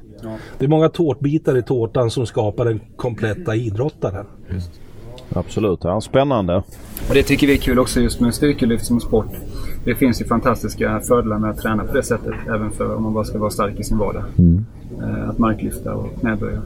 det 0.58 0.64
är 0.64 0.68
många 0.68 0.88
tårtbitar 0.88 1.56
i 1.56 1.62
tårtan 1.62 2.10
som 2.10 2.26
skapar 2.26 2.64
den 2.64 2.80
kompletta 2.96 3.54
idrottaren. 3.56 4.26
Absolut, 5.32 5.80
ja, 5.82 6.00
spännande. 6.00 6.56
Och 7.08 7.14
det 7.14 7.22
tycker 7.22 7.46
vi 7.46 7.52
är 7.52 7.56
kul 7.58 7.78
också 7.78 8.00
just 8.00 8.20
med 8.20 8.34
styrkelyft 8.34 8.86
som 8.86 9.00
sport. 9.00 9.26
Det 9.84 9.94
finns 9.94 10.20
ju 10.20 10.24
fantastiska 10.24 11.00
fördelar 11.00 11.38
med 11.38 11.50
att 11.50 11.58
träna 11.58 11.84
på 11.84 11.94
det 11.94 12.02
sättet. 12.02 12.34
Även 12.48 12.70
för 12.70 12.96
om 12.96 13.02
man 13.02 13.14
bara 13.14 13.24
ska 13.24 13.38
vara 13.38 13.50
stark 13.50 13.80
i 13.80 13.84
sin 13.84 13.98
vardag. 13.98 14.22
Eh, 15.02 15.28
Att 15.28 15.38
marklyfta 15.38 15.94
och 15.94 16.20
knäböja. 16.20 16.62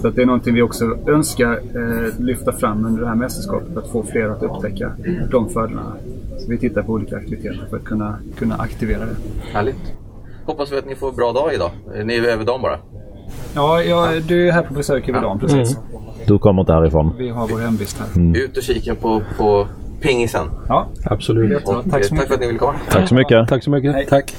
Så 0.00 0.08
att 0.08 0.16
det 0.16 0.22
är 0.22 0.26
någonting 0.26 0.54
vi 0.54 0.62
också 0.62 0.98
önskar 1.06 1.52
eh, 1.52 2.20
lyfta 2.24 2.52
fram 2.52 2.84
under 2.86 3.02
det 3.02 3.08
här 3.08 3.14
mästerskapet. 3.14 3.76
Att 3.76 3.88
få 3.88 4.02
fler 4.02 4.28
att 4.28 4.42
upptäcka 4.42 4.92
de 5.30 5.48
fördelarna. 5.48 5.92
Så 6.38 6.50
vi 6.50 6.58
tittar 6.58 6.82
på 6.82 6.92
olika 6.92 7.16
aktiviteter 7.16 7.66
för 7.70 7.76
att 7.76 7.84
kunna, 7.84 8.18
kunna 8.38 8.54
aktivera 8.56 9.00
det. 9.00 9.16
Härligt. 9.52 9.92
Hoppas 10.44 10.72
vi 10.72 10.78
att 10.78 10.86
ni 10.86 10.94
får 10.94 11.08
en 11.08 11.16
bra 11.16 11.32
dag 11.32 11.54
idag. 11.54 11.70
Ni 12.04 12.16
är 12.16 12.22
över 12.24 12.44
dagen 12.44 12.62
bara. 12.62 12.78
Ja, 13.54 13.82
ja, 13.82 14.08
du 14.28 14.48
är 14.48 14.52
här 14.52 14.62
på 14.62 14.74
besök 14.74 15.08
över 15.08 15.20
dagen 15.20 15.38
precis. 15.38 15.78
Du 16.26 16.38
kommer 16.38 16.62
inte 16.62 16.72
härifrån. 16.72 17.14
Vi 17.18 17.28
har 17.28 17.48
vår 17.48 17.58
hemvist 17.58 17.98
här. 17.98 18.36
Ut 18.36 18.56
och 18.56 18.62
kika 18.62 18.94
på, 18.94 19.22
på 19.38 19.66
pingisen. 20.00 20.46
Ja, 20.68 20.86
Absolut. 21.04 21.68
Och, 21.68 21.90
Tack 21.90 22.04
så 22.04 22.16
tack 22.16 22.26
för 22.26 22.34
att 22.34 22.40
ni 22.40 22.46
ville 22.46 22.58
komma. 22.58 22.74
Tack 22.90 23.08
så 23.08 23.14
mycket. 23.14 23.48
Tack 23.48 23.64
så 23.64 23.70
mycket. 23.70 24.08
Tack. 24.08 24.34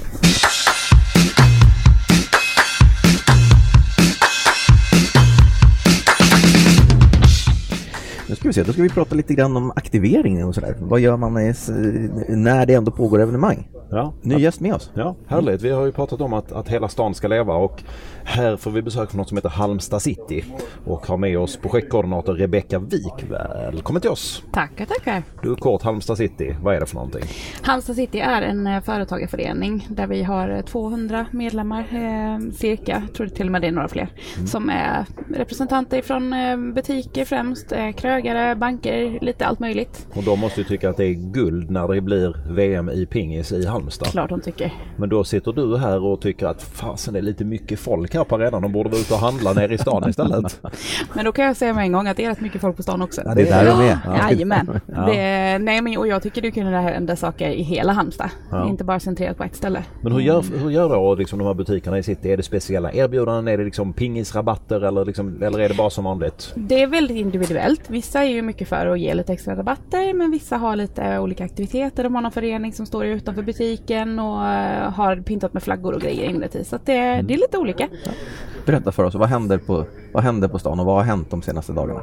Nu 8.57 8.63
ska 8.63 8.63
vi 8.63 8.65
se, 8.65 8.69
då 8.69 8.73
ska 8.73 8.81
vi 8.81 8.89
prata 8.89 9.15
lite 9.15 9.33
grann 9.33 9.57
om 9.57 9.71
aktivering 9.71 10.45
och 10.45 10.55
sådär. 10.55 10.75
Vad 10.79 10.99
gör 10.99 11.17
man 11.17 11.33
när 11.33 12.65
det 12.65 12.73
ändå 12.73 12.91
pågår 12.91 13.21
evenemang? 13.21 13.69
Ja. 13.89 14.13
Ny 14.21 14.35
gäst 14.35 14.59
med 14.59 14.73
oss. 14.73 14.91
Ja, 14.93 15.15
härligt. 15.27 15.61
Vi 15.61 15.69
har 15.69 15.85
ju 15.85 15.91
pratat 15.91 16.21
om 16.21 16.33
att, 16.33 16.51
att 16.51 16.69
hela 16.69 16.89
stan 16.89 17.15
ska 17.15 17.27
leva 17.27 17.53
och 17.53 17.83
här 18.29 18.57
får 18.57 18.71
vi 18.71 18.81
besök 18.81 19.09
från 19.11 19.17
något 19.17 19.27
som 19.29 19.37
heter 19.37 19.49
Halmstad 19.49 20.01
City 20.01 20.43
och 20.85 21.05
har 21.07 21.17
med 21.17 21.39
oss 21.39 21.57
projektkoordinator 21.57 22.33
Rebecka 22.33 22.79
Wik. 22.79 23.13
Välkommen 23.29 24.01
till 24.01 24.09
oss! 24.11 24.43
Tackar, 24.51 24.85
tackar. 24.85 25.23
Du 25.43 25.55
kort 25.55 25.81
Halmstad 25.81 26.17
City, 26.17 26.55
vad 26.63 26.75
är 26.75 26.79
det 26.79 26.85
för 26.85 26.95
någonting? 26.95 27.21
Halmstad 27.61 27.95
City 27.95 28.19
är 28.19 28.41
en 28.41 28.67
eh, 28.67 28.81
företagarförening 28.81 29.87
där 29.89 30.07
vi 30.07 30.23
har 30.23 30.49
eh, 30.49 30.61
200 30.61 31.25
medlemmar 31.31 31.79
eh, 31.79 32.51
cirka, 32.53 33.01
jag 33.07 33.13
tror 33.15 33.27
till 33.27 33.45
och 33.45 33.51
med 33.51 33.61
det 33.61 33.67
är 33.67 33.71
några 33.71 33.87
fler, 33.87 34.09
Mm. 34.35 34.47
som 34.47 34.69
är 34.69 35.05
representanter 35.35 36.01
från 36.01 36.33
eh, 36.33 36.57
butiker 36.57 37.25
främst, 37.25 37.71
eh, 37.71 37.91
krögare, 37.91 38.55
banker, 38.55 39.17
lite 39.21 39.45
allt 39.45 39.59
möjligt. 39.59 40.07
Och 40.15 40.23
de 40.23 40.39
måste 40.39 40.61
ju 40.61 40.67
tycka 40.67 40.89
att 40.89 40.97
det 40.97 41.05
är 41.05 41.13
guld 41.13 41.69
när 41.71 41.87
det 41.87 42.01
blir 42.01 42.35
VM 42.53 42.89
i 42.89 43.05
pingis 43.05 43.51
i 43.51 43.65
Halmstad. 43.65 44.07
Klart 44.07 44.29
de 44.29 44.41
tycker. 44.41 44.73
Men 44.97 45.09
då 45.09 45.23
sitter 45.23 45.53
du 45.53 45.77
här 45.77 46.03
och 46.03 46.21
tycker 46.21 46.45
att 46.45 46.61
fasen 46.63 47.13
det 47.13 47.19
är 47.19 47.23
lite 47.23 47.45
mycket 47.45 47.79
folk 47.79 48.13
här 48.13 48.16
på 48.23 48.35
arenan. 48.35 48.61
De 48.61 48.71
borde 48.71 48.89
vara 48.89 48.99
ute 48.99 49.13
och 49.13 49.19
handla 49.19 49.53
nere 49.53 49.73
i 49.73 49.77
stan 49.77 50.09
istället. 50.09 50.59
Men 51.13 51.25
då 51.25 51.31
kan 51.31 51.45
jag 51.45 51.55
säga 51.55 51.73
med 51.73 51.83
en 51.83 51.91
gång 51.91 52.07
att 52.07 52.17
det 52.17 52.25
är 52.25 52.29
rätt 52.29 52.41
mycket 52.41 52.61
folk 52.61 52.77
på 52.77 52.83
stan 52.83 53.01
också. 53.01 53.21
Ja, 53.25 53.35
det 53.35 53.41
är 53.41 53.63
där 53.63 53.65
de 53.65 53.81
är. 53.81 53.99
Ja. 54.05 54.29
Jajamän. 54.29 54.79
Ja. 54.85 55.01
Det, 55.01 55.57
nej, 55.59 55.81
men, 55.81 55.97
och 55.97 56.07
jag 56.07 56.23
tycker 56.23 56.41
det 56.41 56.51
kunde 56.51 56.77
hända 56.77 57.15
saker 57.15 57.49
i 57.49 57.63
hela 57.63 57.93
Halmstad. 57.93 58.29
Ja. 58.51 58.69
Inte 58.69 58.83
bara 58.83 58.99
centrerat 58.99 59.37
på 59.37 59.43
ett 59.43 59.55
ställe. 59.55 59.83
Men 60.01 60.11
hur 60.11 60.19
gör, 60.19 60.43
hur 60.63 60.69
gör 60.69 60.89
då 60.89 61.15
liksom 61.15 61.39
de 61.39 61.45
här 61.45 61.53
butikerna 61.53 61.97
i 61.97 62.03
city? 62.03 62.31
Är 62.31 62.37
det 62.37 62.43
speciella 62.43 62.91
erbjudanden? 62.91 63.47
Är 63.47 63.57
det 63.57 63.63
liksom 63.63 63.93
pingisrabatter 63.93 64.81
eller, 64.81 65.05
liksom, 65.05 65.43
eller 65.43 65.59
är 65.59 65.69
det 65.69 65.75
bara 65.75 65.89
som 65.89 66.03
vanligt? 66.03 66.53
Det 66.55 66.81
är 66.81 66.87
väldigt 66.87 67.17
individuellt. 67.17 67.81
Vissa 67.87 68.23
är 68.23 68.29
ju 68.29 68.41
mycket 68.41 68.69
för 68.69 68.87
att 68.87 68.99
ge 68.99 69.13
lite 69.13 69.33
extra 69.33 69.55
rabatter 69.55 70.13
men 70.13 70.31
vissa 70.31 70.57
har 70.57 70.75
lite 70.75 71.19
olika 71.19 71.45
aktiviteter. 71.45 72.03
De 72.03 72.15
har 72.15 72.21
någon 72.21 72.31
förening 72.31 72.73
som 72.73 72.85
står 72.85 73.05
utanför 73.05 73.41
butiken 73.41 74.19
och 74.19 74.45
eh, 74.45 74.91
har 74.91 75.15
pyntat 75.15 75.53
med 75.53 75.63
flaggor 75.63 75.93
och 75.93 76.01
grejer 76.01 76.29
inuti. 76.29 76.63
Så 76.63 76.75
det, 76.85 77.21
det 77.21 77.33
är 77.33 77.37
lite 77.37 77.57
olika. 77.57 77.87
Berätta 78.65 78.91
för 78.91 79.03
oss, 79.03 79.15
vad 79.15 79.29
händer, 79.29 79.57
på, 79.57 79.85
vad 80.11 80.23
händer 80.23 80.47
på 80.47 80.59
stan 80.59 80.79
och 80.79 80.85
vad 80.85 80.95
har 80.95 81.03
hänt 81.03 81.29
de 81.31 81.41
senaste 81.41 81.73
dagarna? 81.73 82.01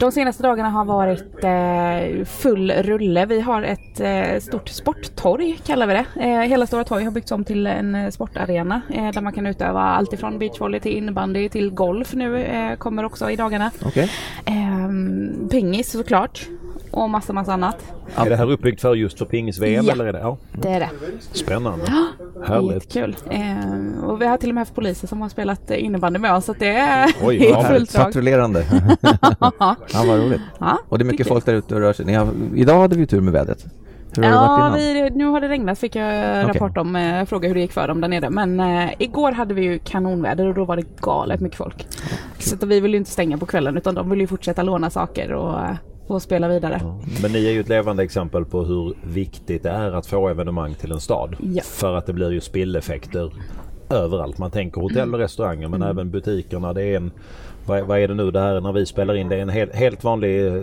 De 0.00 0.12
senaste 0.12 0.42
dagarna 0.42 0.70
har 0.70 0.84
varit 0.84 1.44
eh, 1.44 2.24
full 2.24 2.70
rulle. 2.70 3.26
Vi 3.26 3.40
har 3.40 3.62
ett 3.62 4.00
eh, 4.00 4.40
stort 4.40 4.68
sporttorg 4.68 5.58
kallar 5.66 5.86
vi 5.86 5.94
det. 5.94 6.04
Eh, 6.20 6.40
hela 6.40 6.66
Stora 6.66 6.84
torg 6.84 7.04
har 7.04 7.10
byggts 7.10 7.32
om 7.32 7.44
till 7.44 7.66
en 7.66 7.94
eh, 7.94 8.10
sportarena 8.10 8.80
eh, 8.90 9.12
där 9.12 9.20
man 9.20 9.32
kan 9.32 9.46
utöva 9.46 9.80
allt 9.80 10.12
ifrån 10.12 10.38
beachvolley 10.38 10.80
till 10.80 10.96
innebandy 10.96 11.48
till 11.48 11.70
golf 11.70 12.14
nu 12.14 12.42
eh, 12.42 12.76
kommer 12.76 13.04
också 13.04 13.30
i 13.30 13.36
dagarna. 13.36 13.70
Okej. 13.84 14.10
Ehm, 14.44 15.48
pingis 15.50 15.92
såklart 15.92 16.48
och 16.90 17.10
massa 17.10 17.32
massa 17.32 17.52
annat. 17.52 17.92
Är 18.16 18.30
det 18.30 18.36
här 18.36 18.50
uppbyggt 18.50 18.80
för 18.80 18.94
just 18.94 19.18
för 19.18 19.24
pingis-VM 19.24 19.84
Ja. 19.86 19.92
eller 19.92 20.04
är 20.06 20.12
det? 20.12 20.18
Ja. 20.18 20.36
Det 20.52 20.68
är 20.68 20.80
det. 20.80 20.88
Spännande. 21.32 21.84
Ja, 21.88 22.06
Härligt. 22.46 22.94
Jättekul. 22.96 23.16
Ehm, 23.30 24.04
och 24.04 24.20
vi 24.22 24.26
har 24.26 24.36
till 24.36 24.48
och 24.48 24.54
med 24.54 24.60
haft 24.60 24.74
poliser 24.74 25.08
som 25.08 25.20
har 25.20 25.28
spelat 25.28 25.70
eh, 25.70 25.84
innebandy 25.84 26.18
med 26.18 26.34
oss 26.34 26.44
så 26.44 26.52
att 26.52 26.58
det 26.58 26.68
är 26.68 27.10
Oj, 27.22 27.38
fullt 27.68 27.92
drag. 27.92 28.04
Patrullerande. 28.04 28.64
ja, 29.58 29.76
vad 30.06 30.18
roligt. 30.18 30.40
Ja, 30.58 30.78
och 30.88 30.98
det 30.98 31.02
är 31.02 31.06
mycket 31.06 31.28
folk 31.28 31.46
där 31.46 31.54
ute 31.54 31.74
och 31.74 31.80
rör 31.80 31.92
sig. 31.92 32.06
Ni 32.06 32.14
har, 32.14 32.28
idag 32.54 32.80
hade 32.80 32.96
vi 32.96 33.06
tur 33.06 33.20
med 33.20 33.32
vädret. 33.32 33.66
Hur 34.16 34.22
har 34.22 34.30
det 34.30 34.36
Ja, 34.36 34.46
varit 34.70 34.80
innan? 34.82 35.04
vi, 35.04 35.10
nu 35.10 35.24
har 35.26 35.40
det 35.40 35.48
regnat 35.48 35.78
fick 35.78 35.96
jag 35.96 36.48
rapport 36.48 36.76
om, 36.76 36.96
eh, 36.96 37.24
fråga 37.24 37.48
hur 37.48 37.54
det 37.54 37.60
gick 37.60 37.72
för 37.72 37.88
dem 37.88 38.00
där 38.00 38.08
nere. 38.08 38.30
Men 38.30 38.60
eh, 38.60 38.90
igår 38.98 39.32
hade 39.32 39.54
vi 39.54 39.62
ju 39.62 39.78
kanonväder 39.78 40.46
och 40.46 40.54
då 40.54 40.64
var 40.64 40.76
det 40.76 40.84
galet 41.00 41.40
mycket 41.40 41.58
folk. 41.58 41.86
Så 42.38 42.54
att 42.54 42.62
vi 42.62 42.80
vill 42.80 42.90
ju 42.90 42.96
inte 42.98 43.10
stänga 43.10 43.38
på 43.38 43.46
kvällen 43.46 43.76
utan 43.76 43.94
de 43.94 44.10
vill 44.10 44.20
ju 44.20 44.26
fortsätta 44.26 44.62
låna 44.62 44.90
saker 44.90 45.32
och, 45.32 45.60
eh, 45.60 45.70
och 46.08 46.22
spela 46.22 46.48
vidare. 46.48 46.80
Men 47.22 47.32
ni 47.32 47.46
är 47.46 47.50
ju 47.52 47.60
ett 47.60 47.68
levande 47.68 48.02
exempel 48.02 48.44
på 48.44 48.64
hur 48.64 48.94
viktigt 49.02 49.62
det 49.62 49.70
är 49.70 49.92
att 49.92 50.06
få 50.06 50.28
evenemang 50.28 50.74
till 50.74 50.92
en 50.92 51.00
stad. 51.00 51.36
Ja. 51.40 51.62
För 51.62 51.94
att 51.94 52.06
det 52.06 52.12
blir 52.12 52.30
ju 52.32 52.40
spilleffekter 52.40 53.32
överallt. 53.90 54.38
Man 54.38 54.50
tänker 54.50 54.80
hotell 54.80 55.14
och 55.14 55.20
restauranger 55.20 55.68
men 55.68 55.82
Mm. 55.82 55.88
även 55.96 56.10
butikerna. 56.10 56.72
Det 56.72 56.82
är 56.82 56.96
en, 56.96 57.10
vad, 57.68 57.82
vad 57.82 57.98
är 57.98 58.08
det 58.08 58.14
nu 58.14 58.30
det 58.30 58.40
här 58.40 58.60
när 58.60 58.72
vi 58.72 58.86
spelar 58.86 59.14
in? 59.14 59.28
Det 59.28 59.36
är 59.36 59.40
en 59.42 59.48
helt, 59.48 59.74
helt 59.74 60.04
vanlig 60.04 60.46
eh, 60.46 60.62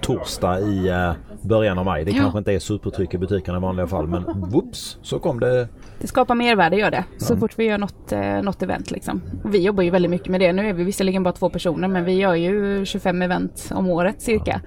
torsdag 0.00 0.60
i 0.60 0.88
eh, 0.88 1.12
början 1.42 1.78
av 1.78 1.84
maj. 1.84 2.04
Det 2.04 2.10
Ja. 2.10 2.16
kanske 2.22 2.38
inte 2.38 2.52
är 2.52 2.58
supertryck 2.58 3.14
i 3.14 3.18
butikerna 3.18 3.58
i 3.58 3.60
vanliga 3.60 3.86
fall 3.86 4.06
men 4.06 4.22
whoops 4.50 4.98
så 5.02 5.18
kom 5.18 5.40
det. 5.40 5.68
Det 6.00 6.06
skapar 6.06 6.34
mervärde 6.34 6.76
gör 6.76 6.90
det. 6.90 7.04
Så 7.18 7.32
Ja. 7.34 7.36
fort 7.38 7.58
vi 7.58 7.64
gör 7.64 7.78
något, 7.78 8.12
eh, 8.12 8.42
något 8.42 8.62
event 8.62 8.90
liksom. 8.90 9.22
Vi 9.44 9.58
jobbar 9.62 9.82
ju 9.82 9.90
väldigt 9.90 10.10
mycket 10.10 10.28
med 10.28 10.40
det. 10.40 10.52
Nu 10.52 10.68
är 10.68 10.72
vi 10.72 10.84
visserligen 10.84 11.22
bara 11.22 11.32
två 11.32 11.48
personer 11.50 11.88
men 11.88 12.04
vi 12.04 12.12
gör 12.12 12.34
ju 12.34 12.84
25 12.84 13.22
event 13.22 13.70
om 13.74 13.88
året 13.90 14.22
cirka. 14.22 14.60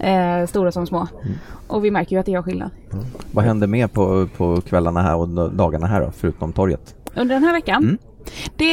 Eh, 0.00 0.46
stora 0.46 0.72
som 0.72 0.86
små. 0.86 1.06
Och 1.66 1.84
vi 1.84 1.90
märker 1.90 2.16
ju 2.16 2.20
att 2.20 2.26
det 2.26 2.32
gör 2.32 2.42
skillnad. 2.42 2.70
Vad 3.32 3.44
händer 3.44 3.66
mer 3.66 3.88
på, 3.88 4.28
på 4.36 4.60
kvällarna 4.60 5.02
här 5.02 5.16
och 5.16 5.28
dagarna 5.52 5.86
här 5.86 6.00
då, 6.00 6.10
förutom 6.10 6.52
torget? 6.52 6.94
Under 7.16 7.34
den 7.34 7.44
här 7.44 7.52
veckan 7.52 7.82
Mm. 7.82 7.98
Det, 8.56 8.72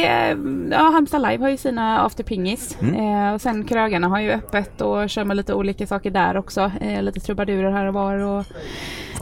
ja, 0.70 0.90
Halmstad 0.92 1.22
Live 1.22 1.44
har 1.44 1.50
ju 1.50 1.56
sina 1.56 2.00
After 2.00 2.24
Pingis. 2.24 2.76
Mm. 2.80 3.26
Eh, 3.26 3.34
och 3.34 3.40
sen 3.40 3.64
Krögarna 3.64 4.08
har 4.08 4.20
ju 4.20 4.30
öppet 4.30 4.80
och 4.80 5.10
kör 5.10 5.24
med 5.24 5.36
lite 5.36 5.54
olika 5.54 5.86
saker 5.86 6.10
där 6.10 6.36
också. 6.36 6.72
Eh, 6.80 7.02
lite 7.02 7.20
trubadurer 7.20 7.70
här 7.70 7.86
och 7.86 7.94
var. 7.94 8.18
Och, 8.18 8.44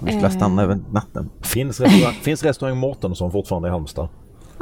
Vi 0.03 0.11
skulle 0.13 0.27
eh, 0.27 0.31
stanna 0.31 0.63
över 0.63 0.79
natten. 0.93 1.31
Finns 1.43 1.81
restaurang, 1.81 2.15
finns 2.15 2.43
restaurang 2.43 2.77
Mårtensson 2.77 3.33
fortfarande 3.33 3.69
i 3.69 3.71
Halmstad? 3.71 4.09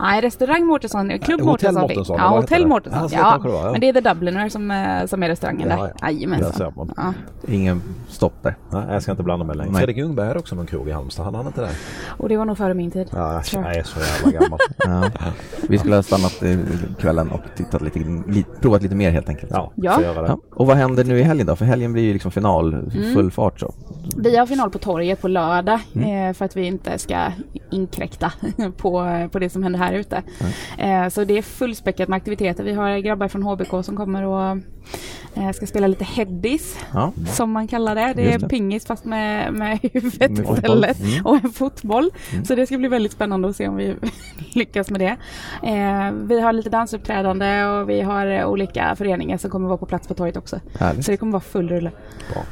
Nej, 0.03 0.21
restaurang 0.21 0.67
Mårtensson, 0.67 1.19
klubb 1.19 1.41
Hotell 1.41 1.75
Mårtensson. 1.75 1.83
Mårtensson, 1.83 2.17
Ja, 2.19 2.29
hotell? 2.29 2.67
Mårtensson. 2.67 3.09
Ja, 3.13 3.39
så 3.43 3.49
Ja, 3.49 3.71
men 3.73 3.81
det 3.81 3.89
är 3.89 3.93
The 3.93 4.01
Dubliner 4.01 4.49
som, 4.49 4.71
eh, 4.71 5.07
som 5.07 5.23
är 5.23 5.29
restaurangen 5.29 5.69
Ja, 5.71 5.77
där. 5.77 5.83
ja. 5.83 6.07
Där 6.07 6.13
Jajamensan. 6.13 6.73
man. 6.77 6.93
Ja. 6.97 7.13
Ingen 7.49 7.83
stopp 8.09 8.35
där. 8.43 8.57
Nej, 8.71 8.83
jag 8.91 9.03
ska 9.03 9.11
inte 9.11 9.23
blanda 9.23 9.45
mig 9.45 9.57
längre. 9.57 9.75
Fredrik 9.75 9.97
Ljungberg 9.97 10.27
hade 10.29 10.39
också 10.39 10.55
någon 10.55 10.67
krog 10.67 10.89
i 10.89 10.93
Halmstad. 10.93 11.25
Han 11.25 11.35
hade 11.35 11.47
inte 11.47 11.61
det? 11.61 11.71
Och 12.19 12.29
det 12.29 12.37
var 12.37 12.45
nog 12.45 12.59
före 12.59 12.75
min 12.75 12.91
tid. 12.91 13.09
Ja, 13.13 13.43
jag. 13.53 13.77
är 13.77 13.83
så 13.83 14.01
jävla 14.01 14.41
gammal. 14.41 14.59
Ja. 14.79 15.03
Vi 15.69 15.79
skulle 15.79 15.95
ha 15.97 16.03
stannat 16.03 16.43
kvällen 16.99 17.31
och 17.31 17.41
tittat 17.57 17.83
lite, 17.83 17.99
li, 18.29 18.45
provat 18.61 18.83
lite 18.83 18.95
mer 18.95 19.11
helt 19.11 19.29
enkelt. 19.29 19.53
Ja, 19.55 19.73
Ja. 19.77 20.39
Och 20.55 20.67
vad 20.67 20.77
händer 20.77 21.05
nu 21.05 21.19
i 21.19 21.23
helgen 21.23 21.47
då? 21.47 21.57
För 21.57 21.65
helgen 21.65 21.93
blir 21.93 22.03
ju 22.03 22.13
liksom 22.13 22.31
final, 22.31 22.75
Mm. 22.75 23.15
full 23.15 23.31
fart 23.31 23.61
så. 23.61 23.75
Vi 24.17 24.37
har 24.37 24.47
final 24.47 24.71
på 24.71 24.79
torget 24.79 25.21
på 25.21 25.29
lördag 25.29 25.81
Mm. 25.95 26.29
eh, 26.29 26.35
för 26.35 26.45
att 26.45 26.57
vi 26.57 26.67
inte 26.67 26.99
ska 26.99 27.33
inkräkta 27.71 28.33
på, 28.77 29.19
på 29.33 29.39
det 29.39 29.51
som 29.51 29.63
händer 29.63 29.79
här 29.79 29.92
ute. 29.95 30.23
Eh, 30.79 31.09
så 31.09 31.25
det 31.25 31.39
är 31.39 31.43
fullspäckat 31.43 32.09
med 32.09 32.17
aktiviteter. 32.17 32.65
Vi 32.65 32.73
har 32.73 32.99
grabbar 32.99 33.29
från 33.29 33.43
HBK 33.43 33.85
som 33.85 33.97
kommer 33.97 34.23
och 34.27 34.57
eh, 35.35 35.51
ska 35.55 35.67
spela 35.67 35.87
lite 35.87 36.05
headies 36.05 36.77
Ja. 36.95 37.13
som 37.27 37.51
man 37.53 37.69
kallar 37.69 37.95
det. 37.95 38.13
Det 38.17 38.33
är 38.33 38.39
det. 38.39 38.49
pingis 38.49 38.87
fast 38.87 39.05
med, 39.05 39.53
med 39.55 39.79
huvudet 39.93 40.31
Med 40.31 40.51
istället 40.59 41.01
Mm. 41.01 41.27
och 41.27 41.45
en 41.45 41.51
fotboll. 41.51 42.11
Mm. 42.33 42.45
Så 42.45 42.55
det 42.55 42.67
ska 42.67 42.79
bli 42.79 42.89
väldigt 42.89 43.13
spännande 43.13 43.49
att 43.49 43.57
se 43.57 43.69
om 43.69 43.77
vi 43.77 43.95
lyckas 44.55 44.91
med 44.91 45.01
det. 45.01 45.17
Eh, 45.69 46.13
vi 46.13 46.41
har 46.41 46.53
lite 46.53 46.71
dansuppträdande 46.71 47.65
och 47.65 47.91
vi 47.91 48.01
har 48.01 48.45
olika 48.45 48.97
föreningar 48.97 49.37
som 49.39 49.51
kommer 49.51 49.69
vara 49.69 49.79
på 49.79 49.87
plats 49.87 50.09
på 50.09 50.15
torget 50.15 50.37
också. 50.37 50.61
Härligt. 50.79 51.05
Så 51.05 51.11
det 51.11 51.17
kommer 51.17 51.33
vara 51.33 51.41
full 51.41 51.69
rulle. 51.69 51.91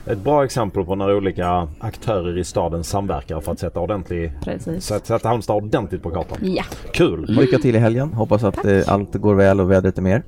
Ett 0.07 0.18
bra 0.18 0.45
exempel 0.45 0.84
på 0.84 0.95
när 0.95 1.16
olika 1.16 1.68
aktörer 1.80 2.38
i 2.38 2.45
staden 2.45 2.84
samverkar 2.84 3.41
för 3.41 3.53
att 3.53 3.59
sätta, 3.59 3.80
ordentlig, 3.80 4.32
Precis. 4.45 4.93
Halmstad 5.24 5.57
ordentligt 5.57 6.03
på 6.03 6.11
kartan. 6.11 6.38
Ja. 6.43 6.64
Kul! 6.93 7.20
Lycka 7.29 7.59
till 7.59 7.77
i 7.77 7.79
helgen. 7.79 8.12
Hoppas 8.12 8.45
att 8.45 8.64
eh, 8.64 8.83
allt 8.87 9.14
går 9.14 9.35
väl 9.35 9.61
och 9.61 9.71
vädret 9.71 9.99
är 9.99 10.03
med 10.03 10.12
er. 10.12 10.23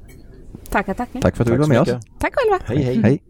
Tackar, 0.70 0.94
tackar. 0.94 1.20
Tack 1.20 1.36
för 1.36 1.44
att 1.44 1.50
du 1.50 1.56
vara 1.56 1.68
med 1.68 1.76
så 1.76 1.82
oss. 1.82 1.88
mycket. 1.88 2.20
Tack 2.20 2.34
själva. 2.34 2.58
Hej, 2.66 2.82
hej. 2.82 3.00
Hej. 3.02 3.22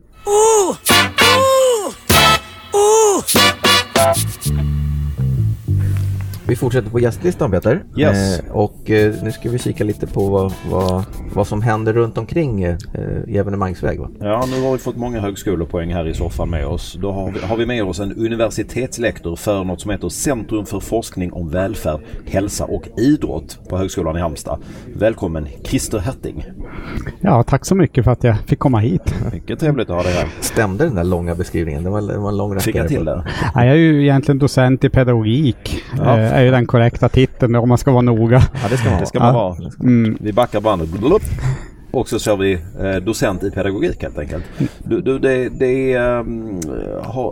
Vi 6.53 6.57
fortsätter 6.57 6.91
på 6.91 7.01
gästlistan 7.01 7.51
Peter. 7.51 7.83
Yes. 7.97 8.41
Eh, 8.41 8.53
och 8.53 8.91
eh, 8.91 9.15
nu 9.23 9.33
ska 9.33 9.51
vi 9.51 9.59
kika 9.59 9.85
lite 9.85 10.07
på 10.07 10.29
vad, 10.29 10.53
vad, 10.71 11.05
vad 11.35 11.47
som 11.47 11.63
händer 11.63 11.93
runt 11.93 12.19
omkring 12.19 12.63
eh, 12.63 12.77
i 13.27 13.39
evenemangsväg. 13.39 14.01
Va? 14.01 14.09
Ja, 14.21 14.45
nu 14.51 14.63
har 14.63 14.73
vi 14.73 14.79
fått 14.79 14.97
många 14.97 15.21
högskolepoäng 15.21 15.93
här 15.93 16.09
i 16.09 16.15
soffan 16.15 16.51
med 16.51 16.67
oss. 16.67 16.99
Då 17.01 17.13
har 17.13 17.31
vi, 17.31 17.39
har 17.39 17.57
vi 17.57 17.67
med 17.67 17.85
oss 17.85 18.01
en 18.01 18.13
universitetslektor 18.13 19.37
för 19.37 19.65
något 19.65 19.81
som 19.81 19.91
heter 19.91 20.09
Centrum 20.09 20.67
för 20.67 20.81
forskning 20.81 21.33
om 21.33 21.51
välfärd, 21.51 22.01
hälsa 22.27 22.65
och 22.65 22.89
idrott 22.97 23.59
på 23.69 23.79
Högskolan 23.79 24.17
i 24.17 24.21
Halmstad. 24.21 24.59
Välkommen 24.95 25.49
Christer 25.65 25.99
Herting. 25.99 26.45
Ja, 27.21 27.43
tack 27.43 27.65
så 27.65 27.75
mycket 27.75 28.05
för 28.05 28.11
att 28.11 28.25
jag 28.25 28.37
fick 28.47 28.59
komma 28.59 28.79
hit. 28.79 29.15
Mycket 29.33 29.61
trevligt 29.61 29.91
att 29.91 29.97
ha 29.97 30.03
dig 30.03 30.13
här. 30.13 30.29
Stämde 30.41 30.85
den 30.85 30.95
där 30.95 31.05
långa 31.05 31.35
beskrivningen? 31.35 31.85
Det 31.85 31.91
var, 31.91 32.03
det 32.03 32.19
var 32.19 32.29
en 32.29 32.37
lång 32.37 32.61
Fick 32.61 32.75
jag 32.75 32.85
rackare 32.85 32.97
till 32.97 33.05
det? 33.05 33.25
Ja, 33.55 33.65
jag 33.65 33.73
är 33.75 33.79
ju 33.79 34.03
egentligen 34.03 34.39
docent 34.39 34.85
i 34.85 34.89
pedagogik. 34.89 35.83
Ja. 35.99 36.42
Är 36.43 36.47
ju 36.47 36.53
den 36.53 36.67
korrekta 36.67 37.09
titeln 37.09 37.55
om 37.55 37.69
man 37.69 37.79
ska 37.79 37.91
vara 37.91 38.03
noga. 38.03 38.43
Ja, 38.63 38.69
det 38.71 38.77
ska 38.77 38.91
man 38.91 39.01
Det 39.01 39.07
ska 39.07 39.19
man 39.19 39.35
vara. 39.35 39.57
Mm. 39.81 40.19
Vi 40.21 40.33
backar 40.33 40.61
bandet. 40.61 40.89
Och 41.91 42.09
så 42.09 42.19
kör 42.19 42.37
vi 42.37 42.53
eh, 42.81 42.97
docent 42.97 43.43
i 43.43 43.51
pedagogik 43.51 44.03
helt 44.03 44.19
enkelt. 44.19 44.45
Du, 44.79 45.01
du, 45.01 45.19
det, 45.19 45.49
det, 45.49 45.93
är, 45.93 46.21
ehm, 46.21 46.61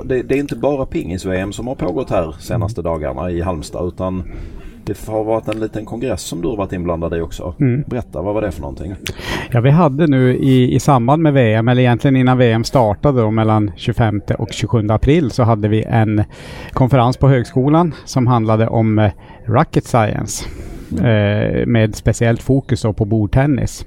det 0.04 0.34
är 0.34 0.38
inte 0.38 0.56
bara 0.56 0.86
pingis-VM 0.86 1.52
som 1.52 1.66
har 1.66 1.74
pågått 1.74 2.10
här 2.10 2.34
senaste 2.40 2.82
dagarna 2.82 3.30
i 3.30 3.40
Halmstad 3.40 3.88
utan 3.88 4.32
Det 4.90 5.12
har 5.12 5.24
varit 5.24 5.48
en 5.48 5.60
liten 5.60 5.84
kongress 5.84 6.22
som 6.22 6.42
du 6.42 6.48
har 6.48 6.56
varit 6.56 6.72
inblandad 6.72 7.14
i 7.14 7.20
också. 7.20 7.54
Mm. 7.60 7.84
Berätta, 7.86 8.22
vad 8.22 8.34
var 8.34 8.42
det 8.42 8.52
för 8.52 8.60
någonting? 8.60 8.94
Ja, 9.50 9.60
vi 9.60 9.70
hade 9.70 10.06
nu 10.06 10.36
i, 10.36 10.74
i 10.74 10.80
samband 10.80 11.22
med 11.22 11.32
VM, 11.32 11.68
eller 11.68 11.82
egentligen 11.82 12.16
innan 12.16 12.38
VM 12.38 12.64
startade 12.64 13.20
då, 13.20 13.30
mellan 13.30 13.70
25 13.76 14.20
och 14.38 14.52
27 14.52 14.88
april 14.90 15.30
så 15.30 15.42
hade 15.42 15.68
vi 15.68 15.82
en 15.82 16.24
konferens 16.72 17.16
på 17.16 17.28
högskolan 17.28 17.94
som 18.04 18.26
handlade 18.26 18.68
om 18.68 18.98
eh, 18.98 19.10
Rocket 19.46 19.84
Science. 19.84 20.44
Eh, 20.98 21.66
med 21.66 21.94
speciellt 21.94 22.42
fokus 22.42 22.82
på 22.82 23.04
bordtennis. 23.04 23.86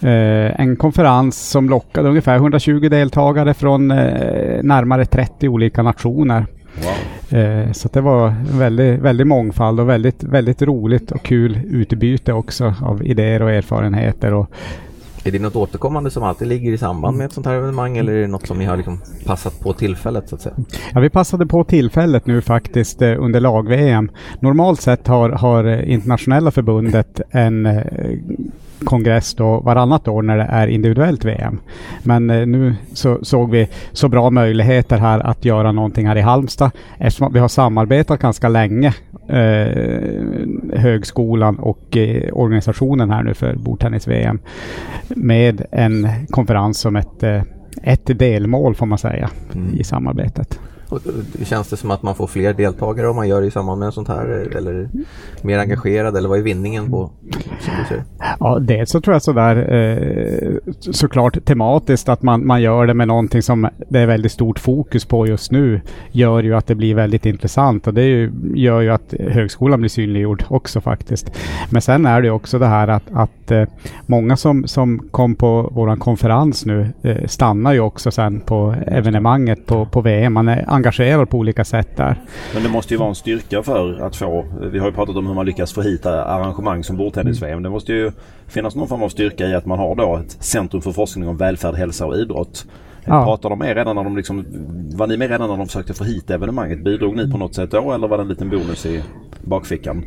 Eh, 0.00 0.60
en 0.60 0.76
konferens 0.76 1.50
som 1.50 1.68
lockade 1.68 2.08
ungefär 2.08 2.36
120 2.36 2.88
deltagare 2.88 3.54
från 3.54 3.90
eh, 3.90 4.62
närmare 4.62 5.04
30 5.06 5.48
olika 5.48 5.82
nationer. 5.82 6.46
Eh, 7.30 7.72
så 7.72 7.88
det 7.92 8.00
var 8.00 8.34
väldigt, 8.58 9.00
väldigt 9.00 9.26
mångfald 9.26 9.80
och 9.80 9.88
väldigt, 9.88 10.24
väldigt 10.24 10.62
roligt 10.62 11.12
och 11.12 11.22
kul 11.22 11.60
utbyte 11.70 12.32
också 12.32 12.74
av 12.82 13.06
idéer 13.06 13.42
och 13.42 13.50
erfarenheter. 13.50 14.34
Och 14.34 14.50
är 15.26 15.32
det 15.32 15.38
något 15.38 15.56
återkommande 15.56 16.10
som 16.10 16.22
alltid 16.22 16.48
ligger 16.48 16.72
i 16.72 16.78
samband 16.78 17.16
med 17.16 17.24
ett 17.26 17.32
sånt 17.32 17.46
här 17.46 17.54
evenemang 17.54 17.96
eller 17.96 18.12
är 18.12 18.20
det 18.20 18.26
något 18.26 18.46
som 18.46 18.58
ni 18.58 18.64
har 18.64 18.76
liksom 18.76 19.00
passat 19.26 19.60
på 19.60 19.72
tillfället 19.72 20.28
så 20.28 20.34
att 20.34 20.40
säga? 20.40 20.54
Ja, 20.94 21.00
vi 21.00 21.10
passade 21.10 21.46
på 21.46 21.64
tillfället 21.64 22.26
nu 22.26 22.40
faktiskt 22.40 23.02
eh, 23.02 23.14
under 23.18 23.40
lag-VM. 23.40 24.10
Normalt 24.40 24.80
sett 24.80 25.06
har, 25.06 25.30
har 25.30 25.82
internationella 25.82 26.50
förbundet 26.50 27.20
en 27.30 27.66
eh, 27.66 27.82
kongress 28.84 29.34
då 29.34 29.60
varannat 29.60 30.08
år 30.08 30.22
när 30.22 30.36
det 30.36 30.44
är 30.44 30.66
individuellt 30.66 31.24
VM. 31.24 31.58
Men 32.02 32.30
eh, 32.30 32.46
nu 32.46 32.74
så 32.92 33.18
såg 33.22 33.50
vi 33.50 33.68
så 33.92 34.08
bra 34.08 34.30
möjligheter 34.30 34.98
här 34.98 35.20
att 35.20 35.44
göra 35.44 35.72
någonting 35.72 36.06
här 36.06 36.16
i 36.16 36.20
Halmstad 36.20 36.70
eftersom 36.98 37.32
vi 37.32 37.38
har 37.38 37.48
samarbetat 37.48 38.20
ganska 38.20 38.48
länge 38.48 38.94
eh, 39.28 40.78
högskolan 40.78 41.58
och 41.58 41.96
eh, 41.96 42.32
organisationen 42.32 43.10
här 43.10 43.22
nu 43.22 43.34
för 43.34 43.56
bordtennis-VM 43.56 44.38
med 45.08 45.66
en 45.70 46.08
konferens 46.30 46.78
som 46.78 46.96
ett, 46.96 47.22
eh, 47.22 47.42
ett 47.82 48.18
delmål 48.18 48.74
får 48.74 48.86
man 48.86 48.98
säga 48.98 49.30
i 49.78 49.84
samarbetet. 49.84 50.60
Och, 50.88 51.00
Känns 51.44 51.68
det 51.68 51.76
som 51.76 51.90
att 51.90 52.02
man 52.02 52.14
får 52.14 52.26
fler 52.26 52.54
deltagare 52.54 53.08
om 53.08 53.16
man 53.16 53.28
gör 53.28 53.40
det 53.40 53.46
i 53.46 53.50
samband 53.50 53.80
med 53.80 53.94
sånt 53.94 54.08
här 54.08 54.46
eh, 54.50 54.56
eller 54.56 54.88
mer 55.42 55.58
engagerad 55.58 56.16
eller 56.16 56.28
vad 56.28 56.38
är 56.38 56.42
vinningen 56.42 56.90
på? 56.90 57.10
som 57.60 57.74
du 57.78 57.84
ser? 57.88 58.04
Ja, 58.40 58.58
dels 58.58 58.90
så 58.90 59.00
tror 59.00 59.14
jag 59.14 59.22
sådär 59.22 59.74
eh, 59.74 60.72
såklart 60.80 61.44
tematiskt 61.44 62.08
att 62.08 62.22
man, 62.22 62.46
man 62.46 62.62
gör 62.62 62.86
det 62.86 62.94
med 62.94 63.08
någonting 63.08 63.42
som 63.42 63.68
det 63.88 63.98
är 63.98 64.06
väldigt 64.06 64.32
stort 64.32 64.58
fokus 64.58 65.04
på 65.04 65.26
just 65.26 65.52
nu 65.52 65.80
gör 66.12 66.42
ju 66.42 66.54
att 66.54 66.66
det 66.66 66.74
blir 66.74 66.94
väldigt 66.94 67.26
intressant 67.26 67.86
och 67.86 67.94
det 67.94 68.04
ju, 68.04 68.32
gör 68.54 68.80
ju 68.80 68.90
att 68.90 69.14
högskolan 69.20 69.80
blir 69.80 69.88
synliggjord 69.88 70.44
också 70.48 70.80
faktiskt. 70.80 71.30
Men 71.70 71.82
sen 71.82 72.06
är 72.06 72.22
det 72.22 72.30
också 72.30 72.58
det 72.58 72.66
här 72.66 72.88
att, 72.88 73.02
att 73.12 73.50
eh, 73.50 73.64
många 74.06 74.36
som, 74.36 74.66
som 74.66 75.08
kom 75.10 75.34
på 75.34 75.70
våran 75.72 75.98
konferens 75.98 76.66
nu 76.66 76.88
eh, 77.02 77.26
stannar 77.26 77.72
ju 77.72 77.80
också 77.80 78.10
sen 78.10 78.40
på 78.40 78.74
evenemanget 78.86 79.66
på, 79.66 79.86
på 79.86 80.00
VM. 80.00 80.32
Man 80.32 80.48
är 80.48 80.64
engagerad 80.76 81.30
på 81.30 81.38
olika 81.38 81.64
sätt 81.64 81.96
där. 81.96 82.20
Men 82.54 82.62
det 82.62 82.68
måste 82.68 82.94
ju 82.94 82.98
vara 82.98 83.08
en 83.08 83.14
styrka 83.14 83.62
för 83.62 84.06
att 84.06 84.16
få, 84.16 84.44
vi 84.72 84.78
har 84.78 84.86
ju 84.86 84.92
pratat 84.92 85.16
om 85.16 85.26
hur 85.26 85.34
man 85.34 85.46
lyckas 85.46 85.72
få 85.72 85.82
hit 85.82 86.06
arrangemang 86.06 86.84
som 86.84 86.96
bordtennis-VM. 86.96 87.62
Det 87.62 87.70
måste 87.70 87.92
ju 87.92 88.12
finnas 88.46 88.74
någon 88.76 88.88
form 88.88 89.02
av 89.02 89.08
styrka 89.08 89.46
i 89.46 89.54
att 89.54 89.66
man 89.66 89.78
har 89.78 89.94
då 89.94 90.16
ett 90.16 90.36
centrum 90.44 90.82
för 90.82 90.92
forskning 90.92 91.28
om 91.28 91.36
välfärd, 91.36 91.74
hälsa 91.74 92.06
och 92.06 92.16
idrott. 92.16 92.66
Ja. 93.04 93.24
Pratade 93.24 93.52
de 93.52 93.58
med 93.58 93.76
redan 93.76 93.96
när 93.96 94.04
de 94.04 94.16
liksom, 94.16 94.44
var 94.96 95.06
ni 95.06 95.16
med 95.16 95.30
redan 95.30 95.48
när 95.50 95.56
de 95.56 95.66
försökte 95.66 95.94
få 95.94 96.04
hit 96.04 96.30
evenemanget? 96.30 96.84
Bidrog 96.84 97.16
ni 97.16 97.30
på 97.30 97.38
något 97.38 97.54
sätt 97.54 97.70
då 97.70 97.92
eller 97.92 98.08
var 98.08 98.16
det 98.16 98.22
en 98.22 98.28
liten 98.28 98.50
bonus 98.50 98.86
i 98.86 99.02
bakfickan? 99.44 100.04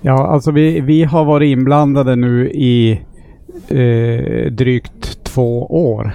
Ja, 0.00 0.26
alltså 0.26 0.50
vi, 0.50 0.80
vi 0.80 1.04
har 1.04 1.24
varit 1.24 1.48
inblandade 1.48 2.16
nu 2.16 2.50
i 2.50 3.00
eh, 3.68 4.52
drygt 4.52 5.25
två 5.36 5.66
år 5.92 6.12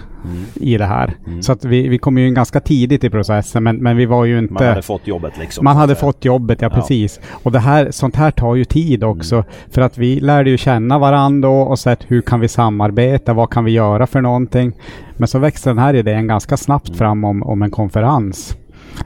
i 0.54 0.78
det 0.78 0.86
här. 0.86 1.14
Så 1.42 1.52
att 1.52 1.66
vi, 1.66 1.88
vi 1.88 1.98
kom 1.98 2.18
ju 2.18 2.28
in 2.28 2.34
ganska 2.34 2.60
tidigt 2.60 3.04
i 3.04 3.10
processen 3.10 3.64
men, 3.64 3.78
men 3.78 3.98
vi 3.98 4.06
var 4.06 4.26
ju 4.26 4.40
inte... 4.40 4.54
Man 4.54 4.64
hade 4.64 4.82
fått 4.82 5.08
jobbet 5.08 5.34
liksom. 5.40 5.64
Man 5.64 5.78
hade 5.78 5.96
fått 5.96 6.26
jobbet, 6.26 6.62
ja, 6.62 6.68
Ja. 6.72 6.76
precis. 6.76 7.20
Och 7.44 7.52
det 7.52 7.60
här, 7.60 7.92
sånt 7.92 8.16
här 8.16 8.32
tar 8.32 8.56
ju 8.56 8.66
tid 8.66 9.04
också. 9.04 9.44
För 9.70 9.82
att 9.82 9.98
vi 9.98 10.20
lärde 10.20 10.50
ju 10.50 10.58
känna 10.58 11.00
varandra 11.00 11.50
och 11.50 11.80
sett 11.80 12.00
hur 12.08 12.22
kan 12.22 12.40
vi 12.40 12.48
samarbeta, 12.48 13.34
vad 13.34 13.50
kan 13.50 13.64
vi 13.66 13.72
göra 13.72 14.08
för 14.08 14.22
någonting. 14.22 14.74
Men 15.18 15.28
så 15.28 15.40
växte 15.40 15.70
den 15.70 15.78
här 15.78 15.94
idén 15.94 16.28
ganska 16.28 16.58
snabbt 16.58 16.98
fram 16.98 17.24
om, 17.24 17.44
om 17.44 17.62
en 17.62 17.72
konferens. 17.72 18.56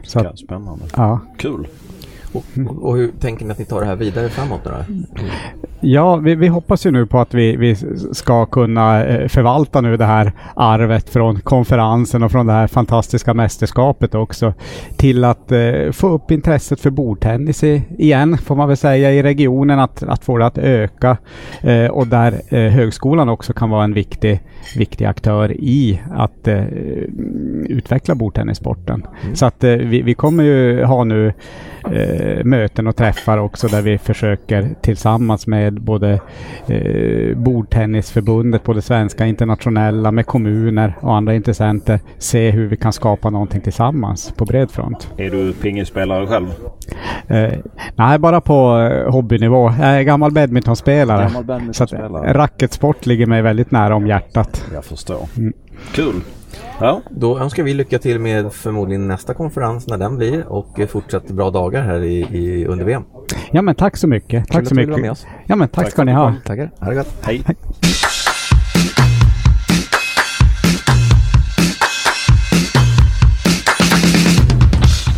Så 0.03 0.19
att, 0.19 0.39
Spännande. 0.39 0.85
ja. 0.95 1.19
Kul. 1.37 1.67
Och, 2.33 2.43
och 2.81 2.97
hur 2.97 3.11
tänker 3.19 3.45
ni 3.45 3.51
att 3.51 3.59
ni 3.59 3.65
tar 3.65 3.79
det 3.81 3.85
här 3.85 3.95
vidare 3.95 4.29
framåt 4.29 4.61
då? 4.63 4.71
Ja, 5.79 6.15
vi, 6.15 6.35
vi 6.35 6.47
hoppas 6.47 6.85
ju 6.85 6.91
nu 6.91 7.05
på 7.05 7.19
att 7.19 7.33
vi, 7.33 7.55
vi 7.55 7.75
ska 8.13 8.45
kunna 8.45 9.05
eh, 9.05 9.27
förvalta 9.27 9.81
nu 9.81 9.97
det 9.97 10.05
här 10.05 10.31
arvet 10.55 11.09
från 11.09 11.39
konferensen 11.39 12.23
och 12.23 12.31
från 12.31 12.47
det 12.47 12.53
här 12.53 12.67
fantastiska 12.67 13.33
mästerskapet 13.33 14.15
också 14.15 14.53
till 14.97 15.23
att 15.23 15.51
eh, 15.51 15.91
få 15.91 16.09
upp 16.09 16.31
intresset 16.31 16.79
för 16.79 16.89
bordtennis 16.89 17.63
i, 17.63 17.83
igen, 17.97 18.37
får 18.37 18.55
man 18.55 18.67
väl 18.67 18.77
säga, 18.77 19.11
i 19.11 19.23
regionen, 19.23 19.79
att, 19.79 20.03
att 20.03 20.25
få 20.25 20.37
det 20.37 20.45
att 20.45 20.57
öka 20.57 21.17
eh, 21.61 21.87
och 21.87 22.07
där 22.07 22.41
eh, 22.49 22.71
högskolan 22.71 23.29
också 23.29 23.53
kan 23.53 23.69
vara 23.69 23.83
en 23.83 23.93
viktig, 23.93 24.41
viktig 24.77 25.05
aktör 25.05 25.51
i 25.51 26.01
att 26.11 26.47
eh, 26.47 26.63
utveckla 27.65 28.15
bordtennissporten. 28.15 29.07
Så 29.33 29.45
att 29.45 29.63
eh, 29.63 29.71
vi, 29.71 30.01
vi 30.01 30.13
kommer 30.13 30.43
ju 30.43 30.83
ha 30.83 31.03
nu 31.03 31.33
möten 32.43 32.87
och 32.87 32.95
träffar 32.95 33.37
också 33.37 33.67
där 33.67 33.81
vi 33.81 33.97
försöker 33.97 34.69
tillsammans 34.81 35.47
med 35.47 35.74
både 35.79 36.19
eh, 36.67 37.37
bordtennisförbundet, 37.37 38.63
både 38.63 38.81
svenska 38.81 39.25
internationella, 39.25 40.11
med 40.11 40.25
kommuner 40.25 40.93
och 41.01 41.15
andra 41.15 41.35
intressenter 41.35 41.99
se 42.17 42.51
hur 42.51 42.67
vi 42.67 42.77
kan 42.77 42.93
skapa 42.93 43.29
någonting 43.29 43.61
tillsammans 43.61 44.33
på 44.37 44.45
bred 44.45 44.71
front. 44.71 45.09
Är 45.17 45.29
du 45.29 45.53
pingisspelare 45.53 46.27
själv? 46.27 46.47
Eh, 47.27 47.53
nej, 47.95 48.19
bara 48.19 48.41
på 48.41 48.77
eh, 48.77 49.11
hobbynivå. 49.11 49.73
Jag 49.79 49.89
är 49.89 50.01
gammal 50.01 50.31
badmintonspelare. 50.31 51.23
Gammal 51.23 51.43
så 51.43 51.47
badmintonspelare. 51.47 52.33
racketsport 52.33 53.05
ligger 53.05 53.25
mig 53.25 53.41
väldigt 53.41 53.71
nära 53.71 53.95
om 53.95 54.07
hjärtat. 54.07 54.65
Jag 54.73 54.85
förstår. 54.85 55.27
Mm. 55.37 55.53
Kul. 55.91 56.21
Ja. 56.79 57.01
Då 57.11 57.39
önskar 57.39 57.63
vi 57.63 57.73
lycka 57.73 57.99
till 57.99 58.19
med 58.19 58.53
förmodligen 58.53 59.07
nästa 59.07 59.33
konferens 59.33 59.87
när 59.87 59.97
den 59.97 60.17
blir 60.17 60.47
och 60.47 60.79
fortsatt 60.89 61.27
bra 61.27 61.51
dagar 61.51 61.81
här 61.81 62.03
i, 62.03 62.19
i 62.19 62.65
under 62.65 62.85
VM. 62.85 63.03
Ja 63.51 63.61
men 63.61 63.75
tack 63.75 63.97
så 63.97 64.07
mycket. 64.07 64.29
Kul 64.45 64.53
Tack 64.53 64.61
att 64.61 64.67
så 64.67 64.75
mycket. 64.75 64.99
med 64.99 65.11
oss. 65.11 65.25
Ja 65.45 65.55
men 65.55 65.67
tack, 65.67 65.83
Tack 65.83 65.93
ska 65.93 66.03
ni 66.03 66.11
ha. 66.11 66.33
Tackar. 66.45 66.71
Ha 66.79 66.89
det 66.89 66.95
gott. 66.95 67.13
Hej. 67.21 67.43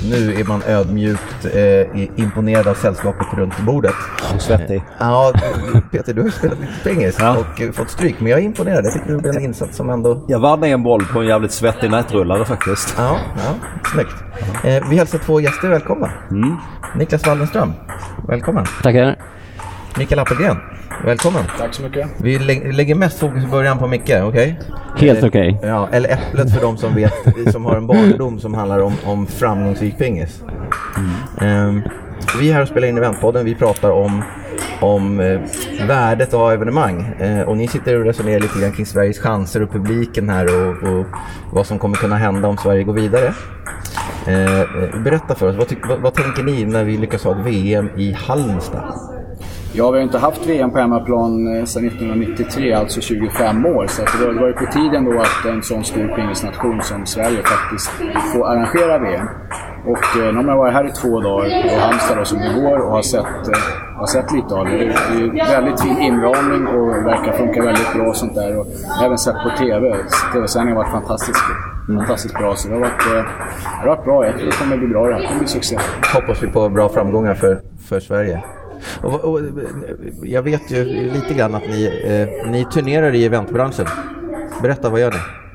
Nu 0.09 0.33
är 0.33 0.43
man 0.43 0.61
ödmjukt 0.67 1.45
eh, 1.45 2.19
imponerad 2.19 2.67
av 2.67 2.73
sällskapet 2.73 3.27
runt 3.33 3.59
bordet. 3.59 3.95
Och 4.35 4.41
svettig. 4.41 4.83
Ja, 4.99 5.33
Peter 5.91 6.13
du 6.13 6.21
har 6.21 6.25
ju 6.25 6.31
spelat 6.31 6.59
lite 6.59 6.73
pingis 6.83 7.17
och 7.19 7.61
eh, 7.61 7.71
fått 7.71 7.89
stryk. 7.89 8.15
Men 8.19 8.31
jag 8.31 8.39
är 8.39 8.43
imponerad. 8.43 8.85
Jag 8.85 8.93
tycker 8.93 9.11
det 9.11 9.17
blev 9.17 9.35
en 9.35 9.43
insats 9.43 9.77
som 9.77 9.89
ändå... 9.89 10.25
Jag 10.27 10.39
vann 10.39 10.63
en 10.63 10.83
boll 10.83 11.05
på 11.05 11.19
en 11.19 11.27
jävligt 11.27 11.51
svettig 11.51 11.91
nätrullare 11.91 12.45
faktiskt. 12.45 12.95
Ja, 12.97 13.19
ja 13.35 13.55
snyggt. 13.93 14.15
Eh, 14.63 14.89
vi 14.89 14.95
hälsar 14.97 15.19
två 15.19 15.39
gäster 15.39 15.69
välkomna. 15.69 16.11
Niklas 16.95 17.27
Wallenström, 17.27 17.73
välkommen. 18.27 18.65
Tackar. 18.83 19.15
Mikael 19.97 20.19
Appelgren, 20.19 20.57
välkommen. 21.05 21.43
Tack 21.57 21.73
så 21.73 21.81
mycket. 21.81 22.07
Vi 22.17 22.39
lä- 22.39 22.71
lägger 22.71 22.95
mest 22.95 23.19
fokus 23.19 23.43
i 23.43 23.47
början 23.47 23.77
på 23.77 23.87
Micke, 23.87 24.09
okej? 24.23 24.59
Helt 24.97 25.19
Eh, 25.19 25.25
okej. 25.27 25.59
Ja, 25.63 25.89
eller 25.91 26.09
Äpplet 26.09 26.53
för 26.53 26.61
de 26.61 26.77
som 26.77 26.95
vet, 26.95 27.13
som 27.51 27.65
har 27.65 27.75
en 27.75 27.87
barndom 27.87 28.39
som 28.39 28.53
handlar 28.53 28.79
om, 28.79 28.93
om 29.05 29.27
framgångsrik 29.27 29.97
pingis. 29.97 30.41
Ehm, 31.41 31.81
vi 32.39 32.49
är 32.49 32.53
här 32.53 32.61
och 32.61 32.67
spelar 32.67 32.87
in 32.87 32.97
Eventpodden. 32.97 33.45
Vi 33.45 33.55
pratar 33.55 33.91
om, 33.91 34.23
om 34.81 35.19
eh, 35.19 35.39
värdet 35.87 36.33
av 36.33 36.51
evenemang. 36.51 37.01
Eh, 37.19 37.41
och 37.41 37.57
ni 37.57 37.67
sitter 37.67 37.99
och 37.99 38.05
resonerar 38.05 38.39
lite 38.39 38.59
grann 38.59 38.71
kring 38.71 38.85
Sveriges 38.85 39.19
chanser 39.19 39.63
och 39.63 39.71
publiken 39.71 40.29
här 40.29 40.45
och, 40.45 40.69
och 40.99 41.05
vad 41.51 41.65
som 41.65 41.79
kommer 41.79 41.95
kunna 41.95 42.15
hända 42.15 42.47
om 42.47 42.57
Sverige 42.57 42.83
går 42.83 42.93
vidare. 42.93 43.33
Eh, 44.27 44.61
eh, 44.61 45.01
berätta 45.03 45.35
för 45.35 45.49
oss, 45.49 45.55
vad, 45.55 45.89
vad, 45.89 45.99
vad 46.01 46.13
tänker 46.13 46.43
ni 46.43 46.65
när 46.65 46.83
vi 46.83 46.97
lyckas 46.97 47.23
ha 47.23 47.31
ett 47.39 47.45
VM 47.45 47.89
i 47.97 48.11
Halmstad? 48.13 48.83
Ja, 49.77 49.91
vi 49.91 49.97
har 49.97 50.03
inte 50.03 50.17
haft 50.17 50.45
VM 50.45 50.71
på 50.71 50.77
hemmaplan 50.77 51.57
eh, 51.57 51.65
sedan 51.65 51.87
1993, 51.87 52.73
alltså 52.73 53.01
25 53.01 53.65
år. 53.65 53.87
Så 53.87 54.01
det 54.01 54.39
var 54.39 54.47
ju 54.47 54.53
på 54.53 54.65
tiden 54.71 55.05
då 55.05 55.21
att 55.21 55.45
en 55.45 55.63
sån 55.63 55.83
stor 55.83 56.07
pingisnation 56.15 56.81
som 56.81 57.05
Sverige 57.05 57.43
faktiskt 57.43 57.91
får 58.33 58.47
arrangera 58.47 58.97
VM. 58.97 59.27
Och 59.85 60.21
eh, 60.21 60.33
nu 60.33 60.43
har 60.43 60.49
jag 60.49 60.57
varit 60.57 60.73
här 60.73 60.87
i 60.87 60.91
två 60.91 61.19
dagar 61.21 61.69
på 61.69 61.79
Halmstad 61.79 62.17
då, 62.17 62.25
som 62.25 62.39
igår 62.41 62.79
och 62.79 62.91
har 62.91 63.01
sett, 63.01 63.47
eh, 63.47 63.97
har 63.97 64.05
sett 64.05 64.31
lite 64.31 64.55
av 64.55 64.65
det. 64.65 64.71
Det 64.71 64.83
är, 64.83 65.19
ju 65.19 65.31
väldigt 65.31 65.81
fin 65.81 65.97
inramning 65.97 66.67
och 66.67 66.89
verkar 67.05 67.31
funka 67.31 67.63
väldigt 67.63 67.93
bra 67.93 68.07
och 68.07 68.15
sånt 68.15 68.35
där. 68.35 68.59
Och 68.59 68.67
jag 68.83 68.89
har 68.89 69.05
även 69.05 69.17
sett 69.17 69.35
på 69.43 69.49
TV. 69.57 69.95
TV-sändningen 70.33 70.77
har 70.77 70.83
varit 70.83 70.91
fantastisk. 70.91 71.39
Fantastiskt 71.87 72.33
bra. 72.33 72.55
Så 72.55 72.67
det 72.67 72.73
har 72.73 72.81
varit, 72.81 73.05
eh, 73.07 73.23
det 73.81 73.89
har 73.89 73.95
varit 73.95 74.05
bra. 74.05 74.25
Jag 74.25 74.35
tror 74.37 74.45
det 74.45 74.57
kommer 74.57 74.77
bli 74.77 74.87
bra 74.87 75.07
det 75.07 75.13
här. 75.13 75.21
Det 75.21 75.27
kommer 75.27 75.39
bli 75.39 75.47
succé. 75.47 75.77
Hoppas 76.13 76.43
vi 76.43 76.47
på 76.47 76.69
bra 76.69 76.89
framgångar 76.89 77.33
för, 77.33 77.59
för 77.89 77.99
Sverige. 77.99 78.43
Och, 79.01 79.23
och, 79.23 79.41
jag 80.23 80.41
vet 80.41 80.71
ju 80.71 80.85
lite 80.85 81.33
grann 81.33 81.55
att 81.55 81.67
ni, 81.67 81.85
eh, 81.85 82.51
ni 82.51 82.65
turnerar 82.65 83.15
i 83.15 83.25
eventbranschen. 83.25 83.85
Berätta, 84.61 84.89
vad 84.89 84.99
gör 85.01 85.11
ni? 85.11 85.46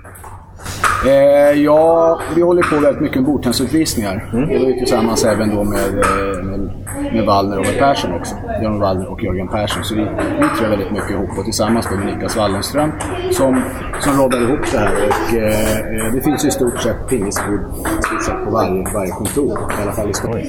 Eh, 1.06 1.62
ja, 1.62 2.20
vi 2.34 2.42
håller 2.42 2.62
på 2.62 2.76
väldigt 2.76 3.02
mycket 3.02 3.16
med 3.16 3.24
bordtennisutvisningar. 3.24 4.30
Mm. 4.32 4.48
Det 4.48 4.54
är 4.54 4.72
tillsammans 4.72 5.24
även 5.24 5.56
då 5.56 5.64
med, 5.64 5.78
eh, 5.78 6.42
med, 6.44 6.70
med 7.12 7.26
Wallner 7.26 7.58
och 7.58 7.66
med 7.66 7.78
Persson 7.78 8.12
också. 8.12 8.34
Jan 8.62 8.80
Wallner 8.80 9.06
och 9.06 9.22
Jörgen 9.22 9.48
Persson. 9.48 9.84
Så 9.84 9.94
vi, 9.94 10.00
vi 10.40 10.58
tror 10.58 10.68
väldigt 10.68 10.92
mycket 10.92 11.10
ihop 11.10 11.38
och 11.38 11.44
tillsammans 11.44 11.90
med 11.90 12.06
Niklas 12.06 12.36
Wallenström 12.36 12.92
som, 13.30 13.62
som 14.00 14.20
roddar 14.20 14.42
ihop 14.42 14.60
det 14.72 14.78
här. 14.78 14.92
Och, 15.08 15.36
eh, 15.36 16.12
det 16.12 16.20
finns 16.20 16.44
i 16.44 16.50
stort 16.50 16.80
sett 16.80 17.08
pingisbord 17.08 17.60
på 18.44 18.50
varje, 18.50 18.84
varje 18.94 19.12
kontor, 19.12 19.58
i 19.78 19.82
alla 19.82 19.92
fall 19.92 20.10
i 20.10 20.14
Stockholm. 20.14 20.46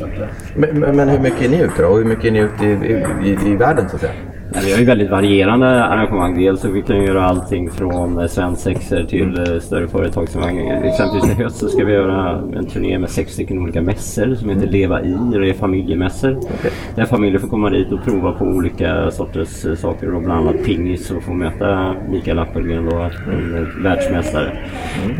Men, 0.56 0.80
men, 0.80 0.96
men 0.96 1.10
hur 1.10 1.20
mycket 1.20 1.42
är 1.42 1.50
ni 1.50 1.62
ute 1.62 1.82
då? 1.82 1.88
Och 1.88 1.98
hur 1.98 2.06
mycket 2.06 2.26
är 2.26 2.32
ni 2.32 2.40
ute 2.40 2.66
i, 2.66 2.70
i, 2.70 3.30
i, 3.30 3.52
i 3.52 3.56
världen 3.56 3.90
så 3.90 3.96
att 3.96 4.02
säga? 4.02 4.14
Vi 4.62 4.72
har 4.72 4.80
ju 4.80 4.86
väldigt 4.86 5.10
varierande 5.10 5.84
arrangemang. 5.84 6.38
Dels 6.38 6.62
så 6.62 6.72
vi 6.72 6.82
kan 6.82 7.04
göra 7.04 7.26
allting 7.26 7.72
från 7.72 8.20
eh, 8.20 8.28
svensexor 8.28 9.04
till 9.04 9.38
eh, 9.38 9.60
större 9.60 9.88
företagsarrangemang. 9.88 10.84
Exempelvis 10.84 11.40
i 11.40 11.44
höst 11.44 11.58
så 11.58 11.68
ska 11.68 11.86
vi 11.86 11.94
göra 11.94 12.44
en 12.56 12.66
turné 12.66 13.00
med 13.00 13.10
sex 13.10 13.34
stycken 13.34 13.60
olika 13.60 13.82
mässor 13.82 14.36
som 14.36 14.50
heter 14.50 14.68
Leva 14.68 15.02
i. 15.02 15.18
Det 15.32 15.50
är 15.50 15.54
familjemässor. 15.54 16.38
Okay. 16.38 16.72
Där 16.96 17.06
familjer 17.06 17.40
får 17.40 17.48
komma 17.48 17.70
dit 17.70 17.92
och 17.92 18.04
prova 18.04 18.32
på 18.32 18.46
olika 18.46 19.12
sorters 19.12 19.66
eh, 19.66 19.76
saker. 19.76 20.14
Och 20.16 20.22
bland 20.22 20.48
annat 20.48 20.66
pingis 20.66 21.12
och 21.12 21.24
få 21.24 21.34
möta 21.34 21.96
Mikael 22.10 22.40
Appelgren 22.40 22.86
då, 22.86 23.10
en 23.32 23.84
världsmästare. 23.84 24.58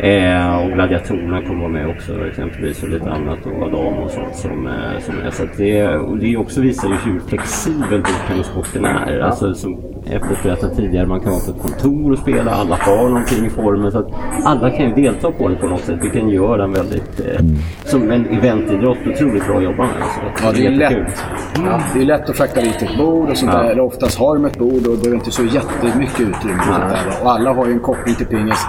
Eh, 0.00 0.64
och 0.64 0.72
gladiatorerna 0.72 1.42
kommer 1.42 1.60
vara 1.60 1.72
med 1.72 1.88
också 1.88 2.26
exempelvis 2.26 2.82
och 2.82 2.88
lite 2.88 3.10
annat 3.10 3.38
och 3.46 3.70
dam 3.70 3.94
och 3.94 4.10
sånt 4.10 4.36
som, 4.36 4.68
som 5.00 5.18
är. 5.18 5.30
Så 5.30 5.42
det, 5.56 5.88
och 5.88 6.18
det 6.18 6.36
också 6.36 6.60
visar 6.60 6.88
ju 6.88 6.94
hur 6.94 7.20
flexibel 7.20 8.02
bordtennissporten 8.02 8.84
är. 8.84 9.23
Alltså, 9.26 9.54
som 9.54 9.78
Epplet 10.06 10.42
berättade 10.42 10.74
tidigare, 10.74 11.06
man 11.06 11.20
kan 11.20 11.32
vara 11.32 11.40
på 11.40 11.50
ett 11.50 11.62
kontor 11.62 12.12
och 12.12 12.18
spela, 12.18 12.50
alla 12.50 12.76
har 12.76 13.08
någonting 13.08 13.46
i 13.46 13.50
formen. 13.50 13.92
Så 13.92 13.98
att 13.98 14.08
alla 14.44 14.70
kan 14.70 14.88
ju 14.88 14.94
delta 14.94 15.30
på 15.30 15.48
det 15.48 15.56
på 15.56 15.66
något 15.66 15.80
sätt. 15.80 15.98
Vi 16.02 16.10
kan 16.10 16.28
göra 16.28 16.56
den 16.56 16.72
väldigt, 16.72 17.20
eh, 17.20 17.40
som 17.84 18.10
en 18.10 18.26
eventidrott, 18.26 18.98
otroligt 19.06 19.46
bra 19.46 19.56
att 19.56 19.64
jobba 19.64 19.82
med. 19.82 19.92
Så 20.14 20.44
ja, 20.44 20.52
det 20.52 20.66
är 20.66 20.70
lätt. 20.70 21.24
Ja, 21.64 21.80
det 21.94 22.00
är 22.00 22.04
lätt 22.04 22.30
att 22.30 22.36
frakta 22.36 22.60
dit 22.60 22.82
ett 22.82 22.98
bord 22.98 23.30
och 23.30 23.36
sånt 23.36 23.52
ja. 23.54 23.62
där. 23.62 23.80
Oftast 23.80 24.18
har 24.18 24.34
de 24.34 24.44
ett 24.44 24.58
bord 24.58 24.86
och 24.86 24.96
det 25.02 25.08
är 25.08 25.14
inte 25.14 25.30
så 25.30 25.44
jättemycket 25.44 26.20
utrymme. 26.20 26.62
Ja. 26.66 27.22
Och 27.22 27.30
alla 27.30 27.52
har 27.52 27.66
ju 27.66 27.72
en 27.72 27.80
koppling 27.80 28.14
till 28.14 28.26
pingis. 28.26 28.66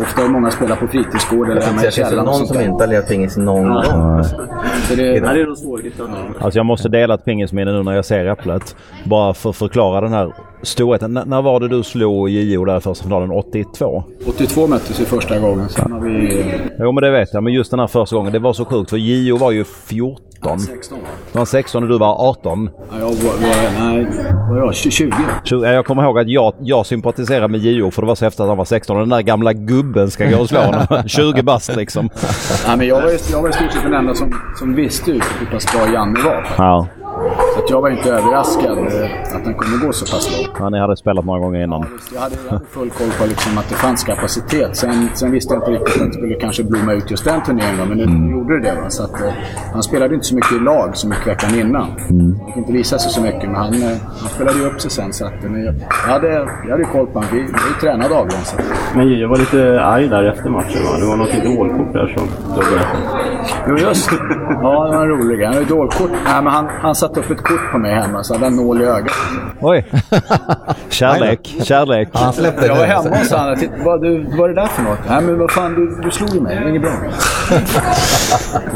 Ofta 0.00 0.22
är 0.22 0.28
många 0.28 0.50
spelar 0.50 0.76
på 0.76 0.86
fritidsgård 0.86 1.50
eller 1.50 1.62
hemma 1.62 1.84
i 1.84 1.90
källaren. 1.90 2.16
Det 2.16 2.22
någon 2.22 2.46
som 2.46 2.60
inte 2.60 2.84
har 2.84 2.86
lirat 2.86 3.08
pingis 3.08 3.36
någon 3.36 3.68
gång. 3.68 4.24
Så 4.88 4.94
det, 4.94 5.20
det 5.20 5.28
är 5.28 5.46
nog 5.46 5.58
svårt. 5.58 5.80
Alltså 6.40 6.58
jag 6.58 6.66
måste 6.66 6.88
dela 6.88 7.14
ett 7.14 7.24
pingisminne 7.24 7.72
nu 7.72 7.82
när 7.82 7.92
jag 7.92 8.04
ser 8.04 8.26
Äpplet. 8.26 8.76
Bara 9.04 9.34
för 9.34 9.50
att 9.50 9.56
förklara 9.56 9.91
den 10.00 10.12
här 10.12 10.32
storheten. 10.62 11.16
N 11.16 11.24
när 11.26 11.42
var 11.42 11.60
det 11.60 11.68
du 11.68 11.82
slog 11.82 12.28
JO 12.28 12.64
där 12.64 12.76
i 12.76 12.80
första 12.80 13.04
finalen? 13.04 13.30
82? 13.30 14.04
82 14.26 14.66
möttes 14.66 15.00
vi 15.00 15.04
första 15.04 15.38
gången. 15.38 15.68
Sen 15.68 15.92
har 15.92 16.00
vi... 16.00 16.44
Jo 16.78 16.92
men 16.92 17.02
det 17.02 17.10
vet 17.10 17.28
jag. 17.34 17.42
Men 17.42 17.52
just 17.52 17.70
den 17.70 17.80
här 17.80 17.86
första 17.86 18.16
gången. 18.16 18.32
Det 18.32 18.38
var 18.38 18.52
så 18.52 18.64
sjukt 18.64 18.90
för 18.90 18.96
JO 18.96 19.36
var 19.36 19.50
ju 19.50 19.64
14. 19.64 20.60
16 20.60 20.98
Du 21.32 21.38
var 21.38 21.46
16 21.46 21.82
och 21.82 21.88
du 21.88 21.98
var 21.98 22.28
18. 22.30 22.70
Ja, 22.90 22.98
jag 22.98 23.06
var, 23.06 23.32
nej, 23.80 24.06
var 24.50 24.58
jag 24.58 24.74
20? 24.74 25.12
20? 25.44 25.66
Jag 25.66 25.86
kommer 25.86 26.02
ihåg 26.02 26.18
att 26.18 26.28
jag, 26.28 26.54
jag 26.60 26.86
sympatiserade 26.86 27.48
med 27.48 27.60
JO 27.60 27.90
för 27.90 28.02
det 28.02 28.08
var 28.08 28.14
så 28.14 28.24
häftigt 28.24 28.40
att 28.40 28.48
han 28.48 28.56
var 28.58 28.64
16 28.64 28.96
och 28.96 29.02
den 29.02 29.08
där 29.08 29.22
gamla 29.22 29.52
gubben 29.52 30.10
ska 30.10 30.30
gå 30.30 30.36
och 30.38 30.48
slå 30.48 30.60
honom. 30.60 30.86
20 31.06 31.42
bast 31.42 31.76
liksom. 31.76 32.08
Nej, 32.66 32.76
men 32.76 32.86
jag 32.86 33.02
var, 33.02 33.10
jag 33.32 33.42
var 33.42 33.48
i 33.48 33.52
stort 33.52 33.72
sett 33.72 33.82
den 33.82 33.94
enda 33.94 34.14
som, 34.14 34.34
som 34.58 34.74
visste 34.74 35.12
hur 35.12 35.46
pass 35.52 35.72
bra 35.72 35.92
Janne 35.92 36.20
var. 36.24 36.46
Ja. 36.58 36.86
Så 37.54 37.58
att 37.58 37.70
jag 37.70 37.80
var 37.80 37.90
inte 37.90 38.10
överraskad 38.10 38.78
eh, 38.78 39.36
att 39.36 39.44
den 39.44 39.54
kunde 39.54 39.86
gå 39.86 39.92
så 39.92 40.14
pass 40.14 40.36
långt. 40.36 40.56
Ja, 40.58 40.68
ni 40.68 40.78
hade 40.78 40.96
spelat 40.96 41.24
många 41.24 41.38
gånger 41.38 41.64
innan. 41.64 41.86
Jag 42.14 42.20
hade, 42.20 42.34
jag 42.44 42.52
hade 42.52 42.64
full 42.64 42.90
koll 42.90 43.10
på 43.18 43.26
liksom 43.26 43.58
att 43.58 43.68
det 43.68 43.74
fanns 43.74 44.04
kapacitet. 44.04 44.76
Sen, 44.76 45.08
sen 45.14 45.30
visste 45.30 45.54
jag 45.54 45.60
inte 45.60 45.70
riktigt 45.70 46.02
att 46.02 46.08
det 46.08 46.12
skulle 46.12 46.34
kanske 46.34 46.64
blomma 46.64 46.92
ut 46.92 47.10
just 47.10 47.24
den 47.24 47.42
turneringen. 47.42 47.88
Men 47.88 47.98
nu 47.98 48.04
mm. 48.04 48.30
gjorde 48.30 48.60
det 48.60 48.70
det. 48.70 48.80
Va? 48.80 48.90
Så 48.90 49.02
att, 49.04 49.20
eh, 49.20 49.32
han 49.72 49.82
spelade 49.82 50.14
inte 50.14 50.26
så 50.26 50.34
mycket 50.34 50.52
i 50.52 50.58
lag 50.58 50.96
så 50.96 51.08
mycket 51.08 51.26
veckan 51.26 51.54
innan. 51.54 51.88
Mm. 52.10 52.38
Han 52.40 52.46
fick 52.46 52.56
inte 52.56 52.72
visa 52.72 52.98
sig 52.98 53.12
så 53.12 53.20
mycket, 53.22 53.42
men 53.50 53.54
han, 53.54 53.74
eh, 53.74 53.88
han 54.20 54.28
spelade 54.28 54.58
ju 54.58 54.64
upp 54.64 54.80
sig 54.80 54.90
sen. 54.90 55.12
Så 55.12 55.26
att, 55.26 55.42
men 55.42 55.64
jag, 55.64 55.74
jag, 56.06 56.12
hade, 56.12 56.28
jag 56.64 56.70
hade 56.70 56.84
koll 56.84 57.06
på 57.06 57.12
honom. 57.12 57.28
Vi, 57.32 57.40
vi 57.42 57.80
tränade 57.80 58.14
dagligen. 58.14 58.44
Så. 58.44 58.56
Men 58.94 59.18
jag 59.18 59.28
var 59.28 59.38
lite 59.38 59.84
arg 59.84 60.08
där 60.08 60.24
efter 60.24 60.50
matchen 60.50 60.82
va? 60.84 60.98
Det 61.00 61.06
var 61.06 61.16
något 61.16 61.34
idolkort 61.34 61.92
där 61.92 62.06
som 62.16 62.26
du 62.54 62.60
berättade. 62.70 63.22
Jo, 63.68 63.78
just 63.78 64.10
Ja, 64.62 64.84
det 64.84 64.96
var 64.96 65.02
en 65.02 65.08
rolig 65.08 65.44
Han 65.44 65.62
idolkort. 65.62 66.10
Nej, 66.24 66.42
men 66.42 66.52
han, 66.52 66.66
han 66.80 66.94
satte 67.14 67.32
upp 67.32 67.38
ett 67.38 67.44
kort 67.44 67.72
på 67.72 67.78
mig 67.78 67.94
hemma 67.94 68.24
så 68.24 68.34
hade 68.34 68.46
en 68.46 68.56
nål 68.56 68.82
i 68.82 68.84
ögat. 68.84 69.12
Oj! 69.60 69.86
kärlek, 70.88 71.56
kärlek. 71.62 72.08
Han 72.12 72.32
släppte 72.32 72.66
jag 72.66 72.76
var 72.76 72.84
hemma 72.84 73.16
hos 73.16 73.30
honom. 73.30 73.56
Vad, 73.84 74.02
du, 74.02 74.26
vad 74.38 74.50
är 74.50 74.54
det 74.54 74.60
där 74.60 74.66
för 74.66 74.82
något? 74.82 74.98
Nej 75.08 75.22
men 75.22 75.38
vad 75.38 75.50
fan, 75.50 75.74
du, 75.74 76.00
du 76.02 76.10
slog 76.10 76.42
mig. 76.42 76.56
Det 76.56 76.62
är 76.62 76.68
inget 76.68 76.82
bra. 76.82 76.92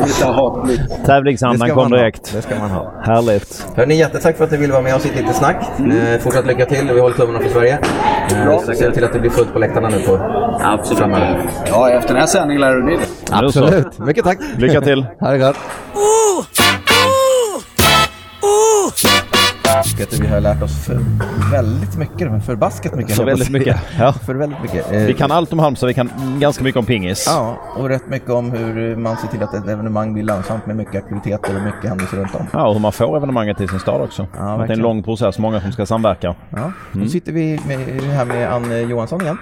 Lite 0.07 0.27
hatligt. 0.27 0.83
Tävlingsandan 1.07 1.71
kom 1.71 1.91
direkt. 1.91 2.33
Det 2.33 2.43
ska 2.43 2.59
man 2.59 2.71
ha. 2.71 2.93
Härligt. 3.03 3.67
Hörni, 3.77 3.99
jättetack 3.99 4.37
för 4.37 4.45
att 4.45 4.51
ni 4.51 4.57
ville 4.57 4.73
vara 4.73 4.83
med 4.83 4.95
oss 4.95 5.07
i 5.07 5.09
ett 5.09 5.17
litet 5.17 5.37
snack. 5.37 5.65
Mm. 5.79 6.15
Eh, 6.15 6.21
fortsatt 6.21 6.47
lycka 6.47 6.67
till 6.67 6.91
och 6.91 6.97
vi 6.97 7.01
håller 7.01 7.17
tummarna 7.17 7.39
för 7.39 7.49
Sverige. 7.49 7.79
Eh, 8.31 8.45
Bra. 8.45 8.61
Se 8.61 8.91
till 8.91 9.05
att 9.05 9.13
det 9.13 9.19
blir 9.19 9.31
fullt 9.31 9.53
på 9.53 9.59
läktarna 9.59 9.89
nu 9.89 10.01
på 10.01 10.21
Absolut. 10.63 10.99
framöver. 10.99 11.41
Ja, 11.69 11.91
efter 11.91 12.09
den 12.09 12.21
här 12.21 12.27
sändningen 12.27 12.61
lär 12.61 12.77
det 12.77 12.83
bli 12.83 12.97
det. 12.97 13.37
Absolut. 13.37 13.99
Mycket 13.99 14.25
tack. 14.25 14.39
Lycka 14.59 14.81
till. 14.81 15.07
Ha 15.21 15.31
det 15.31 15.39
gott. 15.39 15.57
Peter, 19.83 20.23
vi 20.23 20.27
har 20.27 20.41
lärt 20.41 20.63
oss 20.63 20.85
för 20.85 20.99
väldigt 21.53 21.97
mycket, 21.97 22.45
förbaskat 22.47 22.95
mycket. 22.95 23.17
För 23.17 23.25
väldigt 23.25 23.51
mycket. 23.51 23.77
Ja. 23.99 24.13
För 24.13 24.35
väldigt 24.35 24.63
mycket. 24.63 24.93
Vi 24.93 25.15
kan 25.15 25.33
allt 25.33 25.53
om 25.53 25.59
Halmstad, 25.59 25.87
vi 25.87 25.95
kan 25.95 26.11
ganska 26.41 26.65
mycket 26.65 26.79
om 26.79 26.87
pingis. 26.87 27.25
Ja, 27.29 27.57
och 27.77 27.89
rätt 27.89 28.09
mycket 28.09 28.31
om 28.31 28.51
hur 28.51 28.97
man 28.97 29.17
ser 29.17 29.29
till 29.29 29.43
att 29.43 29.55
ett 29.55 29.69
evenemang 29.69 30.13
blir 30.15 30.23
lönsamt 30.25 30.67
med 30.67 30.77
mycket 30.77 30.95
aktiviteter 30.95 31.57
och 31.57 31.63
mycket 31.63 31.89
händelser 31.89 32.17
runt 32.17 32.35
om. 32.35 32.47
Ja, 32.53 32.67
och 32.67 32.75
hur 32.75 32.81
man 32.81 32.93
får 32.93 33.17
evenemanget 33.17 33.61
i 33.61 33.69
sin 33.69 33.81
stad 33.81 34.01
också. 34.01 34.27
Ja, 34.39 34.57
det 34.57 34.65
är 34.65 34.71
en 34.71 34.79
lång 34.79 35.03
process, 35.03 35.39
många 35.39 35.61
som 35.61 35.73
ska 35.73 35.87
samverka. 35.87 36.35
Ja. 36.51 36.59
Mm. 36.59 36.73
Nu 36.93 37.09
sitter 37.09 37.33
vi 37.33 37.61
med, 37.67 37.79
här 38.03 38.25
med 38.25 38.53
Ann 38.53 38.89
Johansson 38.89 39.21
igen, 39.23 39.39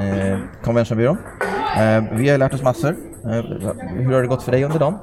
eh, 0.00 0.38
Conventionbyrån. 0.64 1.16
Eh, 1.76 2.04
vi 2.12 2.28
har 2.28 2.38
lärt 2.38 2.54
oss 2.54 2.62
massor. 2.62 2.96
Eh, 3.24 3.30
hur 3.98 4.12
har 4.12 4.22
det 4.22 4.28
gått 4.28 4.42
för 4.42 4.52
dig 4.52 4.64
under 4.64 4.78
dagen? 4.78 4.98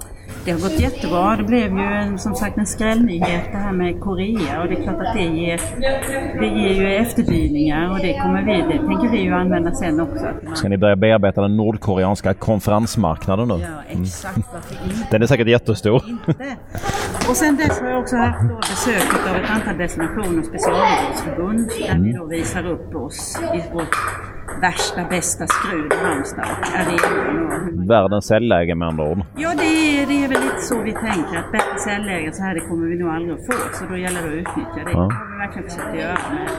Det 0.45 0.51
har 0.51 0.59
gått 0.59 0.79
jättebra. 0.79 1.35
Det 1.35 1.43
blev 1.43 1.77
ju 1.77 1.83
en, 1.83 2.19
som 2.19 2.35
sagt 2.35 2.57
en 2.57 2.65
skrällnyhet 2.65 3.43
det 3.51 3.57
här 3.57 3.71
med 3.71 3.99
Korea 3.99 4.61
och 4.61 4.67
det 4.67 4.75
är 4.75 4.83
klart 4.83 5.07
att 5.07 5.13
det 5.13 5.23
ger, 5.23 5.61
det 6.39 6.47
ger 6.47 6.73
ju 6.73 6.95
efterdyningar 6.95 7.91
och 7.91 7.99
det 7.99 8.19
kommer 8.21 8.41
vi, 8.41 8.51
det 8.51 8.87
tänker 8.87 9.09
vi 9.11 9.21
ju 9.21 9.33
använda 9.33 9.71
sen 9.71 9.99
också. 9.99 10.25
Man... 10.43 10.55
Ska 10.55 10.69
ni 10.69 10.77
börja 10.77 10.95
bearbeta 10.95 11.41
den 11.41 11.57
nordkoreanska 11.57 12.33
konferensmarknaden 12.33 13.47
nu? 13.47 13.53
Ja, 13.53 14.01
exakt. 14.01 14.39
Varför 14.53 14.85
inte? 14.85 15.07
Den 15.11 15.21
är 15.21 15.27
säkert 15.27 15.47
jättestor. 15.47 16.03
Inte. 16.07 16.33
Och 17.29 17.35
sen 17.35 17.57
dess 17.57 17.79
har 17.79 17.89
jag 17.89 17.99
också 17.99 18.15
haft 18.15 18.49
då 18.49 18.55
besöket 18.55 19.29
av 19.29 19.35
ett 19.35 19.49
antal 19.49 19.77
destinationer 19.77 20.39
och 20.39 20.45
specialidrottsförbund 20.45 21.69
där 21.79 21.89
mm. 21.89 22.03
vi 22.03 22.13
då 22.13 22.25
visar 22.25 22.67
upp 22.67 22.95
oss 22.95 23.39
i 23.53 23.73
vårt 23.73 23.95
värsta 24.61 25.03
bästa 25.09 25.47
skrud 25.47 25.93
i 25.93 25.95
Halmstad 25.95 26.45
och 26.61 26.79
arenan. 26.79 27.87
Världens 27.87 28.25
säljläge 28.25 28.75
med 28.75 28.87
andra 28.87 29.03
ord. 29.03 29.19
Ja, 29.35 29.53
det 29.57 29.63
är, 29.63 30.07
det 30.07 30.23
är 30.23 30.27
väl 30.27 30.41
lite 30.41 30.61
så 30.61 30.81
vi 30.81 30.91
tänker 30.91 31.37
att 31.37 31.51
bättre 31.51 31.79
säljläge 31.79 32.31
så 32.33 32.43
här 32.43 32.55
det 32.55 32.61
kommer 32.61 32.87
vi 32.87 32.97
nog 32.97 33.09
aldrig 33.09 33.33
att 33.33 33.45
få. 33.45 33.53
Så 33.73 33.85
då 33.89 33.97
gäller 33.97 34.21
det 34.21 34.27
att 34.27 34.33
utnyttja 34.33 34.83
det. 34.85 34.91
Ja. 34.91 34.99
Det 34.99 35.13
har 35.13 35.31
vi 35.31 35.37
verkligen 35.37 35.69
försökt 35.69 35.95
göra 35.95 36.17
med 36.33 36.49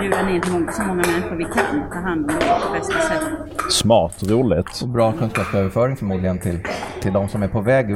bjuda 0.00 0.22
ner 0.22 0.72
så 0.72 0.82
många 0.82 0.94
människor 0.94 1.36
vi 1.36 1.44
kan 1.44 1.90
ta 1.92 1.98
hand 1.98 2.30
om 2.30 2.36
det 2.38 2.66
på 2.66 2.72
bästa 2.72 3.00
sätt. 3.00 3.22
Smart, 3.70 4.22
roligt. 4.30 4.82
Och 4.82 4.88
bra 4.88 5.12
kunskapsöverföring 5.12 5.96
förmodligen 5.96 6.38
till, 6.38 6.58
till 7.00 7.12
de 7.12 7.28
som 7.28 7.42
är 7.42 7.48
på 7.48 7.60
väg. 7.60 7.86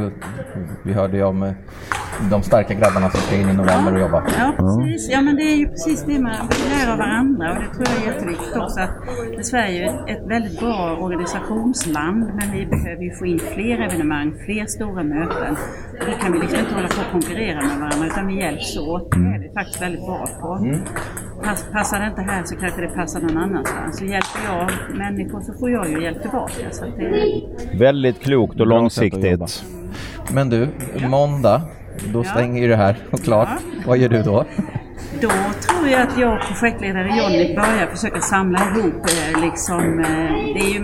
Vi 0.82 0.92
hörde 0.92 1.16
ju 1.16 1.24
om 1.24 1.42
eh, 1.42 1.52
de 2.30 2.42
starka 2.42 2.74
grabbarna 2.74 3.10
som 3.10 3.20
ska 3.20 3.36
in 3.36 3.48
i 3.48 3.52
november 3.52 3.94
och 3.94 4.00
jobba. 4.00 4.24
Ja, 4.38 4.52
precis. 4.56 5.10
Ja, 5.10 5.20
men 5.20 5.36
det 5.36 5.42
är 5.42 5.56
ju 5.56 5.68
precis 5.68 6.04
det 6.06 6.18
man 6.18 6.32
lär 6.70 6.92
av 6.92 6.98
varandra 6.98 7.52
och 7.52 7.58
det 7.58 7.74
tror 7.74 7.86
jag 7.88 8.06
är 8.06 8.14
jätteviktigt 8.14 8.56
också. 8.56 8.80
Att 8.80 8.90
Sverige 9.40 9.90
är 9.90 10.12
ett 10.12 10.26
väldigt 10.26 10.60
bra 10.60 10.96
organisationsland 11.00 12.18
men 12.34 12.52
vi 12.52 12.66
behöver 12.66 13.02
ju 13.02 13.10
få 13.10 13.26
in 13.26 13.38
fler 13.38 13.80
evenemang, 13.80 14.34
fler 14.44 14.66
stora 14.66 15.02
möten. 15.02 15.56
Då 16.00 16.12
kan 16.22 16.32
vi 16.32 16.38
liksom 16.38 16.58
inte 16.58 16.74
hålla 16.74 16.88
på 16.88 17.00
och 17.06 17.12
konkurrera 17.12 17.60
med 17.62 17.78
varandra 17.78 18.06
utan 18.06 18.26
vi 18.26 18.40
hjälps 18.40 18.76
åt. 18.76 19.10
Det 19.10 19.16
är 19.16 19.38
vi 19.38 19.50
faktiskt 19.54 19.82
väldigt 19.82 20.00
bra 20.00 20.26
på. 20.40 20.52
Mm. 20.54 20.80
Pass, 21.44 21.66
passar 21.72 22.00
det 22.00 22.06
inte 22.06 22.22
här 22.22 22.44
så 22.44 22.56
kanske 22.56 22.80
det 22.80 22.88
passar 22.88 23.20
någon 23.20 23.36
annanstans. 23.36 23.98
Så 23.98 24.04
hjälper 24.04 24.40
jag 24.46 24.70
människor 24.98 25.40
så 25.40 25.52
får 25.52 25.70
jag 25.70 25.90
ju 25.90 26.02
hjälp 26.02 26.22
tillbaka. 26.22 26.70
Så 26.70 26.84
det 26.84 27.04
är... 27.04 27.78
Väldigt 27.78 28.20
klokt 28.20 28.60
och 28.60 28.66
långsiktigt. 28.66 29.64
Men 30.34 30.50
du, 30.50 30.68
måndag 31.08 31.62
då 32.12 32.24
stänger 32.24 32.62
ju 32.62 32.68
det 32.68 32.76
här 32.76 32.96
och 33.10 33.20
klart. 33.24 33.48
Ja. 33.50 33.82
Vad 33.86 33.98
gör 33.98 34.08
du 34.08 34.22
då? 34.22 34.44
Då 35.20 35.28
tror 35.28 35.88
jag 35.88 36.02
att 36.02 36.18
jag 36.18 36.32
och 36.32 36.40
projektledare 36.48 37.08
Jonny 37.08 37.54
börjar 37.56 37.86
försöka 37.86 38.20
samla 38.20 38.58
ihop 38.58 38.94
eh, 38.94 39.40
liksom, 39.44 39.98
eh, 40.00 40.32
det 40.54 40.60
är 40.60 40.72
ju 40.74 40.80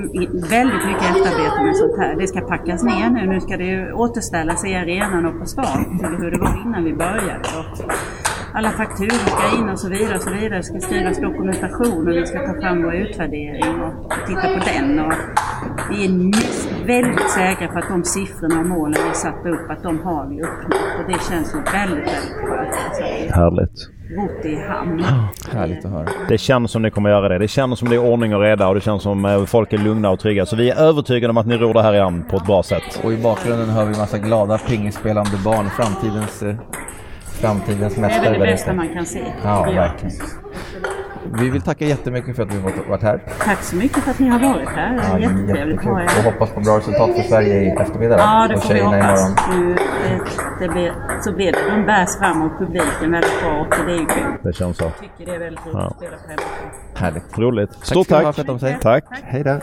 väldigt 0.48 0.84
mycket 0.86 1.02
efterarbete 1.02 1.62
med 1.64 1.76
sånt 1.76 1.98
här. 1.98 2.16
Det 2.16 2.26
ska 2.26 2.40
packas 2.40 2.82
ner 2.82 3.10
nu. 3.10 3.26
Nu 3.26 3.40
ska 3.40 3.56
det 3.56 3.92
återställas 3.92 4.64
i 4.64 4.74
arenan 4.74 5.26
och 5.26 5.40
på 5.40 5.46
stan 5.46 5.98
till 5.98 6.08
hur 6.08 6.30
det 6.30 6.38
var 6.38 6.62
innan 6.66 6.84
vi 6.84 6.92
började. 6.92 7.48
Och 7.58 7.90
alla 8.54 8.70
fakturor 8.70 9.10
ska 9.10 9.58
in 9.58 9.68
och 9.68 9.78
så 9.78 9.88
vidare. 9.88 10.14
Och 10.16 10.22
så 10.22 10.30
vidare. 10.30 10.56
Det 10.56 10.62
ska 10.62 10.80
skrivas 10.80 11.20
dokumentation 11.20 12.08
och 12.08 12.16
vi 12.16 12.26
ska 12.26 12.38
ta 12.38 12.60
fram 12.60 12.82
vår 12.82 12.94
utvärdering 12.94 13.80
och 13.82 14.12
titta 14.26 14.42
på 14.42 14.64
den. 14.64 15.00
Och 15.00 15.12
vi 15.90 16.04
är 16.04 16.08
väldigt 16.88 17.30
säkra 17.30 17.68
på 17.68 17.78
att 17.78 17.88
de 17.88 18.04
siffrorna 18.04 18.60
och 18.60 18.66
målen 18.66 19.00
vi 19.08 19.14
satte 19.14 19.48
upp, 19.48 19.70
att 19.70 19.82
de 19.82 20.00
har 20.00 20.26
vi 20.26 20.42
uppnått. 20.42 20.92
Och 20.98 21.12
det 21.12 21.18
känns 21.30 21.54
ju 21.54 21.58
väldigt, 21.72 21.98
väldigt 21.98 22.36
skönt. 22.48 22.74
Härligt. 23.30 23.90
rott 24.16 24.44
i 24.44 24.56
hamn. 24.68 25.04
Härligt 25.52 25.84
att 25.84 25.90
höra. 25.90 26.08
Det 26.28 26.38
känns 26.38 26.70
som 26.70 26.82
ni 26.82 26.90
kommer 26.90 27.10
göra 27.10 27.28
det. 27.28 27.38
Det 27.38 27.48
känns 27.48 27.78
som 27.78 27.88
det 27.88 27.94
är 27.96 28.04
ordning 28.12 28.34
och 28.34 28.40
reda 28.40 28.68
och 28.68 28.74
det 28.74 28.80
känns 28.80 29.02
som 29.02 29.24
eh, 29.24 29.44
folk 29.44 29.72
är 29.72 29.78
lugna 29.78 30.10
och 30.10 30.20
trygga. 30.20 30.46
Så 30.46 30.56
vi 30.56 30.70
är 30.70 30.76
övertygade 30.76 31.30
om 31.30 31.36
att 31.36 31.46
ni 31.46 31.56
ror 31.56 31.74
det 31.74 31.82
här 31.82 31.94
i 31.94 32.00
hamn 32.00 32.24
på 32.30 32.36
ett 32.36 32.46
bra 32.46 32.62
sätt. 32.62 33.00
Och 33.04 33.12
i 33.12 33.16
bakgrunden 33.16 33.68
hör 33.68 33.84
vi 33.84 33.96
massa 33.96 34.18
glada 34.18 34.58
pingisspelande 34.58 35.36
barn. 35.44 35.66
Framtidens, 35.70 36.42
eh, 36.42 36.54
framtidens 37.40 37.94
Det 37.94 38.00
är 38.00 38.02
mästare 38.02 38.30
väl 38.30 38.40
det 38.40 38.46
bästa 38.46 38.72
man 38.72 38.88
kan 38.88 39.06
se. 39.06 39.24
Ja, 39.44 39.62
verkligen. 39.62 40.14
Vi 41.32 41.50
vill 41.50 41.62
tacka 41.62 41.84
jättemycket 41.84 42.36
för 42.36 42.42
att 42.42 42.54
vi 42.54 42.60
har 42.60 42.88
varit 42.88 43.02
här. 43.02 43.20
Tack 43.40 43.62
så 43.62 43.76
mycket 43.76 44.02
för 44.04 44.10
att 44.10 44.18
ni 44.18 44.28
har 44.28 44.38
varit 44.54 44.68
här. 44.68 44.92
Det 44.96 45.02
är 45.02 45.18
jättetrevligt 45.18 45.78
att 45.78 45.84
ha 45.84 45.92
Och 45.92 46.00
er. 46.00 46.24
hoppas 46.24 46.50
på 46.50 46.60
bra 46.60 46.78
resultat 46.78 47.10
för 47.16 47.22
Sverige 47.22 47.62
i 47.62 47.68
eftermiddag. 47.68 48.18
Ja, 48.18 48.46
det 48.48 48.54
och 48.54 48.62
får 48.64 48.74
vi 48.74 48.80
hoppas. 48.80 49.20
imorgon. 49.48 49.66
Nu, 49.68 49.76
det, 50.60 50.68
blir, 50.68 50.92
så 51.24 51.32
blir 51.32 51.52
det. 51.52 51.58
De 51.76 51.86
bärs 51.86 52.16
fram 52.18 52.42
av 52.42 52.48
publiken 52.58 53.12
väldigt 53.12 53.40
bra 53.42 53.60
och 53.60 53.86
det 53.86 53.92
är 53.92 53.98
ju 53.98 54.06
kul. 54.06 54.24
Det 54.42 54.52
känns 54.52 54.76
så. 54.76 54.84
Jag 54.84 54.92
tycker 54.98 55.30
det 55.32 55.36
är 55.36 55.38
väldigt 55.40 55.66
roligt 55.66 55.74
Ja. 55.74 55.86
att 55.86 55.96
spela 55.96 56.16
på 56.16 56.22
hemmaplan. 56.28 56.70
Härligt. 56.96 57.38
Roligt. 57.38 57.70
Tack 57.72 57.84
Stort 57.86 58.06
ska 58.06 58.18
ni 58.18 58.24
ha 58.24 58.32
tack. 58.58 58.80
Tack. 58.80 59.04
Hej 59.22 59.44
då. 59.44 59.60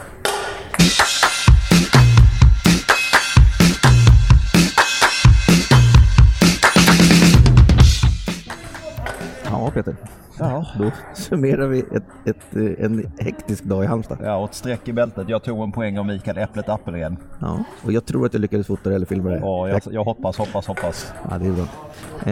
Ja, 9.43 9.71
Peter. 9.73 9.95
Ja. 10.39 10.65
Då 10.79 10.91
summerar 11.13 11.67
vi 11.67 11.79
ett, 11.79 12.03
ett, 12.25 12.55
eh, 12.55 12.85
en 12.85 13.11
hektisk 13.19 13.63
dag 13.63 13.83
i 13.83 13.87
Halmstad. 13.87 14.17
Ja, 14.23 14.35
och 14.35 14.49
ett 14.49 14.55
streck 14.55 14.87
i 14.87 14.93
bältet. 14.93 15.29
Jag 15.29 15.43
tog 15.43 15.63
en 15.63 15.71
poäng 15.71 15.97
av 15.99 16.05
Mikael 16.05 16.37
Äpplet 16.37 16.69
Appelgren. 16.69 17.17
Ja, 17.39 17.59
och 17.85 17.91
jag 17.91 18.05
tror 18.05 18.25
att 18.25 18.33
jag 18.33 18.39
lyckades 18.39 18.67
fota 18.67 18.93
eller 18.93 19.05
filma 19.05 19.29
det. 19.29 19.39
Ja, 19.39 19.69
jag, 19.69 19.81
jag 19.91 20.03
hoppas, 20.03 20.37
hoppas, 20.37 20.67
hoppas. 20.67 21.13
Ja, 21.29 21.37
det 21.37 21.47
är 21.47 21.51
bra. 21.51 21.65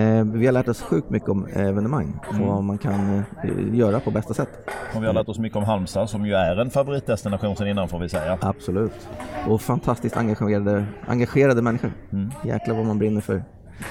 Eh, 0.01 0.24
vi 0.26 0.45
har 0.45 0.54
lärt 0.54 0.68
oss 0.68 0.82
sjukt 0.82 1.10
mycket 1.10 1.30
om 1.30 1.47
evenemang 1.54 2.20
och 2.28 2.34
Mm. 2.34 2.47
vad 2.47 2.64
man 2.64 2.78
kan 2.78 3.24
eh, 3.43 3.76
göra 3.76 3.99
på 3.99 4.12
bästa 4.12 4.34
sätt. 4.34 4.49
Och 4.95 5.04
vi 5.04 5.08
har 5.08 5.14
lärt 5.14 5.30
oss 5.30 5.39
mycket 5.39 5.58
om 5.58 5.64
Halmstad 5.64 6.10
som 6.10 6.26
ju 6.26 6.34
är 6.34 6.56
en 6.62 6.70
favoritdestination 6.70 7.56
sen 7.56 7.68
innan 7.68 7.88
får 7.88 7.99
vi 7.99 8.10
säga. 8.10 8.38
Absolut. 8.41 9.10
Och 9.47 9.62
fantastiskt 9.62 10.18
engagerade, 10.18 10.86
engagerade 11.08 11.62
människor. 11.62 11.91
Mm. 12.12 12.32
Jäklar 12.43 12.76
vad 12.76 12.86
man 12.86 12.99
brinner 12.99 13.22
för. 13.22 13.43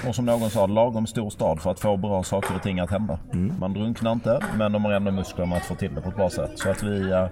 Och 0.08 0.14
som 0.14 0.24
någon 0.24 0.50
sa, 0.50 0.66
lagom 0.66 1.06
stor 1.06 1.30
stad 1.30 1.60
för 1.60 1.70
att 1.70 1.80
få 1.80 1.96
bra 1.96 2.22
saker 2.22 2.56
och 2.56 2.62
ting 2.62 2.80
att 2.80 2.90
hända. 2.90 3.18
Mm. 3.32 3.54
Man 3.60 3.72
drunknar 3.72 4.12
inte, 4.12 4.40
men 4.56 4.72
de 4.72 4.84
har 4.84 4.92
ändå 4.92 5.10
muskler 5.10 5.46
med 5.46 5.58
att 5.58 5.64
få 5.64 5.74
till 5.74 5.94
det 5.94 6.00
på 6.00 6.08
ett 6.08 6.16
bra 6.16 6.30
sätt. 6.30 6.50
Så 6.54 6.70
att 6.70 6.82
vi 6.82 7.12
uh, 7.12 7.26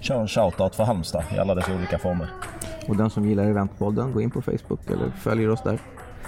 kör 0.00 0.20
en 0.20 0.28
shoutout 0.28 0.74
för 0.74 0.84
Halmstad 0.84 1.24
i 1.36 1.38
alla 1.38 1.54
dess 1.54 1.68
olika 1.68 1.98
former. 1.98 2.28
Och 2.88 2.96
den 2.96 3.10
som 3.10 3.28
gillar 3.28 3.44
Eventpodden, 3.44 4.12
gå 4.12 4.20
in 4.20 4.30
på 4.30 4.42
Facebook 4.42 4.90
eller 4.90 5.10
följer 5.10 5.50
oss 5.50 5.62
där. 5.62 5.78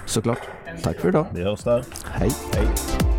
Såklart. 0.07 0.41
Tack 0.83 0.97
för 0.97 1.09
idag. 1.09 1.27
Vi 1.33 1.45
hörs 1.45 1.63
där. 1.65 1.85
Hej. 2.11 2.31
Hej. 2.55 3.16